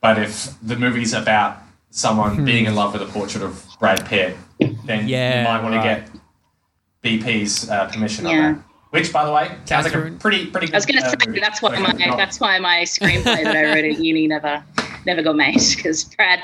But 0.00 0.18
if 0.18 0.54
the 0.62 0.76
movie's 0.76 1.12
about 1.12 1.58
someone 1.90 2.44
being 2.44 2.66
in 2.66 2.74
love 2.74 2.92
with 2.92 3.02
a 3.02 3.06
portrait 3.06 3.42
of 3.42 3.66
Brad 3.80 4.04
Pitt, 4.06 4.36
then 4.84 5.08
Yeah, 5.08 5.38
you 5.40 5.44
might 5.48 5.62
want 5.62 5.74
right. 5.74 6.06
to 6.06 6.12
get 6.12 7.22
BP's 7.22 7.68
uh, 7.68 7.88
permission 7.90 8.26
Yeah. 8.26 8.30
on 8.32 8.54
that. 8.54 8.62
Which, 8.90 9.12
by 9.12 9.24
the 9.24 9.32
way, 9.32 9.50
sounds 9.66 9.84
like 9.84 9.94
a 9.94 10.10
pretty 10.18 10.46
pretty. 10.46 10.66
Good, 10.66 10.74
I 10.74 10.78
was 10.78 10.86
gonna 10.86 11.00
uh, 11.02 11.10
say 11.10 11.16
movie. 11.26 11.40
that's 11.40 11.62
why 11.62 11.74
So, 11.76 11.80
my 11.82 11.92
not- 11.92 12.16
that's 12.16 12.40
why 12.40 12.58
my 12.58 12.82
screenplay 12.82 13.44
that 13.44 13.56
I 13.56 13.64
wrote 13.74 13.84
at 13.84 13.98
uni 13.98 14.26
never 14.26 14.62
never 15.06 15.22
got 15.22 15.36
made 15.36 15.60
because 15.76 16.04
Brad 16.04 16.40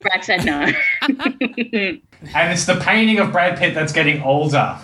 Brad 0.00 0.22
said 0.24 0.44
no. 0.44 0.66
and 1.02 2.00
it's 2.52 2.66
the 2.66 2.76
painting 2.76 3.18
of 3.18 3.32
Brad 3.32 3.58
Pitt 3.58 3.74
that's 3.74 3.92
getting 3.92 4.22
older. 4.22 4.78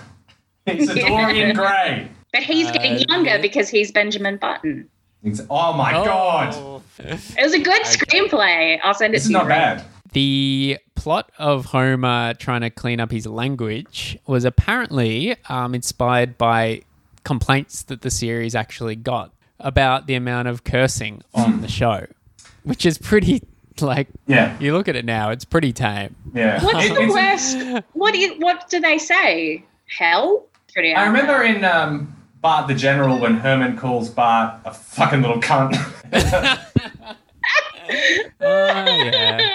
It's 0.67 0.91
a 0.91 0.95
Dorian 0.95 1.55
Gray. 1.55 2.09
but 2.33 2.43
he's 2.43 2.71
getting 2.71 2.95
Uh, 2.97 3.05
younger 3.09 3.31
yeah. 3.31 3.41
because 3.43 3.69
he's 3.69 3.93
Benjamin 3.93 4.37
Button. 4.39 4.89
It's- 5.23 5.47
oh 5.51 5.73
my 5.75 5.93
god, 5.93 6.55
Oh. 6.57 6.83
It 6.99 7.43
was 7.43 7.53
a 7.53 7.59
good 7.61 7.83
screenplay. 7.85 8.79
I'll 8.83 8.95
send 8.95 9.13
it 9.15 9.19
this 9.19 9.25
to 9.25 9.27
is 9.27 9.31
you. 9.31 9.37
not 9.39 9.47
Ray. 9.47 9.55
bad. 9.55 9.85
The 10.13 10.79
plot 11.07 11.31
of 11.39 11.67
Homer 11.67 12.35
trying 12.35 12.63
to 12.63 12.69
clean 12.71 12.99
up 12.99 13.13
his 13.13 13.29
language 13.29 14.19
was 14.27 14.45
apparently 14.45 15.37
um, 15.49 15.73
inspired 15.73 16.37
by 16.37 16.83
complaints 17.23 17.85
that 17.85 18.01
the 18.03 18.11
series 18.11 18.57
actually 18.57 18.97
got 18.97 19.31
about 19.61 20.09
the 20.09 20.15
amount 20.15 20.49
of 20.49 20.65
cursing 20.65 21.23
on 21.33 21.61
the 21.61 21.69
show, 21.69 22.07
which 22.65 22.85
is 22.85 22.99
pretty 22.99 23.41
like 23.81 24.09
Yeah, 24.27 24.57
you 24.59 24.73
look 24.73 24.89
at 24.89 24.97
it 24.97 25.05
now, 25.05 25.31
it's 25.31 25.45
pretty 25.45 25.73
tame. 25.73 26.17
yeah. 26.35 26.61
What's 26.65 26.87
It- 26.87 26.95
the 26.97 27.03
it's- 27.03 27.55
worst? 27.75 27.85
What 27.93 28.13
do 28.13 28.19
you, 28.19 28.35
what 28.41 28.69
do 28.69 28.81
they 28.81 28.99
say? 28.99 29.65
Hell? 29.87 30.45
Pretty. 30.73 30.93
I 30.93 31.07
remember 31.07 31.41
in 31.45 31.65
um, 31.65 32.17
Bart 32.41 32.67
the 32.67 32.75
General 32.75 33.21
when 33.21 33.37
Herman 33.37 33.77
calls 33.77 34.09
Bart 34.11 34.59
a 34.65 34.75
fucking 34.75 35.23
little 35.23 35.41
cunt. 35.41 35.77
Oh 38.41 39.11
yeah, 39.13 39.55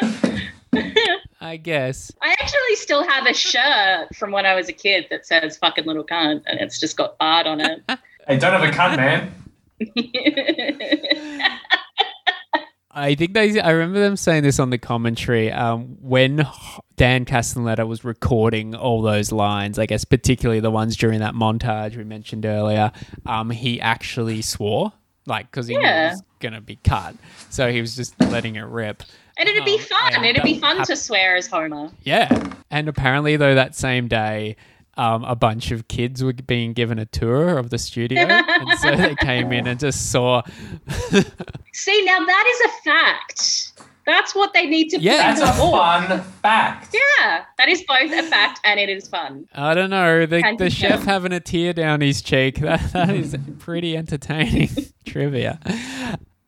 I 1.44 1.58
guess. 1.58 2.12
I 2.22 2.34
actually 2.40 2.76
still 2.76 3.04
have 3.04 3.26
a 3.26 3.34
shirt 3.34 4.16
from 4.16 4.32
when 4.32 4.46
I 4.46 4.54
was 4.54 4.70
a 4.70 4.74
kid 4.74 5.08
that 5.10 5.26
says 5.26 5.58
"fucking 5.58 5.86
little 5.86 6.06
cunt" 6.06 6.44
and 6.46 6.60
it's 6.60 6.80
just 6.80 6.96
got 6.96 7.18
Bart 7.18 7.48
on 7.48 7.60
it. 7.60 7.82
hey, 8.28 8.38
don't 8.38 8.54
have 8.54 8.64
a 8.64 8.72
cunt, 8.72 8.98
man. 8.98 9.34
I 12.94 13.16
think 13.16 13.34
they. 13.34 13.60
I 13.60 13.72
remember 13.72 14.00
them 14.02 14.18
saying 14.18 14.44
this 14.44 14.60
on 14.60 14.70
the 14.70 14.78
commentary 14.78 15.50
um, 15.50 15.98
when 16.02 16.46
Dan 16.98 17.24
Castellaneta 17.24 17.88
was 17.88 18.04
recording 18.04 18.76
all 18.76 19.02
those 19.02 19.32
lines. 19.32 19.80
I 19.80 19.86
guess 19.86 20.04
particularly 20.04 20.60
the 20.60 20.72
ones 20.72 20.98
during 20.98 21.22
that 21.22 21.34
montage 21.34 21.96
we 21.96 22.04
mentioned 22.04 22.46
earlier. 22.46 22.92
Um, 23.26 23.50
he 23.50 23.80
actually 23.80 24.42
swore, 24.42 24.92
like 25.26 25.50
because 25.50 25.68
he 25.68 25.76
knew 25.76 25.80
it 25.80 25.86
Yeah. 25.86 26.12
was 26.12 26.24
gonna 26.42 26.60
be 26.60 26.76
cut, 26.84 27.16
so 27.50 27.72
he 27.72 27.80
was 27.80 27.96
just 27.96 28.20
letting 28.20 28.58
it 28.58 28.64
rip. 28.66 29.04
And 29.42 29.50
it'd 29.50 29.66
be 29.66 29.78
Oh, 29.80 29.84
fun. 29.84 30.14
and 30.16 30.26
It'd 30.26 30.44
be 30.44 30.58
fun 30.60 30.78
hap- 30.78 30.88
to 30.88 30.96
swear 30.96 31.36
as 31.36 31.48
Homer. 31.48 31.90
Yeah, 32.04 32.54
and 32.70 32.88
apparently 32.88 33.36
though 33.38 33.56
that 33.56 33.76
same 33.76 34.08
day. 34.08 34.56
Um, 34.98 35.24
a 35.24 35.36
bunch 35.38 35.72
of 35.72 35.88
kids 35.88 36.22
were 36.22 36.34
being 36.34 36.74
given 36.74 37.00
a 37.00 37.06
tour 37.06 37.58
of 37.58 37.70
the 37.70 37.78
studio, 37.78 38.20
and 38.24 38.78
so 38.80 38.94
they 38.98 39.16
came 39.22 39.54
in 39.54 39.66
and 39.66 39.80
just 39.80 40.12
saw. 40.12 40.42
See, 41.74 42.06
now 42.06 42.20
that 42.20 42.46
is 42.54 42.62
a 42.70 42.84
fact. 42.84 43.72
That's 44.06 44.36
what 44.36 44.54
they 44.54 44.66
need 44.66 44.90
to. 44.90 44.98
put 44.98 45.04
Yeah. 45.04 45.34
That's 45.34 45.42
a 45.42 45.54
fun 45.54 46.22
fact. 46.42 46.94
Yeah, 46.94 47.46
that 47.58 47.70
is 47.70 47.84
both 47.88 48.12
a 48.12 48.24
fact 48.24 48.60
and 48.66 48.80
it 48.82 48.90
is 48.90 49.08
fun. 49.08 49.48
I 49.54 49.74
don't 49.74 49.90
know. 49.92 50.26
The, 50.26 50.42
Can 50.42 50.58
the 50.58 50.70
chef 50.70 51.04
tell? 51.04 51.14
having 51.14 51.32
a 51.32 51.40
tear 51.40 51.72
down 51.72 52.02
his 52.02 52.22
cheek. 52.22 52.60
That, 52.60 52.92
that 52.92 53.12
is 53.12 53.36
pretty 53.60 53.96
entertaining 53.96 54.70
trivia. 55.06 55.60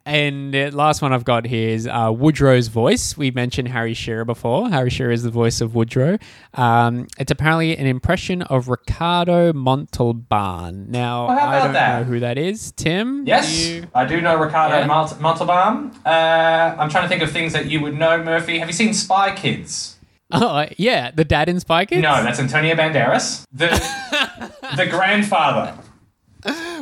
And 0.05 0.53
the 0.53 0.69
last 0.71 1.01
one 1.01 1.13
I've 1.13 1.23
got 1.23 1.45
here 1.45 1.69
is 1.69 1.87
uh, 1.87 2.11
Woodrow's 2.13 2.67
voice. 2.67 3.15
We 3.15 3.31
mentioned 3.31 3.69
Harry 3.69 3.93
Shearer 3.93 4.25
before. 4.25 4.69
Harry 4.69 4.89
Shearer 4.89 5.11
is 5.11 5.23
the 5.23 5.29
voice 5.29 5.61
of 5.61 5.75
Woodrow. 5.75 6.17
Um, 6.55 7.07
it's 7.17 7.31
apparently 7.31 7.77
an 7.77 7.85
impression 7.87 8.41
of 8.41 8.67
Ricardo 8.67 9.53
Montalban. 9.53 10.91
Now, 10.91 11.27
Well, 11.29 11.39
I 11.39 11.59
don't 11.63 11.73
that? 11.73 11.99
know 11.99 12.03
who 12.03 12.19
that 12.19 12.37
is. 12.37 12.73
Tim? 12.73 13.25
Yes, 13.25 13.65
You- 13.65 13.87
I 13.95 14.03
do 14.05 14.19
know 14.19 14.35
Ricardo 14.35 14.79
Yeah. 14.79 14.87
Mont- 14.87 15.21
Montalban. 15.21 15.91
Uh, 16.05 16.75
I'm 16.77 16.89
trying 16.89 17.03
to 17.03 17.09
think 17.09 17.21
of 17.21 17.31
things 17.31 17.53
that 17.53 17.67
you 17.67 17.79
would 17.81 17.97
know, 17.97 18.21
Murphy. 18.21 18.59
Have 18.59 18.67
you 18.67 18.73
seen 18.73 18.93
Spy 18.93 19.33
Kids? 19.35 19.97
Oh, 20.35 20.65
yeah. 20.77 21.11
The 21.11 21.23
dad 21.23 21.47
in 21.47 21.59
Spy 21.59 21.85
Kids? 21.85 22.01
No, 22.01 22.23
that's 22.23 22.39
Antonio 22.39 22.73
Banderas. 22.75 23.43
The 23.53 23.67
the 24.75 24.87
grandfather, 24.87 25.75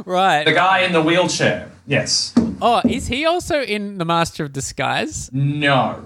Right. 0.05 0.45
the 0.45 0.53
guy 0.53 0.80
in 0.84 0.93
the 0.93 1.01
wheelchair. 1.01 1.69
Yes. 1.86 2.34
Oh, 2.62 2.82
is 2.88 3.07
he 3.07 3.26
also 3.26 3.62
in 3.62 3.97
The 3.97 4.05
Master 4.05 4.45
of 4.45 4.53
Disguise? 4.53 5.30
No. 5.34 6.05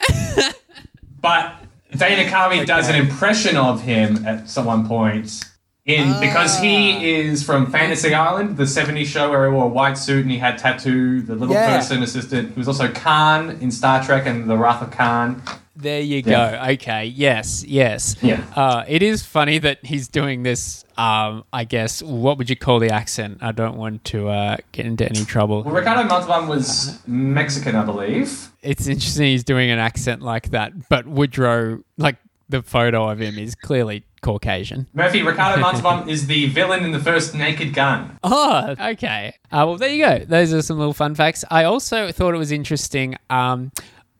but 1.20 1.54
Dana 1.96 2.28
Carvey 2.30 2.66
does 2.66 2.88
an 2.88 2.96
impression 2.96 3.56
of 3.56 3.82
him 3.82 4.24
at 4.26 4.48
some 4.48 4.64
one 4.64 4.86
point. 4.86 5.44
In 5.84 6.12
because 6.20 6.58
Ah. 6.58 6.62
he 6.62 7.10
is 7.12 7.42
from 7.42 7.66
Fantasy 7.72 8.14
Island, 8.14 8.56
the 8.56 8.66
70s 8.68 9.08
show 9.08 9.30
where 9.30 9.48
he 9.48 9.52
wore 9.52 9.64
a 9.64 9.68
white 9.68 9.98
suit 9.98 10.22
and 10.22 10.30
he 10.30 10.38
had 10.38 10.56
tattoo, 10.56 11.22
the 11.22 11.34
little 11.34 11.52
Yeah. 11.56 11.76
person 11.76 12.04
assistant. 12.04 12.50
He 12.54 12.58
was 12.58 12.68
also 12.68 12.86
Khan 12.88 13.58
in 13.60 13.72
Star 13.72 14.00
Trek 14.00 14.24
and 14.24 14.48
The 14.48 14.56
Wrath 14.56 14.80
of 14.80 14.92
Khan. 14.92 15.42
There 15.74 16.00
you 16.00 16.22
Yeah. 16.24 16.66
go. 16.66 16.72
Okay. 16.74 17.06
Yes. 17.06 17.64
Yes. 17.66 18.14
Yeah. 18.22 18.42
Uh, 18.54 18.84
it 18.86 19.02
is 19.02 19.24
funny 19.24 19.58
that 19.58 19.78
he's 19.82 20.06
doing 20.06 20.44
this. 20.44 20.84
Um, 20.96 21.42
I 21.52 21.64
guess 21.64 22.00
what 22.00 22.38
would 22.38 22.48
you 22.48 22.54
call 22.54 22.78
the 22.78 22.90
accent? 22.90 23.38
I 23.40 23.50
don't 23.50 23.76
want 23.76 24.04
to 24.04 24.28
uh, 24.28 24.58
get 24.70 24.86
into 24.86 25.04
any 25.08 25.24
trouble. 25.24 25.64
Well, 25.64 25.74
Ricardo 25.74 26.04
Montalban 26.04 26.46
was 26.48 27.00
Mexican, 27.08 27.74
I 27.74 27.82
believe. 27.84 28.50
It's 28.62 28.86
interesting 28.86 29.26
he's 29.26 29.42
doing 29.42 29.68
an 29.70 29.80
accent 29.80 30.22
like 30.22 30.50
that, 30.50 30.88
but 30.88 31.08
Woodrow, 31.08 31.80
like 31.98 32.16
the 32.52 32.62
photo 32.62 33.08
of 33.10 33.20
him, 33.20 33.36
is 33.36 33.56
clearly 33.56 34.04
Caucasian. 34.20 34.86
Murphy, 34.94 35.22
Ricardo 35.22 35.60
Montalban 35.66 36.08
is 36.08 36.28
the 36.28 36.46
villain 36.46 36.84
in 36.84 36.92
the 36.92 37.00
first 37.00 37.34
Naked 37.34 37.74
Gun. 37.74 38.18
Oh, 38.22 38.76
okay. 38.80 39.34
Uh, 39.50 39.64
well, 39.66 39.76
there 39.76 39.88
you 39.90 40.04
go. 40.04 40.18
Those 40.24 40.54
are 40.54 40.62
some 40.62 40.78
little 40.78 40.92
fun 40.94 41.16
facts. 41.16 41.44
I 41.50 41.64
also 41.64 42.12
thought 42.12 42.32
it 42.34 42.38
was 42.38 42.52
interesting. 42.52 43.16
Um, 43.28 43.72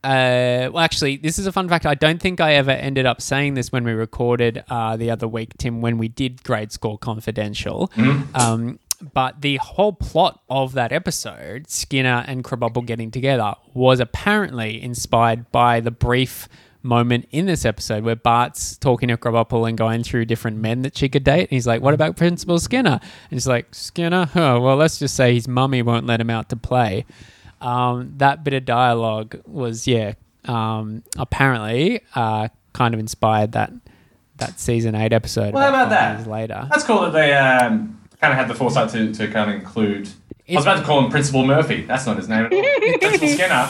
uh, 0.03 0.67
well, 0.73 0.79
actually, 0.79 1.15
this 1.15 1.39
is 1.39 1.47
a 1.47 1.51
fun 1.53 1.69
fact. 1.69 1.85
I 1.85 1.95
don't 1.95 2.21
think 2.21 2.41
I 2.41 2.55
ever 2.55 2.71
ended 2.71 3.05
up 3.05 3.21
saying 3.21 3.53
this 3.53 3.71
when 3.71 3.85
we 3.85 3.93
recorded 3.93 4.61
uh, 4.69 4.97
the 4.97 5.09
other 5.09 5.29
week, 5.29 5.53
Tim, 5.57 5.79
when 5.79 5.97
we 5.97 6.09
did 6.09 6.43
Grade 6.43 6.73
School 6.73 6.97
Confidential. 6.97 7.89
Um, 8.35 8.79
But 9.13 9.41
the 9.41 9.57
whole 9.57 9.91
plot 9.91 10.39
of 10.49 10.73
that 10.73 10.93
episode, 10.93 11.69
Skinner 11.69 12.23
and 12.25 12.41
Krabappel 12.41 12.85
getting 12.85 13.11
together, 13.11 13.53
was 13.73 13.99
apparently 13.99 14.81
inspired 14.81 15.51
by 15.51 15.81
the 15.81 15.91
brief 15.91 16.47
moment 16.83 17.27
in 17.31 17.45
this 17.45 17.65
episode 17.65 18.03
where 18.03 18.15
Bart's 18.15 18.77
talking 18.77 19.09
to 19.09 19.17
Krabappel 19.17 19.67
and 19.67 19.77
going 19.77 20.03
through 20.03 20.25
different 20.25 20.57
men 20.57 20.81
that 20.83 20.97
she 20.97 21.09
could 21.09 21.23
date. 21.23 21.41
And 21.41 21.49
he's 21.51 21.65
like, 21.65 21.81
What 21.81 21.93
about 21.93 22.17
Principal 22.17 22.59
Skinner? 22.59 22.99
And 23.01 23.31
he's 23.31 23.47
like, 23.47 23.73
Skinner? 23.73 24.29
Oh, 24.35 24.59
well, 24.59 24.75
let's 24.75 24.99
just 24.99 25.15
say 25.15 25.33
his 25.33 25.47
mummy 25.47 25.81
won't 25.81 26.05
let 26.05 26.19
him 26.19 26.29
out 26.29 26.49
to 26.49 26.55
play. 26.55 27.05
Um, 27.61 28.13
that 28.17 28.43
bit 28.43 28.53
of 28.53 28.65
dialogue 28.65 29.41
was, 29.45 29.87
yeah, 29.87 30.13
um, 30.45 31.03
apparently 31.17 32.01
uh, 32.13 32.49
kind 32.73 32.93
of 32.93 32.99
inspired 32.99 33.53
that 33.53 33.71
that 34.37 34.59
season 34.59 34.95
eight 34.95 35.13
episode. 35.13 35.53
Well, 35.53 35.63
how 35.63 35.69
about 35.69 35.89
that? 35.91 36.27
later. 36.27 36.67
That's 36.69 36.83
cool 36.83 37.01
that 37.01 37.13
they 37.13 37.33
um, 37.33 38.01
kind 38.19 38.33
of 38.33 38.39
had 38.39 38.47
the 38.47 38.55
foresight 38.55 38.89
to, 38.91 39.13
to 39.13 39.27
kind 39.27 39.49
of 39.49 39.55
include. 39.55 40.09
I 40.49 40.55
was 40.55 40.65
about 40.65 40.79
to 40.79 40.83
call 40.83 41.05
him 41.05 41.09
Principal 41.09 41.45
Murphy. 41.45 41.83
That's 41.83 42.05
not 42.05 42.17
his 42.17 42.27
name 42.27 42.45
at 42.45 42.53
all. 42.53 42.99
Principal 42.99 43.27
Skinner 43.29 43.69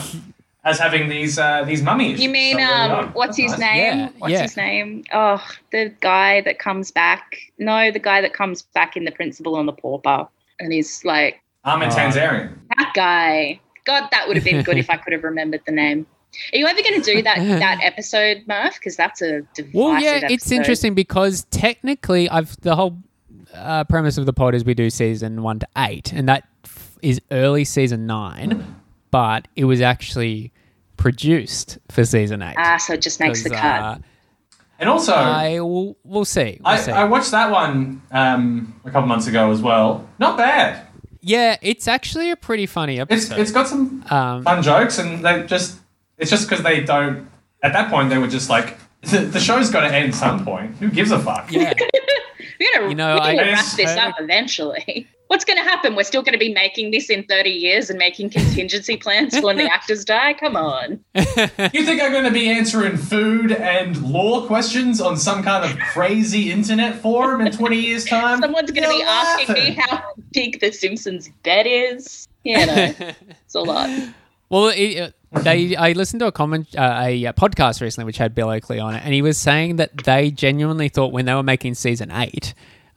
as 0.64 0.80
having 0.80 1.10
these 1.10 1.38
uh, 1.38 1.64
these 1.66 1.82
mummies. 1.82 2.20
You 2.22 2.30
mean 2.30 2.58
So 2.58 2.64
um, 2.64 3.10
what's 3.14 3.38
his 3.38 3.52
nice. 3.52 3.60
name? 3.60 3.98
Yeah, 4.00 4.10
what's 4.20 4.32
yeah. 4.32 4.42
his 4.44 4.58
name? 4.58 5.04
Oh, 5.14 5.44
the 5.72 5.94
guy 6.00 6.42
that 6.42 6.60
comes 6.60 6.92
back. 6.92 7.38
No, 7.58 7.92
the 7.92 8.00
guy 8.00 8.22
that 8.22 8.34
comes 8.34 8.62
back 8.62 8.96
in 8.96 9.04
the 9.06 9.12
principal 9.12 9.60
and 9.60 9.68
the 9.68 9.74
pauper, 9.74 10.28
and 10.60 10.72
he's 10.72 11.04
like 11.04 11.42
Armin 11.66 11.90
Uh, 11.90 11.96
Tamzarian. 11.96 12.58
that 12.78 12.92
guy. 12.96 13.60
God, 13.86 14.08
that 14.12 14.28
would 14.30 14.38
have 14.38 14.46
been 14.46 14.64
good 14.64 14.78
if 14.78 14.90
I 14.90 14.96
could 14.96 15.12
have 15.12 15.26
remembered 15.26 15.62
the 15.66 15.74
name. 15.74 16.06
Are 16.54 16.58
you 16.58 16.66
ever 16.66 16.82
going 16.82 17.02
to 17.02 17.14
do 17.14 17.22
that 17.24 17.38
that 17.60 17.80
episode, 17.84 18.44
Murph? 18.48 18.76
Because 18.76 18.96
that's 18.96 19.22
a 19.22 19.42
Well, 19.74 20.02
yeah, 20.02 20.22
it's 20.24 20.50
interesting 20.52 20.96
because 20.96 21.44
technically, 21.52 22.30
I've 22.30 22.56
the 22.62 22.78
whole 22.78 22.98
uh, 23.54 23.84
premise 23.84 24.18
of 24.18 24.26
the 24.26 24.32
pod 24.32 24.56
is 24.56 24.64
we 24.64 24.74
do 24.74 24.90
season 24.90 25.44
one 25.44 25.60
to 25.60 25.68
eight, 25.78 26.14
and 26.14 26.30
that 26.30 26.48
f- 26.64 26.98
is 27.02 27.20
early 27.30 27.66
season 27.66 28.08
nine, 28.08 28.78
but 29.12 29.50
it 29.58 29.66
was 29.66 29.82
actually 29.82 30.53
produced 31.04 31.78
for 31.92 32.06
season 32.06 32.42
eight. 32.42 32.56
Ah, 32.58 32.78
so 32.78 32.94
it 32.94 33.02
just 33.02 33.20
makes 33.20 33.44
the 33.44 33.50
'Cause, 33.50 33.60
cut. 33.60 33.82
uh, 33.82 33.98
And 34.80 34.90
also, 34.90 35.14
I 35.14 35.60
will. 35.60 35.98
We'll 36.06 36.24
see. 36.26 36.60
We'll 36.64 36.74
I, 36.74 36.78
see. 36.78 36.92
I 36.92 37.04
watched 37.04 37.32
that 37.32 37.52
one 37.52 38.02
um, 38.12 38.74
a 38.86 38.90
couple 38.92 39.08
months 39.08 39.28
ago 39.28 39.52
as 39.52 39.62
well. 39.62 40.08
Not 40.18 40.38
bad. 40.38 40.88
yeah, 41.22 41.58
it's 41.62 41.88
actually 41.88 42.32
a 42.32 42.36
pretty 42.38 42.66
funny 42.66 42.98
It's 43.00 43.12
episode. 43.12 43.40
it's 43.42 43.52
got 43.52 43.68
some 43.68 44.04
um, 44.10 44.44
fun 44.44 44.64
jokes, 44.64 44.98
and 44.98 45.24
they 45.26 45.44
just 45.46 45.78
it's 46.18 46.32
just 46.32 46.50
because 46.50 46.64
they 46.64 46.82
don't. 46.82 47.28
At 47.62 47.74
that 47.74 47.90
point, 47.90 48.10
they 48.10 48.18
were 48.18 48.28
just 48.28 48.50
like, 48.50 48.78
the 49.02 49.40
show's 49.40 49.70
got 49.70 49.82
to 49.88 49.94
end 49.94 50.16
some 50.16 50.44
point. 50.46 50.76
Who 50.78 50.90
gives 50.90 51.12
a 51.12 51.20
fuck? 51.20 51.52
yeah, 51.52 51.74
We're 52.64 52.80
gonna, 52.80 52.90
You 52.90 52.96
know, 52.96 53.14
we're 53.16 53.20
gonna 53.20 53.42
I- 53.42 53.52
wrap 53.54 53.66
this 53.76 53.90
I- 53.98 54.08
up 54.10 54.16
eventually. 54.20 55.08
What's 55.28 55.46
going 55.46 55.58
to 55.58 55.64
happen? 55.64 55.96
We're 55.96 56.04
still 56.04 56.22
going 56.22 56.34
to 56.34 56.38
be 56.40 56.54
making 56.54 56.92
this 56.92 57.10
in 57.10 57.24
30 57.24 57.50
years 57.50 57.90
and 57.90 57.98
making 57.98 58.30
contingency 58.30 58.98
plans 58.98 59.36
for 59.36 59.48
when 59.48 59.58
the 59.58 59.64
actors 59.74 60.06
die? 60.06 60.36
Come 60.36 60.56
on. 60.56 61.04
You 61.16 61.24
think 61.86 62.04
I'm 62.04 62.12
going 62.12 62.26
to 62.26 62.30
be 62.32 62.50
answering 62.52 62.98
food 62.98 63.52
and 63.52 64.00
law 64.04 64.46
questions 64.46 65.02
on 65.02 65.18
some 65.18 65.42
kind 65.42 65.66
of 65.66 65.80
crazy 65.80 66.52
internet 66.52 67.02
forum 67.02 67.42
in 67.42 67.52
20 67.52 67.76
years' 67.78 68.06
time? 68.06 68.42
Someone's 68.42 68.70
going 68.70 68.84
to 68.84 68.90
be 68.90 68.98
You're 68.98 69.08
asking 69.08 69.54
me 69.56 69.72
how 69.72 70.04
big 70.34 70.60
the 70.60 70.72
Simpsons 70.72 71.30
bed 71.42 71.66
is. 71.68 72.28
You 72.44 72.66
know, 72.68 72.94
it's 73.00 73.56
a 73.56 73.62
lot. 73.62 73.90
Well, 74.50 74.68
it, 74.68 75.16
they 75.42 75.76
I 75.76 75.94
listened 75.94 76.20
to 76.22 76.28
a 76.28 76.32
comment 76.32 76.76
uh, 76.78 77.02
a 77.04 77.28
uh, 77.28 77.34
podcast 77.34 77.82
recently 77.82 78.06
which 78.06 78.18
had 78.18 78.36
Bill 78.36 78.50
Oakley 78.50 78.80
on 78.80 78.96
it, 78.96 79.02
and 79.04 79.14
he 79.14 79.22
was 79.22 79.38
saying 79.38 79.78
that 79.78 79.96
they 80.04 80.32
genuinely 80.32 80.90
thought 80.90 81.12
when 81.12 81.26
they 81.26 81.34
were 81.34 81.44
making 81.44 81.76
season 81.76 82.12
eight 82.12 82.54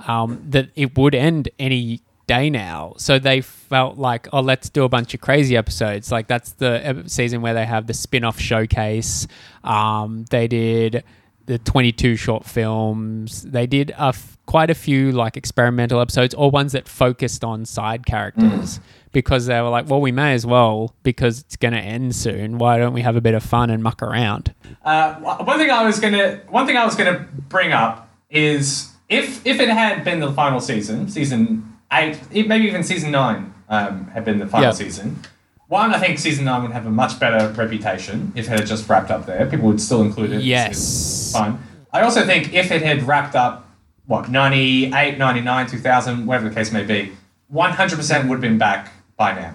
um, 0.07 0.43
that 0.49 0.68
it 0.74 0.97
would 0.97 1.14
end 1.14 1.49
any 1.59 2.03
day 2.26 2.51
now. 2.51 2.95
So 2.99 3.18
they 3.18 3.41
felt 3.41 3.99
like, 3.99 4.28
oh, 4.32 4.41
let's 4.41 4.68
do 4.68 4.84
a 4.84 4.89
bunch 4.89 5.14
of 5.14 5.20
crazy 5.20 5.57
episodes. 5.57 6.11
Like 6.11 6.26
that's 6.26 6.53
the 6.53 7.05
season 7.07 7.41
where 7.41 7.55
they 7.55 7.64
have 7.64 7.87
the 7.87 7.95
spin-off 7.95 8.39
showcase. 8.39 9.26
Um, 9.62 10.24
they 10.30 10.49
did 10.49 11.05
the 11.47 11.59
22 11.59 12.16
short 12.16 12.44
films. 12.44 13.42
They 13.42 13.66
did 13.66 13.90
a 13.90 14.07
f- 14.09 14.36
quite 14.47 14.70
a 14.70 14.74
few 14.74 15.12
like 15.12 15.36
experimental 15.36 16.01
episodes 16.01 16.34
or 16.34 16.51
ones 16.51 16.72
that 16.72 16.86
focused 16.88 17.42
on 17.44 17.64
side 17.64 18.05
characters 18.07 18.80
because 19.12 19.47
they 19.47 19.61
were 19.61 19.68
like, 19.68 19.88
well, 19.88 20.01
we 20.01 20.12
may 20.12 20.34
as 20.34 20.44
well 20.44 20.94
because 21.03 21.40
it's 21.40 21.57
going 21.57 21.72
to 21.74 21.80
end 21.80 22.14
soon. 22.14 22.59
Why 22.59 22.78
don't 22.78 22.92
we 22.92 23.03
have 23.03 23.16
a 23.16 23.20
bit 23.20 23.34
of 23.34 23.42
fun 23.42 23.70
and 23.70 23.82
muck 23.82 24.03
around? 24.03 24.55
Uh, 24.84 25.14
one 25.14 25.59
thing 25.59 25.70
I 25.70 25.84
was 25.84 25.99
gonna 26.01 26.40
one 26.49 26.66
thing 26.66 26.76
I 26.76 26.84
was 26.84 26.94
gonna 26.94 27.26
bring 27.49 27.72
up 27.72 28.09
is 28.30 28.92
if 29.09 29.44
if 29.47 29.59
it 29.61 29.68
had 29.68 30.05
been 30.05 30.20
the 30.20 30.32
final 30.32 30.61
season, 30.61 31.09
season 31.09 31.72
eight, 31.92 32.18
maybe 32.32 32.66
even 32.66 32.82
season 32.82 33.11
nine, 33.12 33.53
um, 33.68 34.07
had 34.09 34.24
been 34.24 34.38
the 34.38 34.47
final 34.47 34.66
Yeah. 34.66 34.72
season. 34.72 35.20
One, 35.69 35.93
I 35.93 35.99
think 35.99 36.19
season 36.19 36.45
nine 36.45 36.62
would 36.62 36.71
have 36.73 36.87
a 36.87 36.91
much 36.91 37.19
better 37.19 37.49
reputation 37.53 38.33
if 38.37 38.47
it 38.47 38.59
had 38.61 38.67
just 38.67 38.89
wrapped 38.89 39.11
up 39.11 39.27
there. 39.27 39.47
People 39.47 39.67
would 39.67 39.81
still 39.81 40.03
include 40.03 40.33
it. 40.33 40.43
Yes. 40.43 41.33
fine. 41.33 41.59
I 41.93 42.03
also 42.03 42.25
think 42.25 42.55
if 42.55 42.71
it 42.71 42.83
had 42.83 43.03
wrapped 43.03 43.35
up, 43.35 43.69
what, 44.07 44.29
98, 44.31 45.19
99, 45.19 45.67
2000, 45.67 46.27
whatever 46.27 46.49
the 46.49 46.55
case 46.55 46.71
may 46.71 46.85
be, 46.85 47.12
100% 47.53 48.23
would 48.29 48.35
have 48.37 48.41
been 48.41 48.59
back 48.59 48.93
by 49.17 49.35
now. 49.35 49.55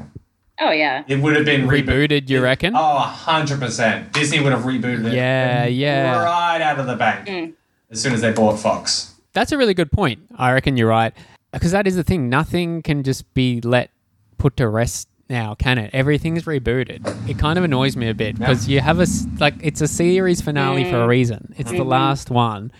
Oh, 0.59 0.71
yeah. 0.71 1.03
It 1.07 1.19
would 1.21 1.35
have 1.35 1.45
been 1.45 1.67
Rebooted, 1.67 2.29
you 2.29 2.41
reckon? 2.41 2.75
Oh, 2.75 3.15
100%. 3.25 4.11
Disney 4.11 4.39
would 4.41 4.51
have 4.51 4.61
rebooted 4.63 5.05
it. 5.07 5.13
Yeah, 5.13 5.65
yeah. 5.65 6.23
Right 6.23 6.61
out 6.61 6.79
of 6.79 6.87
the 6.87 6.95
bank 6.95 7.27
Mm. 7.27 7.53
as 7.89 8.01
soon 8.01 8.13
as 8.13 8.21
they 8.21 8.31
bought 8.31 8.59
Fox. 8.59 9.15
That's 9.33 9.51
a 9.51 9.57
really 9.57 9.73
good 9.73 9.91
point. 9.91 10.19
I 10.35 10.51
reckon 10.51 10.77
you're 10.77 10.89
right. 10.89 11.13
Because 11.53 11.71
that 11.71 11.87
is 11.87 11.95
the 11.95 12.03
thing. 12.03 12.29
Nothing 12.29 12.81
can 12.81 13.01
just 13.03 13.33
be 13.33 13.59
let 13.61 13.91
put 14.37 14.57
to 14.57 14.67
rest 14.67 15.07
now, 15.31 15.55
can 15.55 15.79
it? 15.79 15.89
Everything's 15.93 16.43
rebooted. 16.43 17.29
It 17.29 17.39
kind 17.39 17.57
of 17.57 17.65
annoys 17.65 17.97
me 17.97 18.09
a 18.09 18.13
bit 18.13 18.37
because 18.37 18.67
you 18.67 18.81
have 18.81 18.99
a 18.99 19.03
s- 19.03 19.25
like 19.39 19.55
it's 19.61 19.81
a 19.81 19.87
series 19.87 20.41
finale 20.41 20.83
for 20.83 20.97
a 20.97 21.05
mm. 21.05 21.07
reason. 21.07 21.55
It's 21.57 21.71
the 21.71 21.77
mm-hmm. 21.77 21.89
last 21.89 22.29
one, 22.29 22.71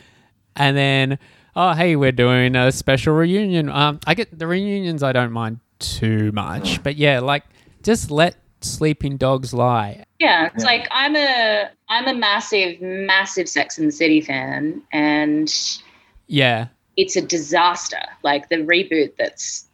and 0.56 0.78
then 0.78 1.18
oh 1.56 1.74
hey, 1.74 1.96
we're 1.96 2.12
doing 2.12 2.56
a 2.56 2.72
special 2.72 3.16
reunion. 3.16 3.70
Um, 3.70 4.00
I 4.06 4.14
get 4.14 4.38
the 4.38 4.46
reunions. 4.46 5.02
I 5.02 5.14
don't 5.14 5.32
mind 5.32 5.60
too 5.80 6.32
much, 6.34 6.80
mm. 6.80 6.84
but 6.84 6.98
yeah, 6.98 7.20
like 7.20 7.46
just 7.82 8.12
let 8.12 8.36
sleeping 8.60 9.18
dogs 9.18 9.54
lie. 9.54 10.04
Yeah, 10.20 10.48
it's 10.54 10.64
Yeah. 10.64 10.70
like 10.70 10.88
I'm 10.92 11.16
a 11.16 11.70
I'm 11.90 12.08
a 12.08 12.14
massive, 12.14 12.80
massive 12.82 13.50
Sex 13.50 13.78
and 13.78 13.88
the 13.88 13.92
City 13.92 14.22
fan, 14.22 14.82
and 14.92 15.52
Yeah, 16.28 16.68
it's 16.98 17.16
a 17.16 17.22
disaster. 17.22 18.04
Like 18.24 18.50
the 18.50 18.58
reboot 18.58 19.14
that's 19.18 19.68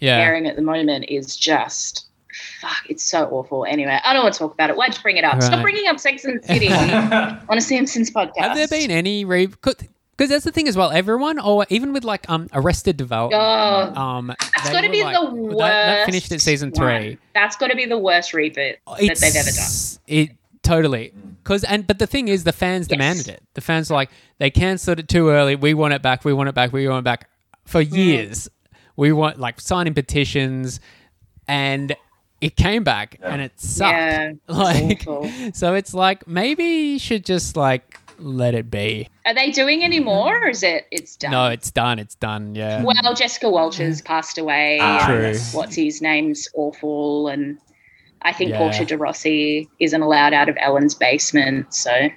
yeah. 0.00 0.18
airing 0.18 0.46
at 0.46 0.56
the 0.56 0.62
moment 0.62 1.06
is 1.08 1.36
just 1.36 2.06
fuck. 2.60 2.84
It's 2.88 3.04
so 3.04 3.26
awful. 3.30 3.64
Anyway, 3.64 3.98
I 4.04 4.12
don't 4.12 4.22
want 4.22 4.34
to 4.34 4.38
talk 4.38 4.54
about 4.54 4.70
it. 4.70 4.76
Why'd 4.76 4.94
you 4.96 5.02
bring 5.02 5.16
it 5.16 5.24
up? 5.24 5.34
Right. 5.34 5.42
Stop 5.42 5.62
bringing 5.62 5.86
up 5.88 5.98
Sex 6.00 6.24
and 6.24 6.42
the 6.42 6.46
City 6.46 6.68
on 7.48 7.58
a 7.58 7.60
Simpsons 7.60 8.10
podcast. 8.10 8.36
Have 8.38 8.56
there 8.56 8.68
been 8.68 8.90
any 8.90 9.24
re? 9.24 9.46
Because 9.46 10.28
that's 10.30 10.44
the 10.44 10.52
thing 10.52 10.68
as 10.68 10.76
well. 10.76 10.90
Everyone, 10.92 11.38
or 11.40 11.66
even 11.70 11.92
with 11.92 12.04
like 12.04 12.28
um 12.30 12.48
Arrested 12.52 12.96
Development. 12.96 13.42
Oh, 13.42 14.00
Um, 14.00 14.26
that's 14.28 14.70
got 14.70 14.82
to 14.82 14.90
be 14.90 15.02
like- 15.02 15.14
the 15.14 15.30
worst. 15.34 15.58
That, 15.58 15.96
that 15.96 16.06
finished 16.06 16.30
at 16.32 16.40
season 16.40 16.70
one. 16.70 17.00
three. 17.02 17.18
That's 17.34 17.56
got 17.56 17.68
to 17.68 17.76
be 17.76 17.86
the 17.86 17.98
worst 17.98 18.32
reboot 18.32 18.76
that 18.86 18.98
they've 18.98 19.36
ever 19.36 19.50
done. 19.50 20.00
It 20.06 20.30
totally 20.62 21.12
because 21.42 21.62
and 21.64 21.86
but 21.86 21.98
the 21.98 22.06
thing 22.06 22.28
is, 22.28 22.44
the 22.44 22.52
fans 22.52 22.86
Yes. 22.88 22.88
demanded 22.96 23.28
it. 23.28 23.42
The 23.54 23.60
fans 23.60 23.90
were 23.90 23.96
like 23.96 24.10
they 24.38 24.50
cancelled 24.50 24.98
it 24.98 25.08
too 25.08 25.28
early. 25.30 25.56
We 25.56 25.74
want 25.74 25.94
it 25.94 26.00
back. 26.02 26.24
We 26.24 26.32
want 26.32 26.48
it 26.48 26.54
back. 26.54 26.72
We 26.72 26.86
want 26.88 27.00
it 27.00 27.04
back 27.04 27.28
for 27.66 27.82
Mm. 27.82 27.96
years. 27.96 28.48
We 28.96 29.10
want 29.12 29.40
like 29.40 29.60
signing 29.60 29.92
petitions, 29.94 30.78
and 31.48 31.94
it 32.44 32.56
came 32.56 32.84
back 32.84 33.18
and 33.22 33.40
it 33.40 33.58
sucked. 33.58 33.90
Yeah, 33.92 34.32
like 34.48 35.04
awful. 35.06 35.30
so, 35.54 35.74
it's 35.74 35.94
like 35.94 36.26
maybe 36.28 36.64
you 36.64 36.98
should 36.98 37.24
just 37.24 37.56
like 37.56 37.98
let 38.18 38.54
it 38.54 38.70
be. 38.70 39.08
Are 39.26 39.34
they 39.34 39.50
doing 39.50 39.82
any 39.82 40.00
more, 40.00 40.36
or 40.44 40.48
is 40.48 40.62
it? 40.62 40.86
It's 40.90 41.16
done. 41.16 41.30
No, 41.32 41.46
it's 41.46 41.70
done. 41.70 41.98
It's 41.98 42.14
done. 42.16 42.54
Yeah. 42.54 42.82
Well, 42.84 43.14
Jessica 43.14 43.48
Walters 43.50 44.02
passed 44.02 44.36
away. 44.38 44.78
Ah, 44.80 45.06
True. 45.06 45.34
What's 45.52 45.74
his 45.74 46.02
name's 46.02 46.46
awful, 46.54 47.28
and 47.28 47.58
I 48.22 48.32
think 48.32 48.50
Yeah. 48.50 48.58
Portia 48.58 48.84
de 48.84 48.96
Rossi 48.98 49.68
isn't 49.80 50.00
allowed 50.02 50.32
out 50.34 50.48
of 50.48 50.56
Ellen's 50.60 50.94
basement, 50.94 51.72
so 51.74 51.90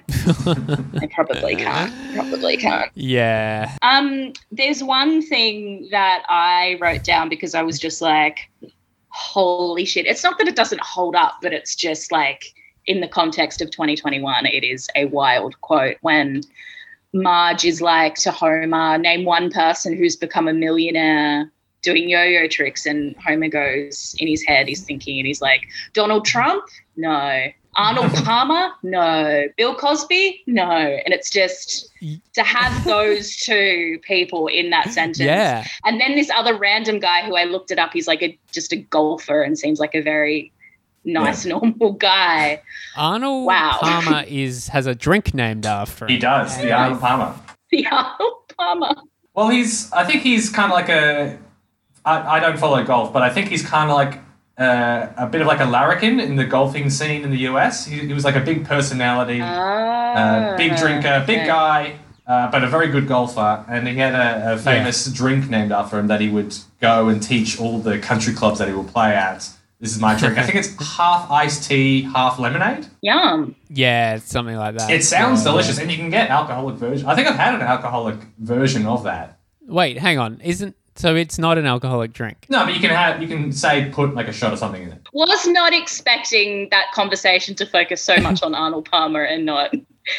they 0.94 1.06
probably 1.08 1.56
can't. 1.56 1.92
Probably 2.14 2.56
can't. 2.58 2.90
yeah. 2.94 3.76
Um, 3.82 4.32
there's 4.52 4.84
one 4.84 5.22
thing 5.22 5.88
that 5.90 6.22
I 6.28 6.76
wrote 6.80 7.02
down 7.02 7.28
because 7.28 7.54
I 7.54 7.62
was 7.62 7.78
just 7.78 8.00
like, 8.02 8.50
holy 9.18 9.84
shit. 9.84 10.06
It's 10.06 10.22
not 10.22 10.38
that 10.38 10.46
it 10.46 10.54
doesn't 10.54 10.80
hold 10.80 11.16
up, 11.16 11.38
but 11.42 11.52
it's 11.52 11.74
just 11.74 12.12
like 12.12 12.54
in 12.86 13.00
the 13.00 13.08
context 13.08 13.60
of 13.60 13.70
2021, 13.70 14.46
it 14.46 14.62
is 14.62 14.88
a 14.94 15.06
wild 15.06 15.60
quote 15.60 15.96
when 16.02 16.42
Marge 17.12 17.64
is 17.64 17.80
like 17.80 18.14
to 18.16 18.30
Homer, 18.30 18.96
name 18.96 19.24
one 19.24 19.50
person 19.50 19.96
who's 19.96 20.14
become 20.14 20.46
a 20.46 20.52
millionaire 20.52 21.50
doing 21.82 22.08
yo-yo 22.08 22.46
tricks 22.46 22.86
and 22.86 23.16
Homer 23.16 23.48
goes 23.48 24.14
in 24.18 24.28
his 24.28 24.44
head, 24.44 24.68
he's 24.68 24.84
thinking 24.84 25.18
and 25.18 25.26
he's 25.26 25.42
like, 25.42 25.62
Donald 25.94 26.24
Trump? 26.24 26.64
No. 26.96 27.48
Arnold 27.78 28.12
Palmer, 28.24 28.70
no. 28.82 29.44
Bill 29.56 29.74
Cosby, 29.74 30.42
no. 30.46 30.68
And 30.70 31.14
it's 31.14 31.30
just 31.30 31.88
to 32.34 32.42
have 32.42 32.84
those 32.84 33.36
two 33.36 33.98
people 34.02 34.48
in 34.48 34.70
that 34.70 34.88
sentence. 34.92 35.20
Yeah. 35.20 35.64
And 35.84 36.00
then 36.00 36.16
this 36.16 36.28
other 36.36 36.56
random 36.56 36.98
guy 36.98 37.24
who 37.24 37.36
I 37.36 37.44
looked 37.44 37.70
it 37.70 37.78
up, 37.78 37.92
he's 37.92 38.06
like 38.08 38.22
a 38.22 38.38
just 38.52 38.72
a 38.72 38.76
golfer 38.76 39.42
and 39.42 39.58
seems 39.58 39.78
like 39.78 39.94
a 39.94 40.02
very 40.02 40.52
nice, 41.04 41.46
normal 41.46 41.92
guy. 41.92 42.60
Arnold 42.96 43.46
Wow. 43.46 43.78
Palmer 43.80 44.24
is 44.28 44.68
has 44.68 44.86
a 44.86 44.94
drink 44.94 45.32
named 45.32 45.64
after 45.64 46.04
him. 46.04 46.10
He 46.10 46.18
does, 46.18 46.58
the 46.58 46.72
Arnold 46.72 47.00
Palmer. 47.00 47.34
The 47.70 47.86
Arnold 47.86 48.34
Palmer. 48.58 48.94
Well, 49.34 49.50
he's. 49.50 49.92
I 49.92 50.04
think 50.04 50.22
he's 50.22 50.50
kind 50.50 50.72
of 50.72 50.74
like 50.76 50.88
a. 50.88 51.38
I, 52.04 52.36
I 52.36 52.40
don't 52.40 52.58
follow 52.58 52.82
golf, 52.82 53.12
but 53.12 53.22
I 53.22 53.30
think 53.30 53.48
he's 53.48 53.64
kind 53.64 53.88
of 53.90 53.96
like 53.96 54.18
uh, 54.58 55.06
a 55.16 55.26
bit 55.26 55.40
of 55.40 55.46
like 55.46 55.60
a 55.60 55.64
larrikin 55.64 56.18
in 56.20 56.36
the 56.36 56.44
golfing 56.44 56.90
scene 56.90 57.22
in 57.22 57.30
the 57.30 57.38
US. 57.50 57.86
He, 57.86 57.98
he 58.00 58.12
was 58.12 58.24
like 58.24 58.36
a 58.36 58.40
big 58.40 58.64
personality, 58.64 59.40
uh, 59.40 60.56
big 60.56 60.76
drinker, 60.76 61.24
big 61.26 61.38
Ah, 61.48 61.80
okay. 61.82 61.92
guy, 61.92 61.98
uh, 62.26 62.50
but 62.50 62.64
a 62.64 62.68
very 62.68 62.88
good 62.88 63.06
golfer. 63.08 63.64
And 63.68 63.86
he 63.86 63.96
had 63.96 64.14
a, 64.14 64.54
a 64.54 64.58
famous 64.58 65.06
drink 65.12 65.48
named 65.48 65.72
after 65.72 65.98
him 65.98 66.08
that 66.08 66.20
he 66.20 66.28
would 66.28 66.56
go 66.80 67.08
and 67.08 67.22
teach 67.22 67.60
all 67.60 67.78
the 67.78 67.98
country 67.98 68.34
clubs 68.34 68.58
that 68.58 68.68
he 68.68 68.74
would 68.74 68.88
play 68.88 69.14
at. 69.14 69.48
This 69.80 69.94
is 69.94 70.00
my 70.00 70.16
drink. 70.18 70.36
I 70.38 70.42
think 70.42 70.56
it's 70.56 70.74
half 70.96 71.30
iced 71.30 71.68
tea, 71.68 72.02
half 72.02 72.40
lemonade. 72.40 72.88
Yum. 73.00 73.54
Yeah, 73.70 74.16
something 74.18 74.56
like 74.56 74.76
that. 74.76 74.90
It 74.90 75.04
sounds 75.04 75.44
Yeah. 75.44 75.52
delicious, 75.52 75.78
and 75.78 75.88
you 75.88 75.96
can 75.96 76.10
get 76.10 76.30
alcoholic 76.30 76.74
version. 76.76 77.06
I 77.08 77.14
think 77.14 77.28
I've 77.28 77.36
had 77.36 77.54
an 77.54 77.62
alcoholic 77.62 78.16
version 78.38 78.86
of 78.86 79.04
that. 79.04 79.38
Wait, 79.68 79.98
hang 79.98 80.18
on. 80.18 80.40
Isn't 80.40 80.74
so? 80.98 81.14
It's 81.16 81.38
not 81.38 81.58
an 81.58 81.66
alcoholic 81.66 82.12
drink. 82.12 82.46
No, 82.48 82.64
but 82.64 82.74
you 82.74 82.80
can 82.80 82.90
have 82.90 83.20
you 83.22 83.28
can 83.28 83.52
say 83.52 83.90
put 83.92 84.14
like 84.14 84.28
a 84.28 84.32
shot 84.32 84.52
or 84.52 84.56
something 84.56 84.82
in 84.82 84.92
it. 84.92 85.06
Was 85.12 85.46
not 85.46 85.72
expecting 85.72 86.68
that 86.70 86.86
conversation 86.92 87.54
to 87.56 87.66
focus 87.66 88.02
so 88.02 88.16
much 88.18 88.42
on 88.42 88.54
Arnold 88.54 88.90
Palmer 88.90 89.22
and 89.24 89.44
not 89.46 89.72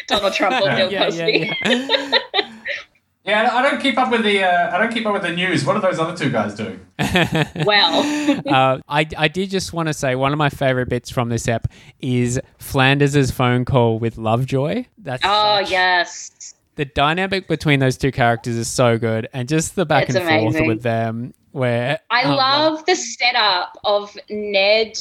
Donald 0.07 0.33
Trump 0.33 0.55
or 0.61 0.69
Bill 0.75 0.91
Yeah, 0.91 1.03
Cosby. 1.05 1.53
yeah, 1.65 1.87
yeah. 1.93 2.19
Yeah, 3.25 3.41
I 3.41 3.43
don't- 3.43 3.53
I 3.53 3.69
don't 3.69 3.81
keep 3.81 3.97
up 3.99 4.11
with 4.11 4.23
the 4.23 4.43
uh, 4.43 4.75
I 4.75 4.79
don't 4.79 4.91
keep 4.91 5.05
up 5.05 5.13
with 5.13 5.21
the 5.21 5.29
news. 5.33 5.63
What 5.63 5.75
are 5.75 5.81
those 5.81 5.99
other 5.99 6.15
two 6.17 6.31
guys 6.31 6.55
doing? 6.55 6.79
Well, 7.65 8.41
uh, 8.47 8.79
I, 8.87 9.05
I 9.17 9.27
did 9.27 9.49
just 9.51 9.71
want 9.73 9.87
to 9.87 9.93
say 9.93 10.15
one 10.15 10.31
of 10.31 10.37
my 10.39 10.49
favorite 10.49 10.89
bits 10.89 11.09
from 11.11 11.29
this 11.29 11.47
ep 11.47 11.67
is 11.99 12.39
Flanders's 12.57 13.29
phone 13.29 13.65
call 13.65 13.99
with 13.99 14.17
Lovejoy. 14.17 14.85
That's 14.97 15.21
oh 15.25 15.59
such- 15.61 15.69
yes. 15.71 16.55
The 16.79 16.85
dynamic 16.85 17.49
between 17.49 17.81
those 17.81 17.97
two 17.97 18.09
characters 18.09 18.55
is 18.55 18.69
so 18.69 18.97
good, 18.97 19.27
and 19.33 19.49
just 19.49 19.75
the 19.75 19.85
back 19.85 20.07
It's 20.07 20.15
and 20.15 20.25
forth 20.25 20.65
with 20.65 20.81
them. 20.81 21.33
Where 21.51 21.99
I 22.09 22.23
um, 22.23 22.37
love 22.37 22.85
the 22.85 22.95
setup 22.95 23.77
of 23.83 24.17
Ned. 24.29 24.95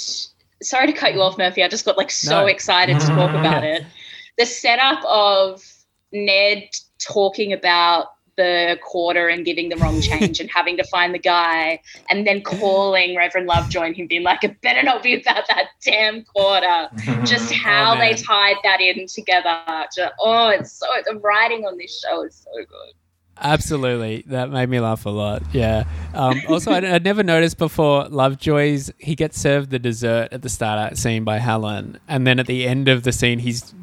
Sorry 0.61 0.89
to 0.89 0.93
cut 0.93 1.14
you 1.14 1.22
off, 1.22 1.39
Murphy. 1.39 1.62
I 1.62 1.68
just 1.68 1.85
got 1.85 1.97
like 1.97 2.11
so 2.11 2.41
No. 2.41 2.47
excited 2.47 2.99
to 2.99 3.07
talk 3.14 3.31
about 3.31 3.62
it. 3.62 3.85
The 4.39 4.47
setup 4.47 5.05
of 5.05 5.64
Ned 6.12 6.68
talking 7.01 7.53
about 7.53 8.07
the 8.39 8.78
quarter 8.82 9.28
and 9.28 9.45
giving 9.45 9.68
the 9.68 9.76
wrong 9.76 10.01
change 10.01 10.41
and 10.41 10.49
having 10.51 10.76
to 10.78 10.84
find 10.84 11.12
the 11.12 11.18
guy 11.18 11.80
and 12.09 12.26
then 12.26 12.41
calling 12.41 13.16
Reverend 13.16 13.49
Lovejoy 13.49 13.82
and 13.82 13.97
him 13.97 14.07
being 14.07 14.22
like, 14.22 14.43
it 14.45 14.59
better 14.62 14.82
not 14.82 15.03
be 15.03 15.20
about 15.20 15.47
that 15.49 15.66
damn 15.84 16.22
quarter. 16.22 16.89
Just 17.26 17.53
how 17.53 17.97
they 17.97 18.14
tied 18.14 18.57
that 18.62 18.80
in 18.80 19.07
together. 19.09 19.61
Ju- 19.95 20.07
oh, 20.20 20.49
it's 20.49 20.72
so, 20.72 20.86
the 21.05 21.18
writing 21.18 21.66
on 21.66 21.76
this 21.76 22.01
show 22.01 22.24
is 22.24 22.36
so 22.36 22.53
good. 22.55 22.95
Absolutely, 23.41 24.24
that 24.26 24.51
made 24.51 24.68
me 24.68 24.80
laugh 24.80 25.07
a 25.07 25.11
lot. 25.11 25.43
Yeah. 25.53 25.84
Um, 26.14 26.41
also, 26.49 26.72
I'd, 26.72 26.84
I'd 26.84 27.05
never 27.05 27.22
noticed 27.22 27.59
before. 27.59 28.09
Lovejoy's 28.09 28.91
he 28.99 29.14
gets 29.14 29.41
served 29.41 29.70
the 29.70 29.78
dessert 29.78 30.28
at 30.32 30.43
the 30.43 30.49
start 30.49 30.78
of 30.78 30.91
that 30.91 30.99
scene 30.99 31.22
by 31.22 31.39
Helen, 31.39 32.01
and 32.09 32.26
then 32.26 32.41
at 32.41 32.47
the 32.47 32.66
end 32.66 32.89
of 32.89 33.05
the 33.05 33.12
scene, 33.12 33.39
his 33.39 33.74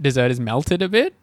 dessert 0.00 0.30
is 0.30 0.40
melted 0.40 0.80
a 0.80 0.88
bit. 0.88 1.14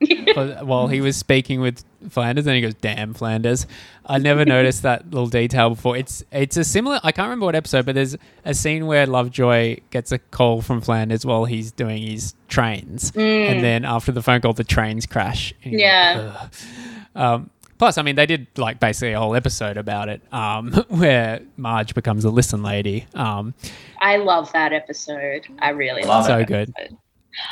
While 0.34 0.88
he 0.88 1.00
was 1.00 1.16
speaking 1.16 1.60
with 1.60 1.84
Flanders, 2.10 2.46
and 2.46 2.54
he 2.56 2.62
goes, 2.62 2.74
"Damn 2.74 3.14
Flanders!" 3.14 3.66
I 4.06 4.18
never 4.18 4.44
noticed 4.44 4.82
that 4.82 5.04
little 5.10 5.28
detail 5.28 5.70
before. 5.70 5.96
It's 5.96 6.22
it's 6.32 6.56
a 6.56 6.64
similar. 6.64 7.00
I 7.02 7.12
can't 7.12 7.26
remember 7.26 7.46
what 7.46 7.54
episode, 7.54 7.86
but 7.86 7.94
there's 7.94 8.16
a 8.44 8.54
scene 8.54 8.86
where 8.86 9.06
Lovejoy 9.06 9.78
gets 9.90 10.12
a 10.12 10.18
call 10.18 10.62
from 10.62 10.80
Flanders 10.80 11.26
while 11.26 11.44
he's 11.44 11.72
doing 11.72 12.02
his 12.02 12.34
trains, 12.48 13.12
and 13.14 13.62
then 13.62 13.84
after 13.84 14.12
the 14.12 14.22
phone 14.22 14.40
call, 14.40 14.52
the 14.52 14.64
trains 14.64 15.06
crash. 15.06 15.52
And 15.64 15.72
you're 15.74 15.80
like, 15.80 15.88
Yeah. 16.24 16.48
Um, 17.14 17.50
plus, 17.78 17.98
I 17.98 18.02
mean, 18.02 18.16
they 18.16 18.26
did 18.26 18.46
like 18.56 18.78
basically 18.80 19.12
a 19.12 19.18
whole 19.18 19.34
episode 19.34 19.76
about 19.76 20.08
it, 20.08 20.22
um, 20.32 20.72
where 20.88 21.40
Marge 21.56 21.94
becomes 21.94 22.24
a 22.24 22.30
listen 22.30 22.62
lady. 22.62 23.06
Um, 23.14 23.54
I 24.00 24.16
love 24.18 24.52
that 24.52 24.72
episode. 24.72 25.46
I 25.58 25.70
really 25.70 26.02
Love 26.02 26.08
love, 26.08 26.26
so 26.26 26.38
that 26.38 26.46
good. 26.46 26.72
episode. 26.78 26.98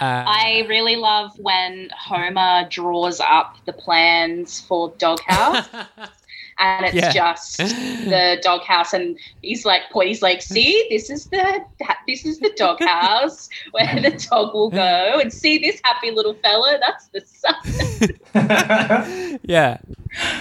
Uh, 0.00 0.24
I 0.26 0.66
really 0.68 0.96
love 0.96 1.38
when 1.38 1.90
Homer 1.96 2.66
draws 2.68 3.20
up 3.20 3.56
the 3.64 3.72
plans 3.72 4.60
for 4.60 4.92
Doghouse, 4.98 5.68
and 6.58 6.86
it's 6.86 6.94
Yeah. 6.94 7.12
just 7.12 7.58
the 7.58 8.38
doghouse, 8.42 8.92
and 8.92 9.18
he's 9.42 9.64
like, 9.64 9.82
point, 9.92 10.08
he's 10.08 10.22
like, 10.22 10.42
see, 10.42 10.86
this 10.90 11.10
is 11.10 11.26
the 11.26 11.64
that, 11.80 11.98
this 12.06 12.24
is 12.24 12.38
the 12.40 12.52
doghouse 12.56 13.48
where 13.72 13.94
the 14.00 14.10
dog 14.30 14.54
will 14.54 14.70
go, 14.70 15.18
and 15.20 15.32
see 15.32 15.58
this 15.58 15.80
happy 15.84 16.10
little 16.10 16.34
fella, 16.34 16.78
that's 16.80 17.08
the 17.08 17.20
son. 17.20 17.54
yeah, 19.44 19.78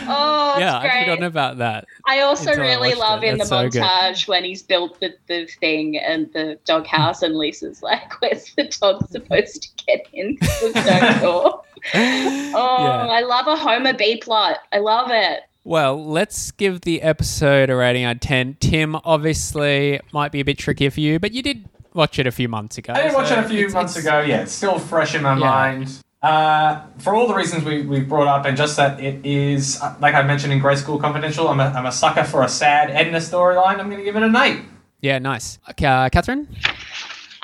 Oh, 0.07 0.51
it's 0.53 0.61
yeah, 0.61 0.77
I've 0.77 0.91
forgotten 1.01 1.23
about 1.23 1.57
that. 1.57 1.85
I 2.05 2.21
also 2.21 2.51
until 2.51 2.63
I 2.63 2.67
really 2.67 2.95
love 2.95 3.23
it. 3.23 3.27
in 3.27 3.33
the 3.37 3.39
That's 3.39 3.49
so 3.49 3.69
good. 3.69 3.81
montage 3.81 4.27
when 4.27 4.43
he's 4.43 4.63
built 4.63 4.99
the, 4.99 5.13
the 5.27 5.47
thing 5.59 5.97
and 5.97 6.31
the 6.33 6.57
doghouse, 6.65 7.21
and 7.23 7.35
Lisa's 7.35 7.81
like, 7.83 8.13
"Where's 8.21 8.53
the 8.55 8.65
dog 8.79 9.07
supposed 9.09 9.63
to 9.63 9.85
get 9.85 10.07
in? 10.13 10.37
There's 10.61 10.75
no 10.75 11.19
door." 11.21 11.61
Oh, 11.93 12.83
Yeah. 12.83 13.07
I 13.11 13.21
love 13.21 13.47
a 13.47 13.55
Homer 13.55 13.93
B 13.93 14.17
plot. 14.17 14.57
I 14.71 14.79
love 14.79 15.09
it. 15.11 15.41
Well, 15.67 16.05
let's 16.05 16.51
give 16.51 16.81
the 16.81 17.01
episode 17.01 17.71
a 17.71 17.75
rating 17.75 18.03
out 18.03 18.17
of 18.17 18.21
10. 18.21 18.57
Tim, 18.59 18.95
obviously, 19.03 19.99
might 20.13 20.31
be 20.31 20.39
a 20.39 20.45
bit 20.45 20.59
trickier 20.59 20.91
for 20.91 20.99
you, 20.99 21.19
but 21.19 21.31
you 21.31 21.41
did 21.41 21.67
watch 21.95 22.19
it 22.19 22.27
a 22.27 22.31
few 22.31 22.47
months 22.47 22.77
ago. 22.77 22.93
I 22.93 23.01
did 23.01 23.13
watch 23.15 23.31
it 23.31 23.39
a 23.39 23.43
few 23.49 23.57
it's- 23.65 23.73
months 23.73 23.97
it's- 23.97 24.05
ago. 24.05 24.19
Yeah, 24.27 24.41
it's 24.41 24.51
still 24.51 24.77
fresh 24.77 25.15
in 25.15 25.23
my 25.23 25.33
Yeah. 25.33 25.39
mind. 25.39 25.89
Uh, 26.21 26.81
for 26.99 27.15
all 27.15 27.27
the 27.27 27.33
reasons 27.33 27.63
we, 27.63 27.81
we 27.81 27.99
brought 28.01 28.27
up, 28.27 28.45
and 28.45 28.55
just 28.55 28.77
that 28.77 28.99
it 28.99 29.25
is, 29.25 29.81
uh, 29.81 29.95
like 29.99 30.13
I 30.13 30.21
mentioned 30.21 30.53
in 30.53 30.59
Grade 30.59 30.77
School 30.77 30.99
Confidential, 30.99 31.47
I'm 31.49 31.59
a, 31.59 31.65
I'm 31.75 31.87
a 31.87 31.91
sucker 31.91 32.23
for 32.23 32.43
a 32.43 32.47
sad 32.47 32.91
Edna 32.91 33.17
storyline. 33.17 33.79
I'm 33.79 33.87
going 33.89 33.97
to 33.97 34.03
give 34.03 34.15
it 34.15 34.21
an 34.23 34.35
8. 34.35 34.59
Yeah, 35.01 35.17
nice. 35.17 35.57
Okay, 35.71 35.85
uh, 35.87 36.09
Catherine? 36.09 36.47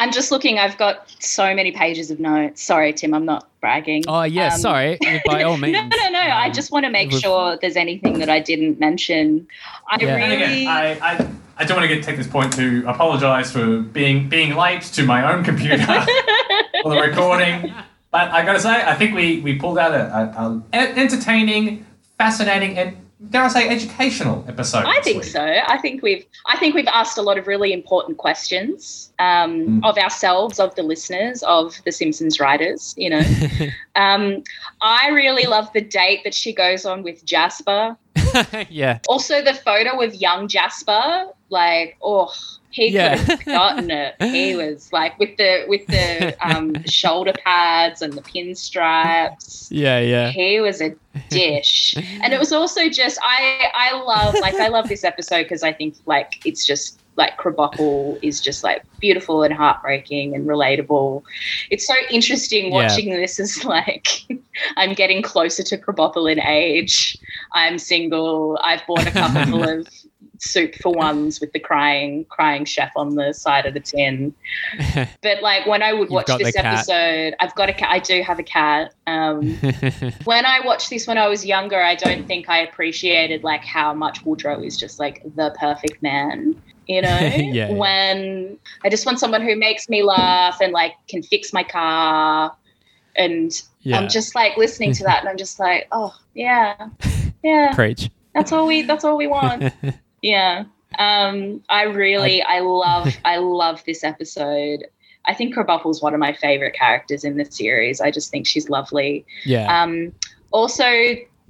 I'm 0.02 0.12
just 0.12 0.32
looking. 0.32 0.58
I've 0.58 0.78
got 0.78 1.10
so 1.20 1.54
many 1.54 1.72
pages 1.72 2.10
of 2.10 2.20
notes. 2.20 2.62
Sorry, 2.64 2.92
Tim. 2.92 3.14
I'm 3.14 3.26
not 3.26 3.48
bragging. 3.62 4.04
Oh, 4.08 4.24
yeah, 4.24 4.54
Um, 4.54 4.60
sorry. 4.60 4.98
By 5.26 5.44
all 5.44 5.58
means. 5.58 5.74
no, 5.74 5.82
no, 5.84 6.10
no. 6.10 6.20
I 6.20 6.48
Um, 6.48 6.54
just 6.54 6.72
want 6.72 6.86
to 6.86 6.90
make 6.92 7.10
we've- 7.10 7.22
sure 7.22 7.58
there's 7.62 7.76
anything 7.76 8.18
that 8.20 8.30
I 8.30 8.40
didn't 8.40 8.80
mention. 8.80 9.48
I 9.90 9.98
Yeah. 10.02 10.16
And 10.16 10.32
really. 10.32 10.44
again, 10.64 10.68
I, 10.68 10.98
I, 11.02 11.28
I 11.58 11.64
don't 11.66 11.78
want 11.78 11.88
to 11.90 11.96
get, 11.96 12.04
take 12.04 12.18
this 12.18 12.28
point 12.28 12.52
to 12.54 12.84
apologize 12.88 13.52
for 13.52 13.82
being 13.82 14.28
being 14.28 14.56
late 14.56 14.82
to 14.98 15.04
my 15.06 15.32
own 15.32 15.44
computer 15.44 15.78
for 16.82 16.90
the 16.96 17.00
recording. 17.00 17.72
But 18.10 18.32
I 18.32 18.44
got 18.44 18.54
to 18.54 18.60
say, 18.60 18.84
I 18.84 18.96
think 18.96 19.14
we, 19.16 19.40
we 19.42 19.56
pulled 19.60 19.78
out 19.78 19.94
a, 19.94 20.04
a, 20.42 20.64
a 20.74 20.78
entertaining, 20.98 21.86
fascinating, 22.18 22.78
and 22.78 22.98
dare 23.30 23.44
I 23.44 23.48
say, 23.50 23.70
educational 23.70 24.44
episode. 24.48 24.86
I 24.86 25.00
think 25.02 25.24
so. 25.24 25.42
I 25.44 25.78
think 25.78 26.02
we've 26.02 26.26
I 26.48 26.58
think 26.58 26.76
we've 26.76 26.88
asked 26.88 27.18
a 27.18 27.22
lot 27.22 27.38
of 27.38 27.48
really 27.48 27.72
important 27.74 28.18
questions 28.18 29.14
um, 29.20 29.52
Mm. 29.62 29.86
of 29.86 29.98
ourselves, 29.98 30.60
of 30.60 30.74
the 30.76 30.84
listeners, 30.84 31.44
of 31.44 31.76
the 31.86 31.92
Simpsons 31.92 32.40
writers. 32.40 32.96
You 32.98 33.12
know, 33.12 33.22
um, 33.96 34.44
I 34.82 35.10
really 35.10 35.46
love 35.46 35.72
the 35.74 35.82
date 35.82 36.22
that 36.24 36.34
she 36.34 36.54
goes 36.54 36.86
on 36.86 37.04
with 37.04 37.24
Jasper. 37.26 37.98
yeah. 38.70 39.00
Also, 39.08 39.44
the 39.44 39.54
photo 39.54 40.02
of 40.02 40.16
young 40.16 40.48
Jasper, 40.48 41.28
like 41.50 41.98
oh. 42.02 42.34
He 42.72 42.90
Yeah. 42.90 43.18
could 43.18 43.28
have 43.28 43.46
gotten 43.46 43.92
it. 43.92 44.16
He 44.22 44.56
was 44.64 44.92
like 44.94 45.18
with 45.20 45.38
the 45.38 45.66
with 45.68 45.86
the 45.88 46.36
um, 46.42 46.84
shoulder 46.86 47.34
pads 47.46 48.02
and 48.02 48.14
the 48.14 48.22
pinstripes 48.22 49.68
Yeah, 49.72 50.00
yeah. 50.00 50.32
he 50.32 50.60
was 50.60 50.82
a 50.82 50.96
dish 51.30 51.94
and 52.24 52.34
it 52.34 52.40
was 52.40 52.52
also 52.54 52.88
just 52.90 53.20
i 53.22 53.70
i 53.74 53.92
love 54.02 54.34
like 54.42 54.56
i 54.56 54.70
love 54.70 54.88
this 54.88 55.04
episode 55.04 55.44
because 55.44 55.62
i 55.62 55.74
think 55.74 55.96
like 56.06 56.40
it's 56.46 56.66
just 56.66 57.00
like 57.18 57.38
Krabappel 57.38 58.18
is 58.22 58.40
just 58.40 58.64
like 58.64 58.84
beautiful 59.02 59.44
and 59.44 59.54
heartbreaking 59.54 60.34
and 60.34 60.48
relatable. 60.48 61.22
It's 61.70 61.86
so 61.86 61.94
interesting 62.10 62.68
Yeah. 62.68 62.72
watching 62.88 63.10
this 63.10 63.38
as 63.38 63.66
like 63.66 64.08
I'm 64.78 64.94
getting 64.94 65.22
closer 65.22 65.62
to 65.62 65.78
Krabappel 65.78 66.32
in 66.32 66.40
age. 66.40 67.18
I'm 67.52 67.78
single. 67.78 68.58
I've 68.64 68.88
bought 68.88 69.06
a 69.06 69.12
couple 69.12 69.62
of 69.62 69.88
soup 70.44 70.74
for 70.82 70.92
ones 70.92 71.40
with 71.40 71.52
the 71.54 71.60
crying 71.60 72.26
crying 72.26 72.66
chef 72.66 72.92
on 72.96 73.16
the 73.16 73.32
side 73.34 73.66
of 73.66 73.74
the 73.74 73.80
tin. 73.80 74.34
But 75.22 75.42
like 75.42 75.68
when 75.68 75.84
I 75.84 75.94
would 75.94 76.10
watch 76.10 76.28
this 76.40 76.56
episode, 76.56 77.36
I've 77.40 77.54
got 77.56 77.70
a 77.70 77.74
cat. 77.74 77.90
I 77.92 78.00
do 78.00 78.22
have 78.24 78.40
a 78.40 78.44
cat. 78.44 78.94
Um, 79.08 79.54
when 80.26 80.46
I 80.46 80.60
watched 80.66 80.90
this 80.90 81.06
when 81.08 81.18
I 81.20 81.28
was 81.28 81.46
younger, 81.46 81.82
I 81.82 81.96
don't 81.96 82.28
think 82.28 82.50
I 82.50 82.60
appreciated 82.60 83.44
like 83.44 83.64
how 83.64 83.94
much 83.94 84.26
Woodrow 84.26 84.62
is 84.64 84.78
just 84.78 85.00
like 85.00 85.22
the 85.36 85.56
perfect 85.60 86.02
man. 86.02 86.56
You 86.88 87.02
know, 87.06 87.20
Yeah, 87.20 87.38
yeah. 87.38 87.72
when 87.74 88.58
I 88.84 88.90
just 88.90 89.06
want 89.06 89.20
someone 89.20 89.44
who 89.44 89.56
makes 89.56 89.88
me 89.90 90.02
laugh 90.04 90.58
and 90.60 90.74
like 90.74 90.94
can 91.08 91.22
fix 91.22 91.54
my 91.54 91.64
car, 91.64 92.56
and 93.16 93.52
Yeah. 93.82 94.00
I'm 94.00 94.10
just 94.10 94.34
like 94.36 94.58
listening 94.58 94.94
to 94.94 95.04
that, 95.04 95.20
and 95.20 95.30
I'm 95.30 95.38
just 95.38 95.60
like, 95.60 95.88
oh 95.92 96.16
yeah, 96.34 96.88
yeah, 97.44 97.74
Preach. 97.76 98.10
that's 98.34 98.52
all 98.52 98.66
we 98.66 98.82
that's 98.82 99.04
all 99.06 99.18
we 99.18 99.28
want. 99.28 99.72
Yeah. 100.22 100.66
Um, 101.00 101.64
I 101.70 101.84
really, 101.84 102.42
I 102.44 102.60
love, 102.60 103.16
I 103.26 103.38
love 103.38 103.84
this 103.86 104.04
episode. 104.04 104.86
I 105.26 105.34
think 105.34 105.56
Krabappel's 105.56 106.02
one 106.02 106.14
of 106.14 106.20
my 106.20 106.34
favorite 106.34 106.74
characters 106.74 107.24
in 107.24 107.38
the 107.38 107.46
series. 107.46 108.02
I 108.02 108.10
just 108.12 108.32
think 108.32 108.48
she's 108.48 108.70
lovely. 108.70 109.26
yeah. 109.46 109.84
Um, 109.84 110.14
also, 110.52 110.86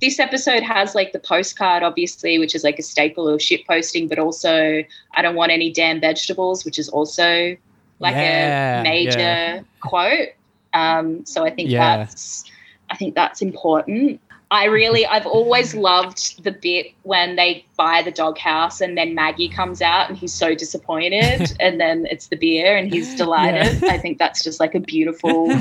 this 0.01 0.19
episode 0.19 0.61
has 0.63 0.93
like 0.93 1.11
the 1.13 1.19
postcard, 1.19 1.81
obviously, 1.83 2.37
which 2.39 2.53
is 2.53 2.63
like 2.63 2.77
a 2.79 2.83
staple 2.83 3.27
of 3.27 3.41
shit 3.41 3.65
posting, 3.67 4.07
but 4.07 4.19
also 4.19 4.83
I 5.15 5.21
don't 5.21 5.35
want 5.35 5.51
any 5.51 5.71
damn 5.71 6.01
vegetables, 6.01 6.65
which 6.65 6.77
is 6.79 6.89
also 6.89 7.55
like 7.99 8.15
Yeah, 8.15 8.79
a 8.81 8.83
major 8.83 9.19
yeah. 9.19 9.61
quote. 9.79 10.29
Um, 10.73 11.25
so 11.25 11.45
I 11.45 11.51
think 11.51 11.69
Yeah. 11.69 11.97
that's 11.97 12.43
I 12.89 12.97
think 12.97 13.15
that's 13.15 13.41
important. 13.41 14.19
I 14.51 14.65
really 14.65 15.05
I've 15.05 15.25
always 15.25 15.73
loved 15.73 16.43
the 16.43 16.51
bit 16.51 16.87
when 17.03 17.37
they 17.37 17.65
buy 17.77 18.01
the 18.01 18.11
doghouse 18.11 18.81
and 18.81 18.97
then 18.97 19.15
Maggie 19.15 19.47
comes 19.47 19.81
out 19.81 20.09
and 20.09 20.17
he's 20.17 20.33
so 20.33 20.53
disappointed 20.53 21.55
and 21.61 21.79
then 21.79 22.05
it's 22.11 22.27
the 22.27 22.35
beer 22.35 22.75
and 22.75 22.93
he's 22.93 23.15
delighted. 23.15 23.81
Yeah. 23.81 23.93
I 23.93 23.97
think 23.97 24.17
that's 24.17 24.43
just 24.43 24.59
like 24.59 24.75
a 24.75 24.81
beautiful 24.81 25.47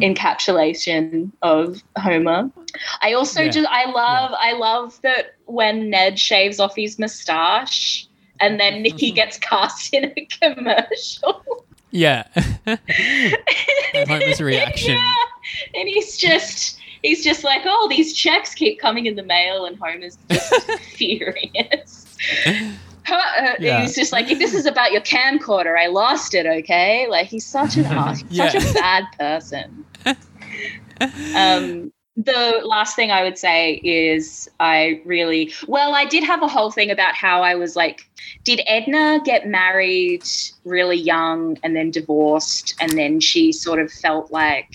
encapsulation 0.00 1.32
of 1.42 1.82
Homer. 1.96 2.50
I 3.02 3.12
also 3.14 3.42
Yeah. 3.42 3.50
just 3.50 3.68
I 3.70 3.90
love 3.90 4.30
I 4.38 4.52
love 4.52 5.00
that 5.02 5.34
when 5.46 5.90
Ned 5.90 6.18
shaves 6.18 6.60
off 6.60 6.76
his 6.76 6.98
moustache 6.98 8.06
and 8.40 8.60
then 8.60 8.82
Nikki 8.82 9.10
gets 9.20 9.38
cast 9.38 9.92
in 9.92 10.12
a 10.16 10.26
commercial. 10.40 11.64
yeah. 11.90 12.24
Homer's 14.06 14.40
reaction. 14.40 14.94
yeah. 14.94 15.14
And 15.74 15.88
he's 15.88 16.16
just 16.18 16.77
he's 17.02 17.22
just 17.24 17.44
like, 17.44 17.62
oh, 17.64 17.86
these 17.90 18.12
checks 18.14 18.54
keep 18.54 18.78
coming 18.80 19.06
in 19.06 19.16
the 19.16 19.22
mail, 19.22 19.64
and 19.66 19.78
Homer's 19.78 20.16
just 20.30 20.70
furious. 20.80 22.06
Huh, 23.10 23.54
Yeah. 23.58 23.80
He's 23.80 23.94
just 23.94 24.12
like, 24.12 24.30
if 24.30 24.38
this 24.38 24.52
is 24.52 24.66
about 24.66 24.92
your 24.92 25.00
camcorder, 25.00 25.78
I 25.78 25.86
lost 25.86 26.34
it. 26.34 26.44
Okay, 26.44 27.06
like 27.08 27.26
he's 27.28 27.46
such 27.46 27.78
an 27.78 27.86
ass, 27.86 28.22
Yeah. 28.28 28.50
such 28.50 28.62
a 28.70 28.74
bad 28.74 29.04
person. 29.18 29.86
Um, 31.34 31.92
the 32.16 32.60
last 32.64 32.96
thing 32.96 33.10
I 33.10 33.22
would 33.22 33.38
say 33.38 33.74
is 33.84 34.50
I 34.60 35.00
really 35.06 35.54
well, 35.68 35.94
I 35.94 36.04
did 36.04 36.22
have 36.24 36.42
a 36.42 36.48
whole 36.48 36.70
thing 36.70 36.90
about 36.90 37.14
how 37.14 37.42
I 37.42 37.54
was 37.54 37.76
like, 37.76 38.02
did 38.44 38.60
Edna 38.66 39.20
get 39.24 39.46
married 39.46 40.24
really 40.64 40.96
young 40.98 41.56
and 41.62 41.74
then 41.76 41.90
divorced, 41.90 42.74
and 42.80 42.90
then 42.92 43.20
she 43.20 43.52
sort 43.52 43.80
of 43.80 43.90
felt 43.90 44.30
like, 44.32 44.74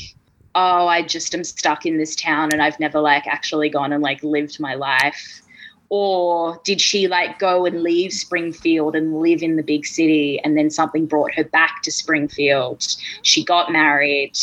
oh, 0.55 0.87
I 0.87 1.01
just 1.01 1.33
am 1.33 1.43
stuck 1.43 1.85
in 1.85 1.97
this 1.97 2.15
town 2.15 2.49
and 2.51 2.61
I've 2.61 2.79
never 2.79 2.99
like 2.99 3.27
actually 3.27 3.69
gone 3.69 3.91
and 3.91 4.03
like 4.03 4.23
lived 4.23 4.59
my 4.59 4.75
life. 4.75 5.41
Or 5.89 6.59
did 6.63 6.81
she 6.81 7.07
like 7.07 7.37
go 7.37 7.65
and 7.65 7.83
leave 7.83 8.13
Springfield 8.13 8.95
and 8.95 9.19
live 9.19 9.43
in 9.43 9.57
the 9.57 9.63
big 9.63 9.85
city 9.85 10.39
and 10.43 10.57
then 10.57 10.71
something 10.71 11.05
brought 11.05 11.35
her 11.35 11.43
back 11.43 11.83
to 11.83 11.91
Springfield? 11.91 12.85
She 13.21 13.43
got 13.43 13.71
married. 13.71 14.35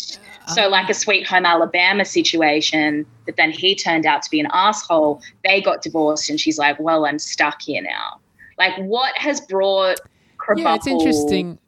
So, 0.49 0.65
oh. 0.65 0.69
like 0.69 0.89
a 0.89 0.95
Sweet 0.95 1.27
Home 1.27 1.47
Alabama 1.47 2.05
situation, 2.05 3.07
but 3.27 3.37
then 3.37 3.51
he 3.51 3.75
turned 3.75 4.07
out 4.07 4.23
to 4.23 4.31
be 4.31 4.41
an 4.41 4.49
asshole. 4.53 5.23
They 5.45 5.61
got 5.61 5.83
divorced, 5.83 6.29
and 6.31 6.41
she's 6.41 6.59
like, 6.59 6.79
"Well, 6.81 7.05
I'm 7.05 7.19
stuck 7.19 7.63
here 7.63 7.83
now." 7.83 8.19
Like, 8.59 8.77
what 8.79 9.17
has 9.17 9.41
brought 9.41 10.01
Yeah, 10.57 10.75
it's 10.75 10.87
interesting. 10.87 11.59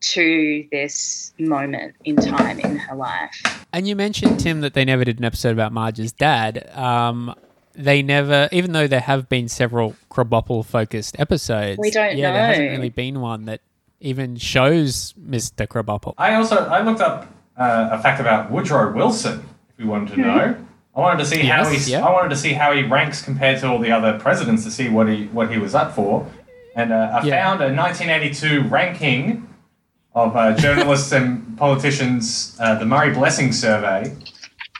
To 0.00 0.66
this 0.72 1.32
moment 1.38 1.94
in 2.04 2.16
time 2.16 2.58
in 2.60 2.76
her 2.76 2.96
life? 2.96 3.40
And 3.72 3.86
you 3.86 3.94
mentioned 3.96 4.40
Tim 4.40 4.60
that 4.62 4.74
they 4.74 4.84
never 4.84 5.04
did 5.04 5.18
an 5.18 5.24
episode 5.24 5.52
about 5.52 5.72
Marge's 5.72 6.12
dad. 6.12 6.70
Um, 6.76 7.34
they 7.74 8.02
never, 8.02 8.48
even 8.52 8.72
though 8.72 8.86
there 8.86 9.00
have 9.00 9.28
been 9.28 9.48
several 9.48 9.94
Krabappel 10.10 10.64
focused 10.66 11.18
episodes. 11.18 11.78
We 11.78 11.90
don't 11.90 12.16
yeah, 12.16 12.32
there 12.32 12.46
hasn't 12.46 12.70
really 12.70 12.90
been 12.90 13.20
one 13.20 13.44
that 13.44 13.60
even 14.00 14.36
shows 14.36 15.14
Mr. 15.14 15.66
Krabappel. 15.66 16.14
I 16.18 16.34
also 16.34 16.56
I 16.56 16.82
looked 16.82 17.00
up 17.00 17.32
uh, 17.56 17.90
a 17.92 17.98
fact 18.02 18.20
about 18.20 18.50
Woodrow 18.50 18.92
Wilson. 18.92 19.44
If 19.70 19.78
we 19.78 19.84
wanted 19.84 20.14
to 20.14 20.20
know, 20.20 20.66
I 20.96 21.00
wanted 21.00 21.18
to 21.20 21.26
see 21.26 21.40
how 21.40 21.68
he 21.68 21.90
yeah. 21.90 22.04
I 22.04 22.10
wanted 22.10 22.30
to 22.30 22.36
see 22.36 22.52
how 22.54 22.72
he 22.74 22.82
ranks 22.82 23.22
compared 23.22 23.60
to 23.60 23.68
all 23.68 23.78
the 23.78 23.92
other 23.92 24.18
presidents 24.18 24.64
to 24.64 24.70
see 24.70 24.88
what 24.88 25.08
he 25.08 25.26
what 25.26 25.50
he 25.52 25.58
was 25.58 25.74
up 25.74 25.94
for, 25.94 26.26
and 26.74 26.92
uh, 26.92 27.20
I 27.22 27.24
Yeah. 27.24 27.44
found 27.44 27.60
a 27.62 27.72
1982 27.72 28.62
ranking 28.68 29.46
of 30.14 30.36
uh, 30.36 30.54
journalists 30.56 31.12
and 31.12 31.56
politicians, 31.56 32.56
uh, 32.60 32.74
the 32.78 32.84
Murray 32.86 33.12
Blessing 33.12 33.52
Survey. 33.52 34.14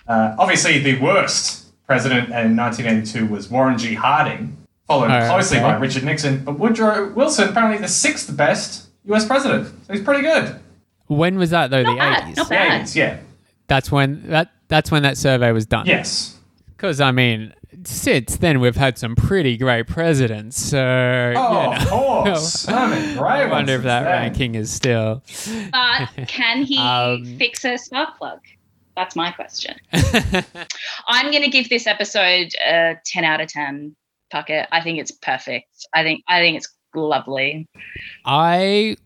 Uh, 0.08 0.34
obviously, 0.38 0.78
the 0.78 0.98
worst 1.00 1.66
president 1.86 2.28
in 2.30 2.56
1982 2.56 3.26
was 3.26 3.48
Warren 3.50 3.78
G. 3.78 3.94
Harding, 3.94 4.56
followed 4.86 5.10
Oh, 5.10 5.28
closely 5.28 5.58
okay. 5.58 5.66
by 5.66 5.76
Richard 5.76 6.04
Nixon. 6.04 6.44
But 6.44 6.58
Woodrow 6.58 7.12
Wilson, 7.12 7.48
apparently 7.48 7.78
the 7.78 7.88
sixth 7.88 8.36
best 8.36 8.88
U.S. 9.04 9.26
president. 9.26 9.68
So 9.86 9.92
he's 9.92 10.02
pretty 10.02 10.22
good. 10.22 10.58
When 11.06 11.38
was 11.38 11.50
that 11.50 11.70
though? 11.70 11.82
Not 11.82 11.92
the 11.92 11.98
bad, 11.98 12.22
eighties. 12.24 12.36
not 12.36 12.48
The 12.48 12.54
bad. 12.54 12.82
80s, 12.82 12.94
yeah. 12.94 13.20
That's 13.66 13.90
when 13.92 14.28
that 14.30 14.50
that's 14.68 14.90
when 14.90 15.02
that 15.04 15.16
survey 15.16 15.52
was 15.52 15.66
done. 15.66 15.86
Yes. 15.86 16.36
Because 16.76 17.00
I 17.00 17.10
mean, 17.12 17.52
since 17.84 18.36
then 18.36 18.60
we've 18.60 18.76
had 18.76 18.98
some 18.98 19.14
pretty 19.16 19.56
great 19.56 19.86
presidents. 19.86 20.62
So 20.64 20.78
Oh, 21.36 21.62
you 21.62 21.70
know. 21.70 21.72
of 21.76 21.88
course. 21.88 22.68
I 22.68 23.16
I 23.18 23.46
wonder 23.46 23.74
if 23.74 23.82
that 23.82 24.02
then. 24.04 24.12
ranking 24.12 24.54
is 24.54 24.72
still. 24.72 25.22
But 25.72 26.08
can 26.28 26.62
he 26.62 26.78
Um, 26.80 27.24
fix 27.38 27.64
a 27.64 27.76
spark 27.78 28.16
plug? 28.18 28.40
That's 28.96 29.14
my 29.16 29.30
question. 29.30 29.76
I'm 31.08 31.30
going 31.30 31.42
to 31.42 31.48
give 31.50 31.68
this 31.68 31.86
episode 31.86 32.48
a 32.66 32.96
10 33.06 33.24
out 33.24 33.40
of 33.40 33.48
10. 33.48 33.94
Puckett. 34.32 34.66
I 34.72 34.80
think 34.80 34.98
it's 35.00 35.10
perfect. 35.10 35.66
I 35.94 36.02
think 36.04 36.22
I 36.28 36.38
think 36.40 36.56
it's 36.58 36.68
lovely. 36.94 37.66
I 38.24 38.96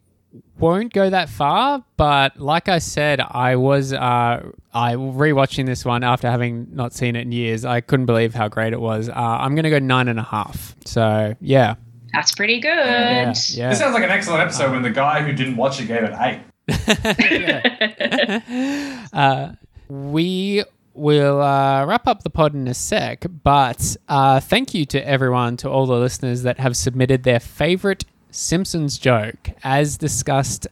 won't 0.58 0.92
go 0.92 1.10
that 1.10 1.28
far, 1.28 1.84
but 1.96 2.38
like 2.40 2.68
I 2.68 2.78
said, 2.78 3.20
I 3.20 3.56
was 3.56 3.92
uh, 3.92 4.50
I 4.72 4.94
rewatching 4.94 5.66
this 5.66 5.84
one 5.84 6.02
after 6.04 6.30
having 6.30 6.68
not 6.72 6.92
seen 6.92 7.16
it 7.16 7.22
in 7.22 7.32
years. 7.32 7.64
I 7.64 7.80
couldn't 7.80 8.06
believe 8.06 8.34
how 8.34 8.48
great 8.48 8.72
it 8.72 8.80
was. 8.80 9.08
Uh, 9.08 9.12
I'm 9.14 9.54
gonna 9.54 9.70
go 9.70 9.78
nine 9.78 10.08
and 10.08 10.18
a 10.18 10.22
half. 10.24 10.74
So 10.84 11.34
yeah, 11.40 11.76
That's 12.12 12.32
pretty 12.34 12.60
good. 12.60 12.68
yeah, 12.70 13.28
This 13.32 13.78
sounds 13.78 13.94
like 13.94 14.04
an 14.04 14.10
excellent 14.10 14.42
episode 14.42 14.72
when 14.72 14.82
the 14.82 14.90
guy 14.90 15.22
who 15.22 15.32
didn't 15.32 15.56
watch 15.56 15.80
it 15.80 15.86
gave 15.86 16.02
it 16.02 16.14
eight. 16.20 16.40
uh, 19.12 19.52
we 19.88 20.64
will 20.94 21.42
uh, 21.42 21.84
wrap 21.84 22.06
up 22.06 22.22
the 22.22 22.30
pod 22.30 22.54
in 22.54 22.68
a 22.68 22.74
sec, 22.74 23.26
but 23.42 23.96
uh, 24.08 24.40
thank 24.40 24.74
you 24.74 24.86
to 24.86 25.06
everyone, 25.06 25.56
to 25.58 25.68
all 25.68 25.86
the 25.86 25.96
listeners 25.96 26.42
that 26.42 26.58
have 26.58 26.76
submitted 26.76 27.24
their 27.24 27.40
favorite 27.40 28.04
Simpsons 28.34 28.98
joke, 28.98 29.50
as 29.62 29.96
discussed 29.96 30.66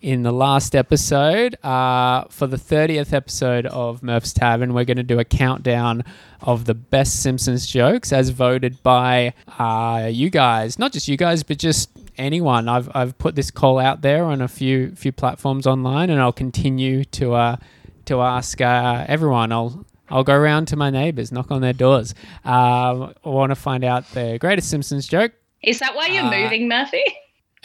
in 0.00 0.22
the 0.22 0.32
last 0.32 0.74
episode. 0.74 1.54
Uh, 1.62 2.24
for 2.30 2.46
the 2.46 2.56
30th 2.56 3.12
episode 3.12 3.66
of 3.66 4.02
Murph's 4.02 4.32
Tavern, 4.32 4.72
we're 4.72 4.86
going 4.86 4.96
to 4.96 5.02
do 5.02 5.18
a 5.18 5.24
countdown 5.24 6.02
of 6.40 6.64
the 6.64 6.72
best 6.72 7.22
Simpsons 7.22 7.66
jokes 7.66 8.10
as 8.10 8.30
voted 8.30 8.82
by 8.82 9.34
uh, 9.58 10.08
you 10.10 10.30
guys. 10.30 10.78
Not 10.78 10.92
just 10.92 11.06
you 11.06 11.18
guys, 11.18 11.42
but 11.42 11.58
just 11.58 11.90
anyone. 12.16 12.70
I've, 12.70 12.90
I've 12.94 13.18
put 13.18 13.34
this 13.34 13.50
call 13.50 13.78
out 13.78 14.00
there 14.00 14.24
on 14.24 14.40
a 14.40 14.48
few 14.48 14.94
few 14.94 15.12
platforms 15.12 15.66
online, 15.66 16.08
and 16.08 16.22
I'll 16.22 16.32
continue 16.32 17.04
to 17.04 17.34
uh, 17.34 17.56
to 18.06 18.22
ask 18.22 18.62
uh, 18.62 19.04
everyone. 19.06 19.52
I'll 19.52 19.84
I'll 20.08 20.24
go 20.24 20.34
around 20.34 20.68
to 20.68 20.76
my 20.76 20.88
neighbors, 20.88 21.30
knock 21.32 21.50
on 21.50 21.60
their 21.60 21.74
doors. 21.74 22.14
Um, 22.46 23.12
I 23.22 23.28
want 23.28 23.50
to 23.50 23.56
find 23.56 23.84
out 23.84 24.10
the 24.12 24.38
greatest 24.38 24.70
Simpsons 24.70 25.06
joke. 25.06 25.32
Is 25.66 25.78
that 25.80 25.94
why 25.94 26.06
you're 26.08 26.24
Uh, 26.24 26.30
moving, 26.30 26.68
Murphy? 26.68 27.02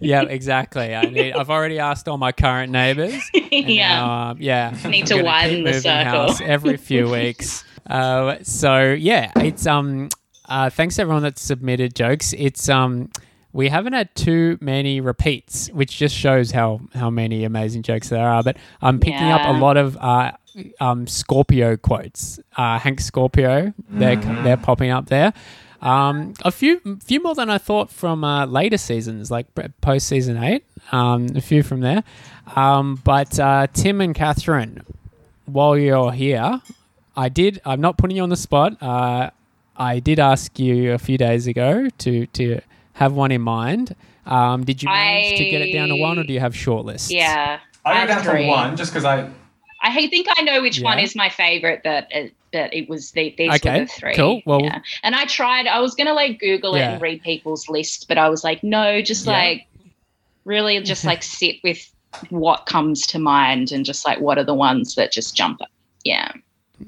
yeah, 0.00 0.22
exactly. 0.22 0.94
I 0.94 1.02
need, 1.02 1.32
I've 1.32 1.50
already 1.50 1.78
asked 1.78 2.08
all 2.08 2.18
my 2.18 2.32
current 2.32 2.72
neighbors. 2.72 3.20
yeah. 3.50 3.96
now, 4.00 4.30
um, 4.30 4.36
yeah. 4.40 4.76
Need 4.86 5.10
I'm 5.12 5.18
to 5.18 5.22
widen 5.22 5.64
the 5.64 5.74
circle. 5.80 6.04
house 6.26 6.40
every 6.40 6.76
few 6.76 7.08
weeks. 7.10 7.64
Uh, 7.88 8.36
so 8.42 8.92
yeah, 8.92 9.30
it's 9.36 9.66
um. 9.66 10.08
Uh, 10.48 10.68
thanks 10.68 10.98
everyone 10.98 11.22
that 11.22 11.38
submitted 11.38 11.94
jokes. 11.94 12.32
It's 12.36 12.68
um. 12.68 13.10
We 13.52 13.68
haven't 13.68 13.94
had 13.94 14.14
too 14.14 14.58
many 14.60 15.00
repeats, 15.00 15.68
which 15.72 15.96
just 15.96 16.14
shows 16.14 16.50
how 16.52 16.80
how 16.94 17.10
many 17.10 17.44
amazing 17.44 17.82
jokes 17.82 18.08
there 18.08 18.28
are. 18.28 18.42
But 18.44 18.56
I'm 18.80 19.00
picking 19.00 19.28
up 19.28 19.42
a 19.44 19.58
lot 19.58 19.76
of 19.76 19.96
uh, 19.96 20.32
um, 20.80 21.06
Scorpio 21.08 21.76
quotes. 21.76 22.38
Uh, 22.56 22.78
Hank 22.78 23.00
Scorpio, 23.00 23.72
they're 23.88 24.16
they're 24.16 24.56
popping 24.56 24.90
up 24.90 25.06
there. 25.06 25.32
Um, 25.80 26.34
a 26.44 26.50
few 26.50 26.80
few 27.02 27.22
more 27.22 27.34
than 27.34 27.48
I 27.48 27.58
thought 27.58 27.90
from 27.90 28.22
uh, 28.22 28.46
later 28.46 28.76
seasons, 28.76 29.30
like 29.30 29.46
post 29.80 30.06
season 30.06 30.42
eight. 30.42 30.64
Um, 30.92 31.28
a 31.34 31.40
few 31.40 31.62
from 31.62 31.80
there. 31.80 32.04
Um, 32.54 33.00
but 33.04 33.38
uh, 33.38 33.66
Tim 33.72 34.00
and 34.00 34.14
Catherine, 34.14 34.84
while 35.46 35.76
you're 35.76 36.12
here, 36.12 36.60
I 37.16 37.28
did. 37.28 37.60
I'm 37.64 37.80
not 37.80 37.96
putting 37.96 38.16
you 38.16 38.22
on 38.22 38.28
the 38.28 38.36
spot. 38.36 38.82
Uh, 38.82 39.30
I 39.76 40.00
did 40.00 40.18
ask 40.18 40.58
you 40.58 40.92
a 40.92 40.98
few 40.98 41.16
days 41.16 41.46
ago 41.46 41.88
to 41.98 42.26
to 42.26 42.60
have 42.94 43.12
one 43.12 43.32
in 43.32 43.40
mind. 43.40 43.94
Um, 44.26 44.64
did 44.64 44.82
you 44.82 44.88
manage 44.88 45.38
to 45.38 45.44
get 45.50 45.62
it 45.62 45.72
down 45.72 45.88
to 45.88 45.96
one, 45.96 46.18
or 46.18 46.24
do 46.24 46.32
you 46.32 46.40
have 46.40 46.54
short 46.54 46.84
lists? 46.84 47.10
Yeah. 47.10 47.58
I 47.84 47.94
have 47.94 48.08
go 48.08 48.14
down 48.14 48.24
three. 48.24 48.42
to 48.44 48.48
one 48.48 48.76
just 48.76 48.92
because 48.92 49.04
I. 49.04 49.30
I 49.82 50.08
think 50.08 50.26
I 50.36 50.42
know 50.42 50.60
which 50.60 50.82
one 50.82 50.98
is 50.98 51.16
my 51.16 51.30
favorite, 51.30 51.80
but 51.82 52.06
it, 52.10 52.34
but 52.52 52.72
it 52.74 52.88
was 52.88 53.12
the, 53.12 53.34
these 53.38 53.54
Okay, 53.56 53.80
were 53.80 53.84
the 53.86 53.92
three. 53.92 54.14
cool. 54.14 54.42
Well- 54.46 54.62
yeah. 54.62 54.80
and 55.02 55.14
I 55.14 55.24
tried. 55.26 55.66
I 55.66 55.80
was 55.80 55.94
gonna 55.94 56.14
like 56.14 56.38
Google 56.40 56.74
it 56.74 56.80
and 56.82 57.00
read 57.02 57.22
people's 57.22 57.68
list, 57.68 58.06
but 58.08 58.18
I 58.18 58.28
was 58.28 58.42
like, 58.44 58.62
no, 58.64 59.00
just 59.02 59.26
Yeah. 59.26 59.32
like 59.32 59.66
really 60.44 60.80
just 60.82 61.04
like 61.04 61.22
sit 61.22 61.56
with 61.62 61.90
what 62.30 62.66
comes 62.66 63.06
to 63.08 63.18
mind 63.18 63.70
and 63.72 63.84
just 63.84 64.04
like 64.06 64.18
what 64.20 64.36
are 64.38 64.44
the 64.44 64.54
ones 64.54 64.94
that 64.96 65.12
just 65.12 65.36
jump 65.36 65.60
up. 65.62 65.68
Yeah. 66.04 66.32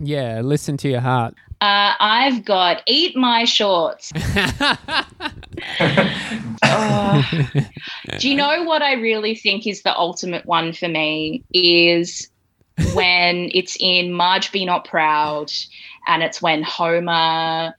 Yeah, 0.01 0.41
listen 0.41 0.77
to 0.79 0.89
your 0.89 1.01
heart. 1.01 1.35
Uh, 1.61 1.95
I've 2.01 2.45
got 2.45 2.83
eat 2.87 3.15
my 3.17 3.45
shorts. 3.45 4.13
Oh. 6.65 7.23
Do 8.19 8.29
you 8.29 8.35
know 8.35 8.63
what 8.65 8.83
I 8.83 8.95
really 8.95 9.35
think 9.35 9.67
is 9.67 9.83
the 9.83 9.97
ultimate 9.97 10.47
one 10.47 10.73
for 10.73 10.89
me 10.89 11.43
is 11.53 12.29
when 12.95 13.51
it's 13.55 13.77
in 13.81 14.13
Marge 14.13 14.53
Be 14.53 14.65
Not 14.65 14.85
Proud 14.87 15.53
and 16.07 16.23
it's 16.23 16.41
when 16.43 16.63
Homer 16.63 17.75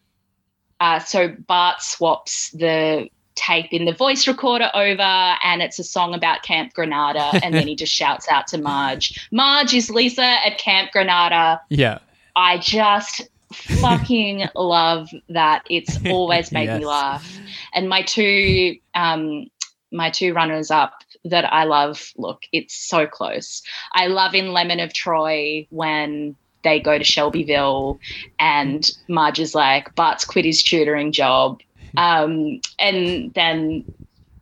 uh, 0.80 1.00
so 1.00 1.30
Bart 1.48 1.82
swaps 1.82 2.52
the 2.52 3.08
tape 3.36 3.68
in 3.72 3.86
the 3.86 3.94
voice 3.94 4.28
recorder 4.28 4.70
over 4.74 5.02
and 5.02 5.62
it's 5.62 5.80
a 5.80 5.84
song 5.84 6.14
about 6.14 6.44
Camp 6.44 6.74
Granada 6.74 7.32
and 7.44 7.54
then 7.54 7.68
he 7.68 7.76
just 7.84 7.91
shouts 7.94 8.28
out 8.30 8.48
to 8.48 8.58
Marge, 8.60 9.28
Marge 9.32 9.74
is 9.74 9.89
Lisa 9.89 10.22
at 10.24 10.58
Camp 10.58 10.91
Granada. 10.91 11.60
yeah. 11.70 12.00
I 12.36 12.58
just 12.58 13.22
fucking 13.54 14.48
love 14.56 15.10
that. 15.30 15.64
It's 15.70 16.00
always 16.08 16.52
made 16.52 16.66
Yes. 16.66 16.80
me 16.80 16.86
laugh. 16.86 17.38
And 17.74 17.88
my 17.88 18.02
two 18.02 18.76
um 18.96 19.46
my 19.91 20.10
two 20.10 20.34
runners 20.34 20.72
up 20.72 21.03
that 21.26 21.51
I 21.51 21.63
love, 21.63 22.11
look, 22.17 22.43
it's 22.51 22.76
so 22.76 23.07
close. 23.07 23.61
I 23.93 24.07
love 24.07 24.36
in 24.36 24.51
Lemon 24.51 24.80
of 24.80 24.93
Troy 24.93 25.67
when 25.69 26.36
they 26.63 26.80
go 26.80 26.97
to 26.97 27.03
Shelbyville 27.03 27.99
and 28.39 28.89
Marge 29.07 29.39
is 29.39 29.53
like, 29.53 29.93
Bart's 29.95 30.26
quit 30.26 30.45
his 30.45 30.63
tutoring 30.63 31.11
job. 31.11 31.61
Um, 31.95 32.59
and 32.80 33.32
then 33.36 33.86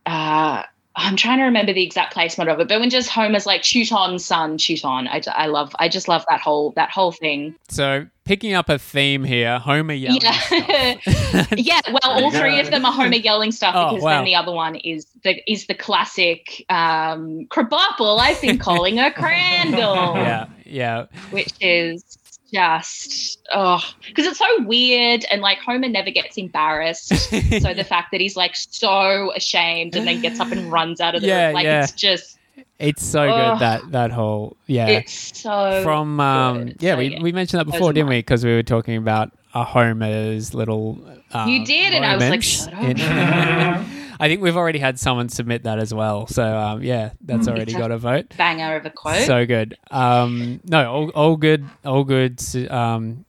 uh, 0.05 0.63
I'm 0.95 1.15
trying 1.15 1.37
to 1.37 1.45
remember 1.45 1.73
the 1.73 1.83
exact 1.83 2.13
placement 2.13 2.49
of 2.49 2.59
it, 2.59 2.67
but 2.67 2.79
when 2.79 2.89
just 2.89 3.09
Homer's 3.09 3.45
like, 3.45 3.63
shoot 3.63 3.91
on, 3.93 4.19
son, 4.19 4.57
shoot 4.57 4.83
on. 4.83 5.07
I, 5.07 5.21
I 5.27 5.47
love, 5.47 5.73
I 5.79 5.87
just 5.87 6.07
love 6.07 6.25
that 6.29 6.41
whole, 6.41 6.71
that 6.71 6.89
whole 6.89 7.13
thing. 7.13 7.55
So 7.69 8.07
picking 8.25 8.53
up 8.53 8.67
a 8.67 8.77
theme 8.77 9.23
here, 9.23 9.57
Homer 9.59 9.93
yelling. 9.93 10.21
Yeah. 10.21 10.97
yeah, 11.55 11.81
well, 11.87 11.99
all 12.03 12.31
three 12.31 12.59
of 12.59 12.71
them 12.71 12.85
are 12.85 12.91
Homer 12.91 13.15
yelling 13.15 13.51
stuff 13.51 13.73
Oh, 13.75 13.89
because 13.91 14.03
wow. 14.03 14.17
then 14.17 14.25
the 14.25 14.35
other 14.35 14.51
one 14.51 14.75
is 14.75 15.05
the 15.23 15.41
is 15.51 15.67
the 15.67 15.75
classic 15.75 16.65
um, 16.69 17.45
Krabappel. 17.47 18.19
I've 18.19 18.41
been 18.41 18.57
calling 18.57 18.97
her 18.97 19.11
Crandall, 19.11 20.15
yeah, 20.15 20.47
yeah, 20.65 21.05
which 21.31 21.53
is 21.61 22.17
just 22.53 23.39
oh, 23.53 23.81
because 24.07 24.25
it's 24.25 24.39
so 24.39 24.63
weird 24.63 25.25
and 25.31 25.41
like 25.41 25.57
Homer 25.59 25.87
never 25.87 26.11
gets 26.11 26.37
embarrassed. 26.37 27.07
so 27.61 27.73
the 27.73 27.85
fact 27.87 28.11
that 28.11 28.21
he's 28.21 28.35
like 28.35 28.55
so 28.55 29.31
ashamed 29.35 29.95
and 29.95 30.07
then 30.07 30.21
gets 30.21 30.39
up 30.39 30.51
and 30.51 30.71
runs 30.71 30.99
out 31.01 31.15
of 31.15 31.21
the 31.21 31.27
Yeah, 31.27 31.45
room, 31.47 31.53
like 31.55 31.65
yeah. 31.65 31.83
it's 31.83 31.91
just 31.93 32.37
it's 32.79 33.03
so 33.03 33.29
Ugh. 33.29 33.53
good 33.53 33.61
that 33.61 33.91
that 33.91 34.11
whole 34.11 34.57
yeah. 34.67 34.87
it's 34.87 35.39
so 35.39 35.81
From 35.83 36.19
um, 36.19 36.65
good. 36.65 36.77
yeah, 36.81 36.93
So, 36.93 36.97
we, 36.97 37.05
yeah. 37.07 37.21
we 37.21 37.31
mentioned 37.31 37.59
that 37.59 37.71
before, 37.71 37.93
didn't 37.93 38.09
we? 38.09 38.19
Because 38.19 38.43
we 38.43 38.53
were 38.53 38.63
talking 38.63 38.97
about 38.97 39.31
a 39.53 39.63
Homer's 39.63 40.53
little. 40.53 40.99
Uh, 41.33 41.45
You 41.47 41.65
did, 41.65 41.93
and 41.93 42.05
I 42.05 42.15
was 42.15 42.29
like, 42.29 42.43
"Shut 42.43 42.73
up." 42.73 43.85
I 44.21 44.27
think 44.27 44.41
we've 44.41 44.55
already 44.57 44.77
had 44.77 44.99
someone 44.99 45.29
submit 45.29 45.63
that 45.63 45.79
as 45.79 45.93
well. 45.93 46.27
So 46.27 46.43
um, 46.43 46.83
yeah, 46.83 47.11
that's 47.21 47.47
already 47.47 47.73
a- 47.73 47.77
got 47.77 47.89
a 47.91 47.97
vote. 47.97 48.33
banger 48.37 48.75
of 48.75 48.85
a 48.85 48.91
quote. 48.91 49.23
So 49.25 49.45
good. 49.47 49.75
Um, 49.89 50.59
no, 50.65 50.91
all, 50.93 51.09
all 51.09 51.35
good, 51.37 51.65
all 51.83 52.03
good 52.03 52.39
um, 52.69 53.25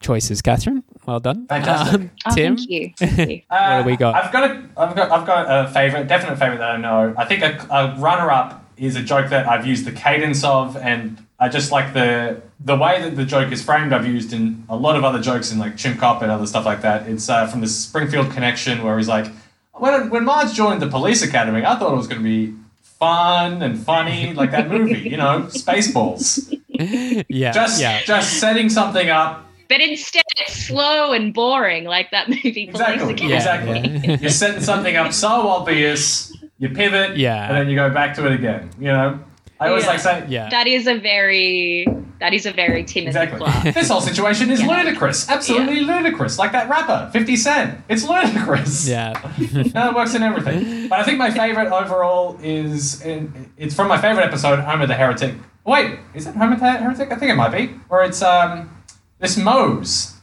choices, 0.00 0.40
Catherine. 0.40 0.84
Well 1.06 1.18
done. 1.18 1.48
Fantastic. 1.48 2.00
Um, 2.02 2.10
oh, 2.26 2.34
Tim, 2.36 2.56
thank 2.56 2.70
you. 2.70 2.92
Thank 2.96 3.28
you. 3.30 3.40
Uh, 3.50 3.82
do 3.82 3.86
we 3.90 3.96
got? 3.96 4.14
I've 4.14 4.32
got 4.32 4.48
a, 4.50 4.62
I've 4.76 4.94
got, 4.94 5.10
I've 5.10 5.26
got 5.26 5.46
a 5.48 5.68
favorite, 5.72 6.06
definite 6.06 6.38
favorite 6.38 6.58
that 6.58 6.70
I 6.70 6.76
know. 6.76 7.12
I 7.18 7.24
think 7.24 7.42
a, 7.42 7.58
a 7.70 7.96
runner-up 7.98 8.61
is 8.76 8.96
a 8.96 9.02
joke 9.02 9.30
that 9.30 9.48
I've 9.48 9.66
used 9.66 9.84
the 9.84 9.92
cadence 9.92 10.42
of, 10.44 10.76
and 10.76 11.24
I 11.38 11.48
just 11.48 11.70
like 11.72 11.92
the 11.94 12.40
the 12.60 12.76
way 12.76 13.00
that 13.02 13.16
the 13.16 13.24
joke 13.24 13.52
is 13.52 13.62
framed. 13.62 13.92
I've 13.92 14.06
used 14.06 14.32
in 14.32 14.64
a 14.68 14.76
lot 14.76 14.96
of 14.96 15.04
other 15.04 15.20
jokes 15.20 15.50
in 15.52 15.58
like 15.58 15.76
Chimp 15.76 15.98
Cop 16.00 16.22
and 16.22 16.30
other 16.30 16.46
stuff 16.46 16.64
like 16.64 16.82
that. 16.82 17.08
It's 17.08 17.28
uh, 17.28 17.46
from 17.46 17.60
the 17.60 17.66
Springfield 17.68 18.30
Connection, 18.32 18.82
where 18.82 18.96
he's 18.96 19.08
like, 19.08 19.26
when 19.72 20.10
when 20.10 20.24
Marge 20.24 20.52
joined 20.54 20.80
the 20.82 20.88
police 20.88 21.22
academy, 21.22 21.64
I 21.64 21.76
thought 21.78 21.92
it 21.92 21.96
was 21.96 22.06
going 22.06 22.20
to 22.20 22.24
be 22.24 22.54
fun 22.80 23.62
and 23.62 23.78
funny, 23.78 24.32
like 24.32 24.52
that 24.52 24.68
movie, 24.70 25.00
you 25.00 25.16
know, 25.16 25.46
Spaceballs. 25.50 26.56
yeah, 27.28 27.50
Just 27.52 27.80
yeah. 27.80 28.00
just 28.04 28.38
setting 28.40 28.68
something 28.68 29.10
up 29.10 29.44
But 29.68 29.80
instead, 29.80 30.22
it's 30.36 30.54
slow 30.54 31.12
and 31.12 31.34
boring, 31.34 31.84
like 31.84 32.10
that 32.12 32.28
movie. 32.28 32.68
Exactly. 32.68 33.14
Yeah, 33.28 33.36
exactly. 33.36 33.80
yeah. 34.04 34.18
You're 34.20 34.30
setting 34.30 34.60
something 34.62 34.94
up 34.96 35.12
so 35.12 35.28
obvious, 35.48 36.31
you 36.62 36.68
pivot, 36.70 37.16
Yeah. 37.16 37.48
and 37.48 37.56
then 37.56 37.68
you 37.68 37.74
go 37.76 37.90
back 37.90 38.14
to 38.14 38.26
it 38.26 38.32
again. 38.32 38.70
You 38.78 38.86
know, 38.92 39.18
I 39.60 39.68
always 39.68 39.84
Yeah. 39.84 39.90
like 39.90 40.00
saying, 40.00 40.24
yeah. 40.28 40.48
That 40.48 40.66
is 40.66 40.86
a 40.86 40.94
very 40.98 41.86
that 42.20 42.32
is 42.32 42.46
a 42.46 42.52
very 42.52 42.84
timid 42.84 43.08
exactly. 43.08 43.38
Clark. 43.40 43.74
this 43.74 43.88
whole 43.88 44.00
situation 44.00 44.48
is 44.52 44.60
Yeah. 44.62 44.68
ludicrous, 44.76 45.28
absolutely 45.28 45.80
ludicrous. 45.80 46.38
Like 46.38 46.52
that 46.52 46.68
rapper, 46.68 47.10
Fifty 47.12 47.34
Cent. 47.36 47.80
It's 47.88 48.04
ludicrous. 48.04 48.88
yeah. 48.88 49.12
No, 49.74 49.88
it 49.90 49.94
works 49.96 50.14
in 50.14 50.22
everything. 50.22 50.86
But 50.88 51.00
I 51.00 51.02
think 51.02 51.18
my 51.18 51.30
favorite 51.32 51.72
overall 51.72 52.38
is 52.42 53.02
in, 53.02 53.50
it's 53.56 53.74
from 53.74 53.88
my 53.88 53.98
favorite 54.00 54.24
episode, 54.24 54.60
Homer 54.60 54.86
the 54.86 54.94
Heretic. 54.94 55.34
Wait, 55.64 55.98
is 56.14 56.26
it 56.28 56.34
Homer 56.36 56.56
the 56.56 56.70
Heretic? 56.70 57.10
I 57.10 57.16
think 57.16 57.32
it 57.32 57.36
might 57.36 57.50
be. 57.52 57.66
Where 57.88 58.04
it's 58.04 58.22
um 58.22 58.70
this 59.18 59.36
Moe's. 59.36 60.14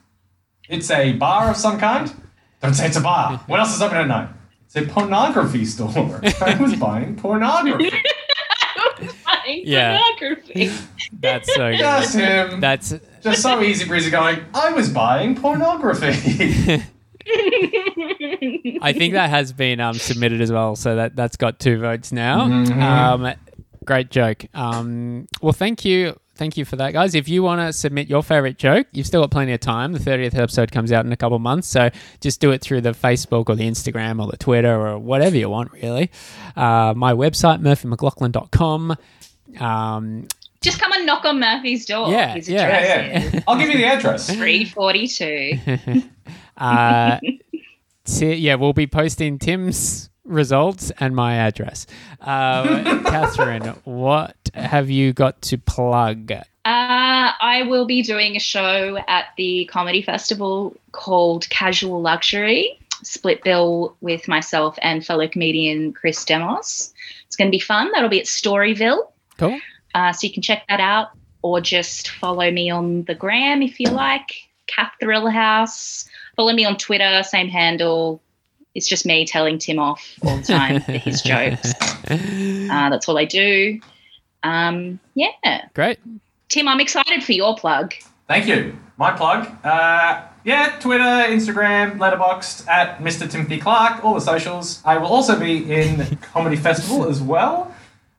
It's 0.69 0.89
a 0.91 1.13
bar 1.13 1.49
of 1.49 1.57
some 1.57 1.77
kind. 1.79 2.05
Don't 2.61 2.73
say 2.75 2.85
it's 2.87 2.97
a 2.97 3.01
bar. 3.01 3.41
What 3.47 3.59
else 3.59 3.75
is 3.75 3.81
open 3.81 3.97
at 3.97 4.07
night? 4.07 4.29
It's 4.71 4.75
a 4.75 4.83
pornography 4.83 5.65
store. 5.65 6.21
I 6.41 6.55
was 6.61 6.75
buying 6.75 7.15
pornography. 7.15 7.91
Yeah. 9.47 9.97
Pornography. 9.97 10.69
That's 11.13 11.51
so 11.55 11.71
good. 11.71 11.79
Just 11.79 12.13
him. 12.15 12.59
That's 12.59 12.93
Just 13.23 13.41
so 13.41 13.61
easy 13.61 13.85
breezy 13.85 14.11
going, 14.11 14.43
I 14.53 14.71
was 14.73 14.89
buying 14.89 15.35
pornography. 15.35 16.83
I 18.81 18.93
think 18.93 19.13
that 19.13 19.29
has 19.31 19.51
been 19.53 19.79
um, 19.79 19.95
submitted 19.95 20.41
as 20.41 20.51
well, 20.51 20.75
so 20.75 20.95
that 20.97 21.15
that's 21.15 21.35
got 21.35 21.59
two 21.59 21.79
votes 21.79 22.11
now. 22.11 22.45
Mhm. 22.45 22.79
Um, 22.79 23.33
great 23.85 24.11
joke. 24.11 24.45
Um, 24.53 25.27
well, 25.41 25.53
thank 25.53 25.83
you, 25.83 26.19
thank 26.39 26.57
you 26.57 26.65
for 26.65 26.77
that, 26.77 26.93
guys. 26.93 27.13
If 27.13 27.29
you 27.29 27.43
want 27.43 27.61
to 27.61 27.71
submit 27.71 28.09
your 28.09 28.23
favorite 28.23 28.57
joke, 28.57 28.87
you've 28.93 29.05
still 29.05 29.21
got 29.21 29.29
plenty 29.29 29.51
of 29.53 29.59
time. 29.59 29.91
The 29.93 29.99
thirtieth 29.99 30.33
episode 30.33 30.71
comes 30.71 30.91
out 30.91 31.05
in 31.05 31.11
a 31.11 31.17
couple 31.17 31.35
of 31.35 31.41
months, 31.43 31.67
so 31.67 31.89
just 32.21 32.39
do 32.39 32.49
it 32.51 32.61
through 32.61 32.81
the 32.81 32.91
Facebook 32.93 33.49
or 33.49 33.55
the 33.55 33.69
Instagram 33.69 34.19
or 34.23 34.31
the 34.31 34.37
Twitter 34.37 34.73
or 34.87 34.97
whatever 34.97 35.37
you 35.37 35.49
want, 35.49 35.71
really. 35.73 36.09
Uh, 36.55 36.93
my 36.95 37.13
website 37.13 37.61
murphymclaughlin.com. 37.61 38.95
Um, 39.59 40.27
Just 40.61 40.79
come 40.79 40.91
and 40.93 41.05
knock 41.05 41.25
on 41.25 41.39
Murphy's 41.39 41.85
door. 41.85 42.09
Yeah, 42.09 42.33
His 42.35 42.49
yeah. 42.49 42.61
address 42.63 42.87
yeah, 42.87 43.19
is 43.19 43.33
yeah. 43.33 43.39
I'll 43.47 43.57
give 43.57 43.69
you 43.69 43.77
the 43.77 43.85
address. 43.85 44.27
342. 44.33 46.01
Uh, 46.57 47.19
Ti- 48.05 48.33
yeah, 48.35 48.55
we'll 48.55 48.73
be 48.73 48.85
posting 48.85 49.39
Tim's 49.39 50.08
results 50.29 50.91
and 50.99 51.15
my 51.15 51.35
address. 51.35 51.85
Uh, 52.21 52.83
Catherine, 53.05 53.75
what 53.83 54.35
have 54.53 54.89
you 54.89 55.13
got 55.13 55.41
to 55.43 55.57
plug? 55.57 56.31
Uh, 56.31 56.43
I 56.65 57.63
will 57.67 57.85
be 57.85 58.01
doing 58.01 58.35
a 58.35 58.39
show 58.39 58.97
at 59.07 59.25
the 59.37 59.65
comedy 59.65 60.01
festival 60.01 60.75
called 60.91 61.49
Casual 61.49 62.01
Luxury, 62.01 62.79
split 63.03 63.43
bill 63.43 63.95
with 64.01 64.27
myself 64.27 64.77
and 64.81 65.05
fellow 65.05 65.27
comedian 65.27 65.93
Chris 65.93 66.23
Demos. 66.23 66.93
It's 67.25 67.35
going 67.35 67.47
to 67.47 67.51
be 67.51 67.59
fun. 67.59 67.91
That'll 67.91 68.09
be 68.09 68.19
at 68.19 68.25
Storyville. 68.25 69.11
Cool. 69.37 69.59
Uh, 69.95 70.11
so 70.13 70.27
you 70.27 70.33
can 70.33 70.43
check 70.43 70.63
that 70.69 70.79
out 70.79 71.09
or 71.41 71.61
just 71.61 72.09
follow 72.09 72.51
me 72.51 72.69
on 72.69 73.03
the 73.03 73.15
gram 73.15 73.61
if 73.61 73.79
you 73.79 73.89
like, 73.89 74.49
Kath 74.67 74.91
Thrill 74.99 75.29
House. 75.29 76.07
Follow 76.35 76.53
me 76.53 76.65
on 76.65 76.77
Twitter, 76.77 77.23
same 77.23 77.47
handle. 77.47 78.21
It's 78.75 78.87
just 78.87 79.05
me 79.05 79.25
telling 79.25 79.57
Tim 79.57 79.79
off 79.79 80.17
all 80.23 80.37
the 80.37 80.43
time 80.43 80.81
for 80.81 80.93
his 80.93 81.21
jokes. 81.23 81.73
Uh, 82.09 82.89
that's 82.89 83.09
all 83.09 83.17
I 83.17 83.25
do. 83.25 83.79
Um, 84.43 84.99
yeah. 85.15 85.67
Great. 85.73 85.99
Tim, 86.49 86.67
I'm 86.67 86.79
excited 86.79 87.23
for 87.23 87.33
your 87.33 87.55
plug. 87.55 87.93
Thank 88.27 88.47
you. 88.47 88.77
My 88.97 89.11
plug. 89.11 89.47
Uh, 89.63 90.23
yeah, 90.43 90.77
Twitter, 90.79 91.03
Instagram, 91.03 91.97
Letterboxd 91.97 92.67
at 92.67 92.99
Mr. 92.99 93.29
Timothy 93.29 93.59
Clark, 93.59 94.03
all 94.03 94.13
the 94.13 94.21
socials. 94.21 94.81
I 94.85 94.97
will 94.97 95.07
also 95.07 95.39
be 95.39 95.71
in 95.71 96.17
Comedy 96.21 96.55
Festival 96.55 97.07
as 97.07 97.21
well. 97.21 97.73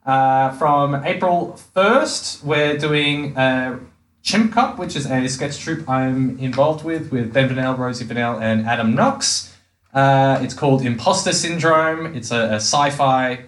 Uh, 0.04 0.50
from 0.52 0.94
April 1.04 1.58
1st, 1.76 2.42
we're 2.42 2.76
doing 2.78 3.36
uh, 3.36 3.78
Chimp 4.22 4.52
Cop, 4.52 4.78
which 4.78 4.96
is 4.96 5.06
a 5.10 5.28
sketch 5.28 5.58
troupe 5.58 5.88
I'm 5.88 6.38
involved 6.38 6.84
with, 6.84 7.10
with 7.10 7.32
Ben 7.32 7.48
Vanel, 7.48 7.76
Rosie 7.78 8.04
Vanel, 8.04 8.40
and 8.40 8.66
Adam 8.66 8.94
Knox. 8.94 9.49
Uh, 9.92 10.38
it's 10.42 10.54
called 10.54 10.82
Imposter 10.82 11.32
Syndrome. 11.32 12.14
It's 12.14 12.30
a, 12.30 12.36
a 12.36 12.56
sci-fi 12.56 13.44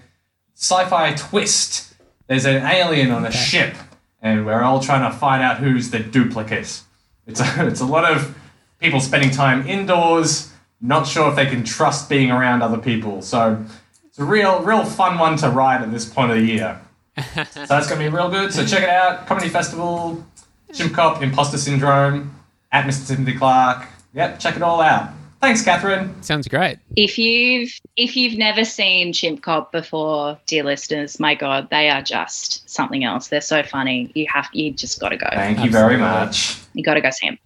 sci-fi 0.54 1.14
twist. 1.14 1.94
There's 2.26 2.44
an 2.44 2.64
alien 2.64 3.10
on 3.10 3.26
a 3.26 3.32
ship, 3.32 3.74
and 4.20 4.46
we're 4.46 4.62
all 4.62 4.80
trying 4.80 5.10
to 5.10 5.16
find 5.16 5.42
out 5.42 5.58
who's 5.58 5.90
the 5.90 5.98
duplicate. 5.98 6.82
It's 7.26 7.40
a, 7.40 7.46
it's 7.66 7.80
a 7.80 7.86
lot 7.86 8.10
of 8.10 8.36
people 8.80 9.00
spending 9.00 9.30
time 9.30 9.66
indoors, 9.66 10.52
not 10.80 11.06
sure 11.06 11.28
if 11.30 11.36
they 11.36 11.46
can 11.46 11.64
trust 11.64 12.08
being 12.08 12.30
around 12.30 12.62
other 12.62 12.78
people. 12.78 13.22
So 13.22 13.64
it's 14.04 14.18
a 14.18 14.24
real, 14.24 14.62
real 14.62 14.84
fun 14.84 15.18
one 15.18 15.36
to 15.38 15.48
ride 15.48 15.82
at 15.82 15.90
this 15.90 16.04
point 16.04 16.30
of 16.30 16.38
the 16.38 16.44
year. 16.44 16.80
so 17.16 17.66
that's 17.66 17.88
going 17.88 18.00
to 18.00 18.08
be 18.08 18.08
real 18.08 18.30
good. 18.30 18.52
So 18.52 18.64
check 18.66 18.82
it 18.82 18.88
out. 18.88 19.26
Comedy 19.26 19.48
Festival, 19.48 20.24
Chimp 20.72 20.94
Cop, 20.94 21.22
Imposter 21.22 21.58
Syndrome, 21.58 22.34
at 22.70 22.86
Mr. 22.86 23.08
Timothy 23.08 23.36
Clark. 23.36 23.86
Yep, 24.14 24.38
check 24.38 24.56
it 24.56 24.62
all 24.62 24.80
out. 24.80 25.10
Thanks, 25.42 25.60
Catherine. 25.62 26.22
Sounds 26.22 26.46
great. 26.46 26.78
If 26.96 27.18
you've 27.18 27.70
if 27.96 28.16
you've 28.16 28.38
never 28.38 28.64
seen 28.64 29.12
Chimp 29.12 29.42
Cop 29.42 29.72
before, 29.72 30.38
dear 30.46 30.62
listeners, 30.62 31.18
my 31.18 31.34
God, 31.34 31.68
they 31.70 31.90
are 31.90 32.00
just 32.00 32.70
something 32.70 33.02
else. 33.02 33.26
They're 33.28 33.40
so 33.40 33.62
funny. 33.64 34.10
You 34.14 34.26
have 34.32 34.48
you 34.52 34.72
just 34.72 35.00
got 35.00 35.08
to 35.08 35.16
go. 35.16 35.26
Thank 35.32 35.64
you 35.64 35.70
very 35.70 35.96
much. 35.96 36.58
You 36.74 36.84
got 36.84 36.94
to 36.94 37.00
go 37.00 37.10
see 37.10 37.28
them. 37.30 37.38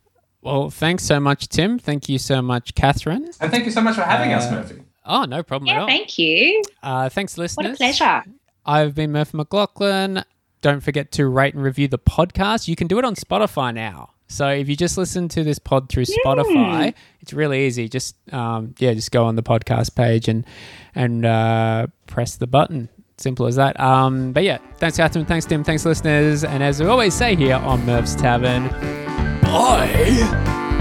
Well, 0.42 0.68
thanks 0.70 1.04
so 1.04 1.18
much, 1.18 1.48
Tim. 1.48 1.78
Thank 1.78 2.08
you 2.08 2.18
so 2.18 2.42
much, 2.42 2.74
Catherine. 2.74 3.30
And 3.40 3.50
thank 3.50 3.64
you 3.64 3.72
so 3.72 3.80
much 3.80 3.94
for 3.96 4.02
having 4.02 4.32
us, 4.34 4.46
Uh, 4.46 4.50
Murphy. 4.52 4.82
Oh, 5.06 5.24
no 5.24 5.42
problem 5.42 5.68
at 5.70 5.72
Yeah, 5.74 5.80
all. 5.80 5.86
thank 5.88 6.18
you. 6.18 6.62
Uh, 6.82 7.08
thanks, 7.08 7.38
listeners. 7.38 7.64
What 7.66 7.74
a 7.74 7.76
pleasure. 7.76 8.22
I've 8.66 8.94
been 8.94 9.10
Murphy 9.10 9.38
McLaughlin. 9.38 10.22
Don't 10.60 10.82
forget 10.82 11.12
to 11.12 11.26
rate 11.26 11.54
and 11.54 11.62
review 11.62 11.88
the 11.88 11.98
podcast. 11.98 12.68
You 12.68 12.76
can 12.76 12.86
do 12.88 12.98
it 12.98 13.04
on 13.04 13.14
Spotify 13.14 13.72
now. 13.72 14.10
So 14.28 14.48
if 14.48 14.68
you 14.68 14.76
just 14.76 14.98
listen 14.98 15.28
to 15.28 15.44
this 15.44 15.58
pod 15.58 15.88
through 15.88 16.04
Spotify, 16.04 16.94
it's 17.20 17.32
really 17.32 17.66
easy. 17.66 17.88
Just 17.88 18.16
um, 18.32 18.74
yeah, 18.78 18.92
just 18.94 19.10
go 19.12 19.24
on 19.24 19.36
the 19.36 19.42
podcast 19.42 19.94
page 19.94 20.28
and 20.28 20.44
and 20.94 21.24
uh, 21.24 21.86
press 22.06 22.36
the 22.36 22.46
button. 22.46 22.88
Simple 23.18 23.46
as 23.46 23.56
that. 23.56 23.78
Um, 23.80 24.32
but 24.32 24.42
yeah, 24.44 24.58
thanks 24.76 24.96
Catherine, 24.98 25.24
thanks 25.24 25.46
Tim, 25.46 25.64
thanks 25.64 25.86
listeners, 25.86 26.44
and 26.44 26.62
as 26.62 26.80
we 26.82 26.86
always 26.86 27.14
say 27.14 27.34
here 27.34 27.56
on 27.56 27.84
Merv's 27.86 28.14
Tavern, 28.14 28.68
bye. 29.40 30.75